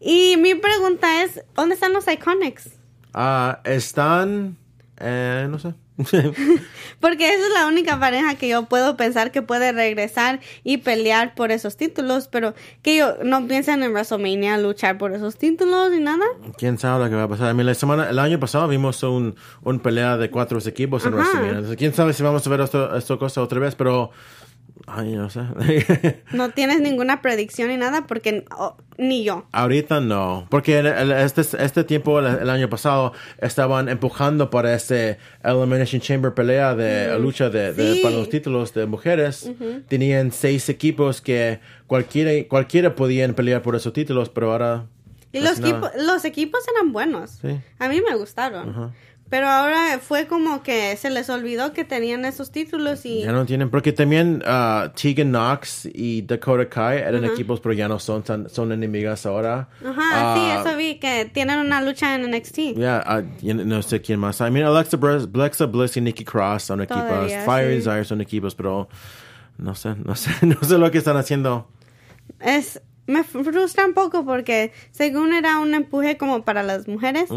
Y 0.00 0.36
mi 0.38 0.54
pregunta 0.54 1.22
es, 1.22 1.42
¿dónde 1.54 1.74
están 1.74 1.92
los 1.92 2.06
Iconics? 2.08 2.70
Ah, 3.12 3.60
están, 3.64 4.56
eh, 4.98 5.46
no 5.50 5.58
sé. 5.58 5.74
Porque 7.00 7.34
esa 7.34 7.46
es 7.46 7.52
la 7.54 7.66
única 7.66 7.98
pareja 7.98 8.34
que 8.34 8.48
yo 8.48 8.64
puedo 8.64 8.96
pensar 8.96 9.30
que 9.30 9.42
puede 9.42 9.72
regresar 9.72 10.40
y 10.64 10.78
pelear 10.78 11.34
por 11.34 11.50
esos 11.50 11.76
títulos, 11.76 12.28
pero 12.28 12.54
que 12.82 12.96
yo 12.96 13.16
no 13.24 13.46
piensan 13.46 13.82
en 13.82 13.92
WrestleMania 13.92 14.58
luchar 14.58 14.98
por 14.98 15.12
esos 15.12 15.36
títulos 15.36 15.90
ni 15.90 16.00
nada. 16.00 16.24
¿Quién 16.58 16.78
sabe 16.78 17.04
lo 17.04 17.10
que 17.10 17.16
va 17.16 17.24
a 17.24 17.28
pasar? 17.28 17.54
la 17.54 17.74
semana, 17.74 18.10
el 18.10 18.18
año 18.18 18.38
pasado 18.40 18.68
vimos 18.68 19.02
un, 19.02 19.36
un 19.62 19.80
pelea 19.80 20.16
de 20.16 20.30
cuatro 20.30 20.58
equipos 20.66 21.04
en 21.06 21.14
WrestleMania. 21.14 21.76
¿Quién 21.76 21.94
sabe 21.94 22.12
si 22.12 22.22
vamos 22.22 22.46
a 22.46 22.50
ver 22.50 22.60
esto, 22.60 22.96
esto 22.96 23.18
cosa 23.18 23.42
otra 23.42 23.60
vez? 23.60 23.74
Pero 23.74 24.10
Ay, 24.86 25.14
no 25.14 25.30
sé. 25.30 25.42
no 26.32 26.50
tienes 26.50 26.80
ninguna 26.80 27.22
predicción 27.22 27.68
ni 27.68 27.76
nada 27.76 28.06
porque 28.06 28.44
ni 28.98 29.24
yo. 29.24 29.46
Ahorita 29.52 30.00
no, 30.00 30.46
porque 30.50 30.80
este, 31.24 31.40
este 31.40 31.84
tiempo, 31.84 32.18
el, 32.20 32.50
año 32.50 32.68
pasado, 32.68 33.12
estaban 33.38 33.88
empujando 33.88 34.50
para 34.50 34.74
este 34.74 35.18
Elimination 35.44 36.00
Chamber 36.00 36.34
pelea 36.34 36.74
de 36.74 37.18
lucha 37.18 37.50
de, 37.50 38.00
para 38.02 38.16
los 38.16 38.28
títulos 38.28 38.74
de 38.74 38.86
mujeres. 38.86 39.50
Tenían 39.88 40.32
seis 40.32 40.68
equipos 40.68 41.20
que 41.20 41.60
cualquiera, 41.86 42.48
cualquiera 42.48 42.94
podían 42.94 43.34
pelear 43.34 43.62
por 43.62 43.76
esos 43.76 43.92
títulos, 43.92 44.28
pero 44.28 44.52
ahora... 44.52 44.86
Y 45.32 45.38
los, 45.38 45.60
los 45.60 46.24
equipos 46.24 46.60
eran 46.74 46.92
buenos. 46.92 47.40
A 47.78 47.88
mí 47.88 48.00
me 48.00 48.16
gustaron. 48.16 48.92
Pero 49.30 49.48
ahora 49.48 50.00
fue 50.00 50.26
como 50.26 50.60
que 50.64 50.96
se 50.96 51.08
les 51.08 51.30
olvidó 51.30 51.72
que 51.72 51.84
tenían 51.84 52.24
esos 52.24 52.50
títulos 52.50 53.06
y... 53.06 53.22
Ya 53.22 53.30
no 53.30 53.46
tienen, 53.46 53.70
porque 53.70 53.92
también 53.92 54.42
uh, 54.44 54.88
Tegan 54.90 55.30
Knox 55.30 55.88
y 55.94 56.22
Dakota 56.22 56.68
Kai 56.68 56.98
eran 56.98 57.24
equipos, 57.24 57.60
pero 57.60 57.72
ya 57.72 57.86
no 57.86 58.00
son, 58.00 58.24
son 58.48 58.72
enemigas 58.72 59.24
ahora. 59.26 59.68
Ajá, 59.86 60.34
sí, 60.34 60.40
uh, 60.40 60.68
eso 60.68 60.76
vi, 60.76 60.96
que 60.96 61.30
tienen 61.32 61.60
una 61.60 61.80
lucha 61.80 62.16
en 62.16 62.28
NXT. 62.28 62.58
Ya, 62.76 63.04
uh, 63.06 63.54
no 63.54 63.82
sé 63.82 64.02
quién 64.02 64.18
más. 64.18 64.40
I 64.40 64.50
mean, 64.50 64.66
Alexa, 64.66 64.98
Alexa 65.00 65.66
Bliss 65.66 65.96
y 65.96 66.00
Nikki 66.00 66.24
Cross 66.24 66.64
son 66.64 66.82
equipos. 66.82 67.32
Fire 67.44 67.68
Desire 67.68 68.04
son 68.04 68.20
equipos, 68.20 68.56
pero 68.56 68.88
no 69.58 69.76
sé, 69.76 69.94
no 69.94 70.16
sé, 70.16 70.30
no 70.44 70.56
sé 70.60 70.76
lo 70.76 70.90
que 70.90 70.98
están 70.98 71.16
haciendo. 71.16 71.68
Es 72.40 72.80
me 73.10 73.24
frustra 73.24 73.84
un 73.84 73.94
poco 73.94 74.24
porque 74.24 74.72
según 74.90 75.34
era 75.34 75.58
un 75.58 75.74
empuje 75.74 76.16
como 76.16 76.42
para 76.44 76.62
las 76.62 76.88
mujeres 76.88 77.28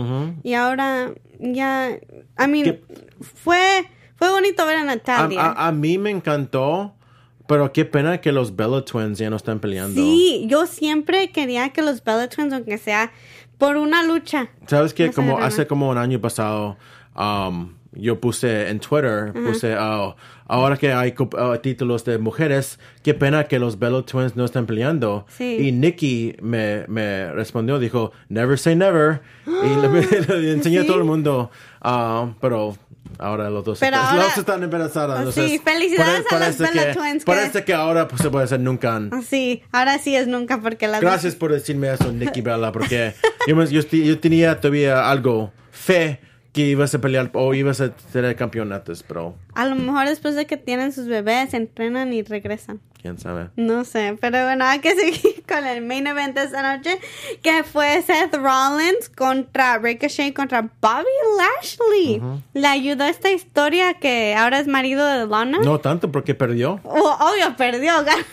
y 0.43 0.53
ahora 0.53 1.11
ya, 1.39 1.97
a 2.35 2.47
mí 2.47 2.79
fue 3.19 3.85
fue 4.15 4.29
bonito 4.29 4.65
ver 4.65 4.77
a 4.77 4.83
Natalia. 4.83 5.53
A, 5.57 5.71
mí 5.73 5.97
me 5.97 6.09
encantó, 6.09 6.93
pero 7.45 7.73
qué 7.73 7.83
pena 7.83 8.21
que 8.21 8.31
los 8.31 8.55
Bella 8.55 8.85
Twins 8.85 9.17
ya 9.17 9.29
no 9.29 9.35
están 9.35 9.59
peleando. 9.59 9.99
Sí, 9.99 10.45
yo 10.47 10.65
siempre 10.65 11.31
quería 11.31 11.69
que 11.69 11.81
los 11.81 12.03
Bella 12.03 12.29
Twins, 12.29 12.53
aunque 12.53 12.77
sea 12.77 13.11
por 13.57 13.75
una 13.75 14.03
lucha. 14.03 14.49
Sabes 14.67 14.93
que 14.93 15.11
como 15.11 15.39
hace 15.39 15.67
como 15.67 15.89
un 15.89 15.97
año 15.97 16.21
pasado, 16.21 16.77
um, 17.17 17.73
yo 17.95 18.19
puse 18.19 18.69
en 18.69 18.79
Twitter, 18.79 19.33
puse, 19.33 19.75
oh, 19.77 20.15
ahora 20.47 20.77
que 20.77 20.93
hay 20.93 21.13
uh, 21.17 21.57
títulos 21.57 22.03
de 22.05 22.17
mujeres, 22.17 22.79
qué 23.03 23.13
pena 23.13 23.45
que 23.45 23.59
los 23.59 23.79
Bello 23.79 24.03
Twins 24.03 24.35
no 24.35 24.45
están 24.45 24.65
peleando. 24.65 25.25
Y 25.39 25.71
Nikki 25.71 26.35
me, 26.41 26.85
me 26.87 27.31
respondió, 27.31 27.79
dijo, 27.79 28.11
never 28.29 28.57
say 28.57 28.75
never. 28.75 29.21
y 29.45 30.31
le, 30.31 30.51
enseñé 30.53 30.79
a 30.79 30.85
todo 30.85 30.97
el 30.97 31.03
mundo, 31.03 31.51
uh, 31.83 32.33
pero 32.41 32.75
ahora 33.19 33.49
los 33.49 33.63
dos, 33.63 33.79
pero 33.79 33.97
están 34.35 34.63
embarazados. 34.63 35.33
Sí, 35.33 35.59
felicidades 35.63 36.25
a 36.31 36.39
los 36.39 36.57
Bello 36.57 36.93
Twins. 36.93 37.23
Parece 37.23 37.63
que 37.63 37.73
ahora 37.73 38.07
pues, 38.07 38.21
se 38.21 38.29
puede 38.29 38.45
hacer 38.45 38.59
nunca. 38.59 39.01
Sí, 39.27 39.63
ahora 39.71 39.99
sí 39.99 40.15
es 40.15 40.27
nunca 40.27 40.61
porque 40.61 40.87
las 40.87 41.01
Gracias 41.01 41.35
por 41.35 41.51
decirme 41.51 41.93
eso, 41.93 42.11
Nikki 42.11 42.41
Bella, 42.41 42.71
porque 42.71 43.13
yo, 43.47 43.63
yo, 43.65 43.81
yo 43.81 44.19
tenía 44.19 44.59
todavía 44.59 45.09
algo, 45.09 45.51
fe 45.71 46.19
que 46.53 46.61
ibas 46.67 46.93
a 46.95 46.99
pelear 47.01 47.29
o 47.33 47.53
ibas 47.53 47.81
a 47.81 47.89
tener 47.89 48.35
campeonatos, 48.35 49.03
pero 49.03 49.35
A 49.55 49.65
lo 49.65 49.75
mejor 49.75 50.07
después 50.07 50.35
de 50.35 50.45
que 50.45 50.55
tienen 50.55 50.91
sus 50.93 51.07
bebés, 51.07 51.53
entrenan 51.55 52.13
y 52.13 52.21
regresan. 52.21 52.79
quién 53.01 53.17
sabe. 53.17 53.49
No 53.55 53.83
sé, 53.83 54.15
pero 54.21 54.43
bueno, 54.45 54.63
hay 54.65 54.79
que 54.79 54.93
seguir 54.95 55.43
con 55.47 55.65
el 55.65 55.81
main 55.83 56.05
event 56.07 56.35
de 56.37 56.43
esta 56.43 56.75
noche, 56.77 56.99
que 57.41 57.63
fue 57.63 58.01
Seth 58.03 58.35
Rollins 58.35 59.09
contra 59.15 59.79
Ricochet 59.79 60.33
contra 60.35 60.61
Bobby 60.61 61.05
Lashley. 61.39 62.21
Le 62.53 62.67
ayudó 62.67 63.03
esta 63.05 63.31
historia 63.31 63.95
que 63.95 64.35
ahora 64.35 64.59
es 64.59 64.67
marido 64.67 65.05
de 65.07 65.25
Lana. 65.27 65.57
No 65.59 65.79
tanto 65.79 66.11
porque 66.11 66.35
perdió. 66.35 66.79
Oh, 66.83 67.17
obvio, 67.19 67.55
perdió, 67.57 67.93
ganó, 68.05 68.23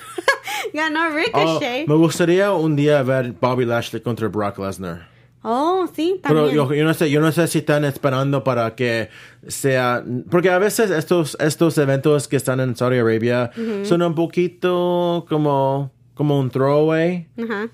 ganó 0.75 1.09
Oh, 1.09 1.17
Ricochet. 1.17 1.89
me 1.89 1.95
gustaría 1.95 2.53
un 2.53 2.77
día 2.77 3.03
ver 3.03 3.33
Bobby 3.33 3.65
Lashley 3.65 4.03
contra 4.03 4.29
Brock 4.29 4.59
Lesnar. 4.59 5.09
Oh, 5.43 5.89
sí, 5.95 6.21
Pero 6.23 6.35
también. 6.47 6.57
yo, 6.57 6.75
yo 6.75 6.85
no 6.85 6.93
sé, 6.95 7.11
yo 7.11 7.21
no 7.21 7.33
sé 7.33 7.47
si 7.47 7.59
están 7.61 7.85
esperando 7.87 8.45
para 8.45 8.75
que 8.75 9.09
sea, 9.47 10.05
porque 10.31 10.51
a 10.51 10.59
veces 10.59 10.91
estos 10.91 11.37
estos 11.41 11.79
eventos 11.79 12.29
que 12.29 12.37
están 12.37 12.61
en 12.61 12.77
Saudi 12.77 12.99
Arabia 12.99 13.51
son 13.85 14.03
un 14.03 14.15
poquito 14.15 15.25
como 15.29 15.93
como 16.15 16.39
un 16.39 16.51
throwaway, 16.51 17.29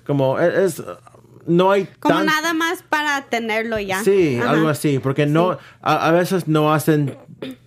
como 0.05 0.39
es, 0.39 0.81
no 1.45 1.69
hay 1.71 1.89
Como 1.99 2.15
tan- 2.15 2.25
nada 2.27 2.53
más 2.53 2.81
para 2.87 3.25
tenerlo 3.25 3.77
ya. 3.79 4.01
Sí, 4.03 4.37
Ajá. 4.41 4.51
algo 4.51 4.69
así, 4.69 4.99
porque 4.99 5.25
no 5.25 5.57
a, 5.81 6.07
a 6.07 6.11
veces 6.11 6.47
no 6.47 6.73
hacen 6.73 7.17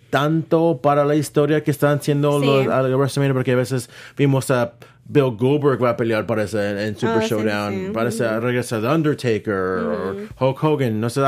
tanto 0.09 0.81
para 0.83 1.05
la 1.05 1.15
historia 1.15 1.63
que 1.63 1.71
están 1.71 1.99
haciendo 1.99 2.41
Sí. 2.41 2.47
los 2.47 2.67
WrestleMania 2.99 3.35
porque 3.35 3.53
a 3.53 3.57
veces 3.57 3.91
vimos 4.17 4.51
a 4.51 4.73
Bill 5.13 5.37
Goldberg 5.37 5.83
va 5.83 5.91
a 5.91 5.97
pelear 5.97 6.25
parece 6.27 6.71
en, 6.71 6.79
en 6.79 6.97
Super 6.97 7.17
Oh, 7.17 7.21
sí, 7.23 7.29
Showdown, 7.29 7.73
sí. 7.87 7.91
parece 7.93 8.41
regresa 8.41 8.81
The 8.81 8.87
Undertaker 8.87 9.55
o 9.55 10.17
Hulk 10.39 10.63
Hogan, 10.65 11.01
no 11.01 11.11
sé, 11.11 11.21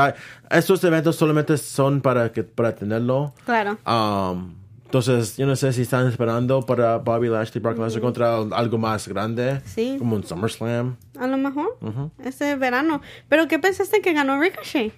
estos 0.49 0.83
eventos 0.85 1.15
solamente 1.17 1.57
son 1.57 1.99
para 2.01 2.31
que 2.31 2.43
para 2.43 2.73
tenerlo. 2.75 3.33
Claro. 3.45 3.77
Um, 3.85 4.55
entonces, 4.85 5.37
yo 5.37 5.47
no 5.47 5.55
sé 5.55 5.73
si 5.73 5.81
están 5.81 6.07
esperando 6.07 6.61
para 6.61 6.97
Bobby 6.99 7.27
Lashley, 7.27 7.59
Brock 7.61 7.79
Lesnar 7.79 7.99
contra 8.01 8.37
algo 8.37 8.77
más 8.77 9.07
grande, 9.07 9.59
Sí. 9.65 9.95
como 9.97 10.15
un 10.15 10.23
SummerSlam. 10.23 10.97
A 11.19 11.25
lo 11.27 11.37
mejor. 11.37 11.75
Ese 12.23 12.55
verano. 12.57 13.01
Pero 13.27 13.47
¿qué 13.47 13.57
pensaste 13.57 14.01
que 14.01 14.13
ganó 14.13 14.39
Ricochet? 14.39 14.93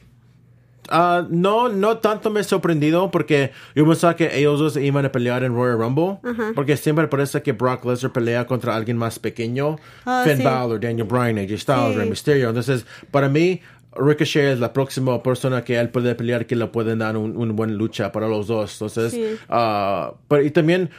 Ah, 0.90 1.26
no, 1.30 1.70
no 1.70 1.98
tanto 1.98 2.30
me 2.30 2.42
he 2.42 2.44
sorprendido 2.44 3.10
porque 3.12 3.52
yo 3.76 3.86
pensaba 3.88 4.16
que 4.16 4.38
ellos 4.38 4.60
dos 4.60 4.78
iban 4.78 5.06
a 5.06 5.12
pelear 5.12 5.44
en 5.44 5.54
Royal 5.56 5.78
Rumble. 5.78 6.18
Porque 6.54 6.78
siempre 6.78 7.08
parece 7.08 7.42
que 7.42 7.52
Brock 7.54 7.86
Lesnar 7.86 8.12
pelea 8.14 8.46
contra 8.46 8.76
alguien 8.76 8.98
más 8.98 9.18
pequeño. 9.20 9.78
Ah, 10.06 10.24
Finn 10.26 10.38
sí. 10.38 10.44
Balor, 10.44 10.80
Daniel 10.80 11.08
Bryan, 11.08 11.38
AJ 11.40 11.58
Styles, 11.60 11.92
Sí. 11.94 11.98
Rey 11.98 12.10
Mysterio. 12.10 12.50
Entonces, 12.50 12.86
para 13.12 13.30
mí, 13.30 13.62
Ricochet 13.98 14.54
es 14.54 14.60
la 14.60 14.74
próxima 14.74 15.24
persona 15.24 15.64
que 15.64 15.80
él 15.80 15.90
puede 15.90 16.14
pelear 16.16 16.46
que 16.46 16.56
le 16.56 16.68
pueden 16.68 17.00
dar 17.00 17.16
un, 17.18 17.36
un 17.38 17.56
buen 17.56 17.76
lucha 17.78 18.12
para 18.12 18.28
los 18.28 18.48
dos. 18.48 18.74
Entonces, 18.74 19.14
Sí. 19.14 19.26
ah, 19.50 20.14
pero 20.28 20.44
y 20.44 20.52
también 20.52 20.90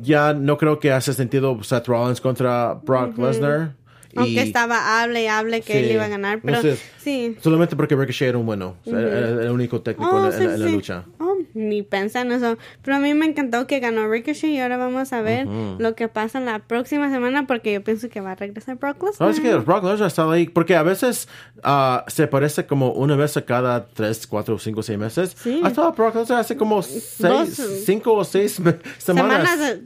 ya 0.00 0.32
no 0.32 0.56
creo 0.58 0.78
que 0.80 0.90
hace 0.92 1.12
sentido 1.12 1.62
Seth 1.62 1.86
Rollins 1.86 2.20
contra 2.20 2.74
Brock 2.82 3.18
Lesnar. 3.18 3.74
Aunque 4.16 4.32
Y- 4.32 4.38
estaba 4.40 5.02
hable 5.02 5.22
y 5.24 5.26
hable 5.26 5.60
que 5.62 5.72
Sí. 5.72 5.78
él 5.80 5.92
iba 5.92 6.04
a 6.04 6.08
ganar. 6.08 6.40
Pero 6.42 6.60
sí. 6.98 7.36
Solamente 7.40 7.76
porque 7.76 7.96
Ricochet 7.96 8.28
era 8.28 8.38
un 8.38 8.46
bueno. 8.46 8.76
Era 8.84 8.98
el 9.44 9.50
único 9.50 9.80
técnico 9.80 10.10
Oh, 10.10 10.18
en, 10.18 10.24
la- 10.24 10.32
sí, 10.32 10.44
en 10.44 10.50
en 10.68 10.72
lucha. 10.72 11.04
Oh, 11.18 11.36
ni 11.54 11.82
pensé 11.82 12.20
en 12.20 12.32
eso. 12.32 12.58
Pero 12.82 12.96
a 12.96 13.00
mí 13.00 13.14
me 13.14 13.26
encantó 13.26 13.66
que 13.66 13.80
ganó 13.80 14.08
Ricochet 14.08 14.50
y 14.50 14.58
ahora 14.60 14.76
vamos 14.76 15.12
a 15.12 15.22
ver 15.22 15.46
lo 15.46 15.94
que 15.94 16.08
pasa 16.08 16.40
la 16.40 16.58
próxima 16.60 17.10
semana 17.10 17.46
porque 17.46 17.72
yo 17.72 17.82
pienso 17.82 18.08
que 18.08 18.20
va 18.20 18.32
a 18.32 18.34
regresar 18.34 18.76
Brock 18.76 18.96
Lesnar. 19.02 19.14
¿Sabes 19.34 19.40
que 19.40 19.54
Brock 19.56 19.84
Lesnar 19.84 20.30
ahí? 20.32 20.48
Porque 20.48 20.76
a 20.76 20.82
veces 20.82 21.28
ah, 21.62 22.04
se 22.08 22.26
parece 22.26 22.66
como 22.66 22.92
una 22.92 23.16
vez 23.16 23.36
a 23.36 23.44
cada 23.44 23.86
tres, 23.86 24.26
cuatro, 24.26 24.58
cinco, 24.58 24.82
seis 24.82 24.98
meses. 24.98 25.34
Sí. 25.42 25.60
Ha 25.64 25.68
estado 25.68 25.92
Brock 25.92 26.14
Lesnar 26.16 26.40
hace 26.40 26.56
como 26.56 26.82
seis, 26.82 27.16
Dos- 27.18 27.56
cinco 27.84 28.12
o 28.14 28.24
seis 28.24 28.60
me- 28.60 28.76
semanas, 28.98 29.48
Semanas 29.50 29.78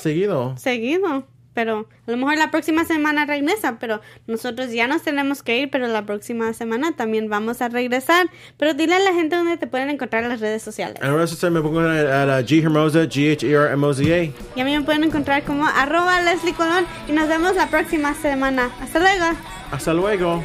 seguido. 0.00 0.56
seguido. 0.56 1.26
Pero 1.54 1.88
a 2.06 2.10
lo 2.10 2.16
mejor 2.16 2.36
la 2.36 2.50
próxima 2.50 2.84
semana 2.84 3.24
regresa, 3.24 3.78
pero 3.78 4.00
nosotros 4.26 4.72
ya 4.72 4.86
nos 4.86 5.02
tenemos 5.02 5.42
que 5.42 5.58
ir, 5.58 5.70
pero 5.70 5.86
la 5.86 6.04
próxima 6.04 6.52
semana 6.52 6.92
también 6.92 7.30
vamos 7.30 7.62
a 7.62 7.68
regresar. 7.68 8.28
Pero 8.58 8.74
dile 8.74 8.96
a 8.96 8.98
la 8.98 9.12
gente 9.12 9.36
dónde 9.36 9.56
te 9.56 9.66
pueden 9.66 9.90
encontrar 9.90 10.24
en 10.24 10.28
las 10.28 10.40
redes 10.40 10.62
sociales. 10.62 10.98
En 11.00 11.14
redes 11.14 11.30
sociales 11.30 11.54
me 11.54 11.62
pongo 11.62 11.80
a, 11.80 12.40
G 12.42 12.62
Hermosa, 12.62 13.04
G-H-E-R-M-O-Z-A. 13.08 14.22
Y 14.56 14.60
a 14.60 14.64
mí 14.64 14.76
me 14.76 14.82
pueden 14.82 15.04
encontrar 15.04 15.44
como 15.44 15.66
arroba 15.66 16.20
Leslie 16.20 16.54
Colón 16.54 16.84
y 17.08 17.12
nos 17.12 17.28
vemos 17.28 17.54
la 17.54 17.68
próxima 17.68 18.14
semana. 18.14 18.70
Hasta 18.80 18.98
luego. 18.98 19.24
Hasta 19.70 19.94
luego. 19.94 20.44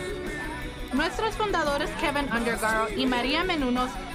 Nuestros 0.93 1.35
fundadores 1.35 1.89
Kevin 1.99 2.25
Undergaro 2.33 2.87
y 2.95 3.05
María 3.05 3.43
Menunos 3.43 3.89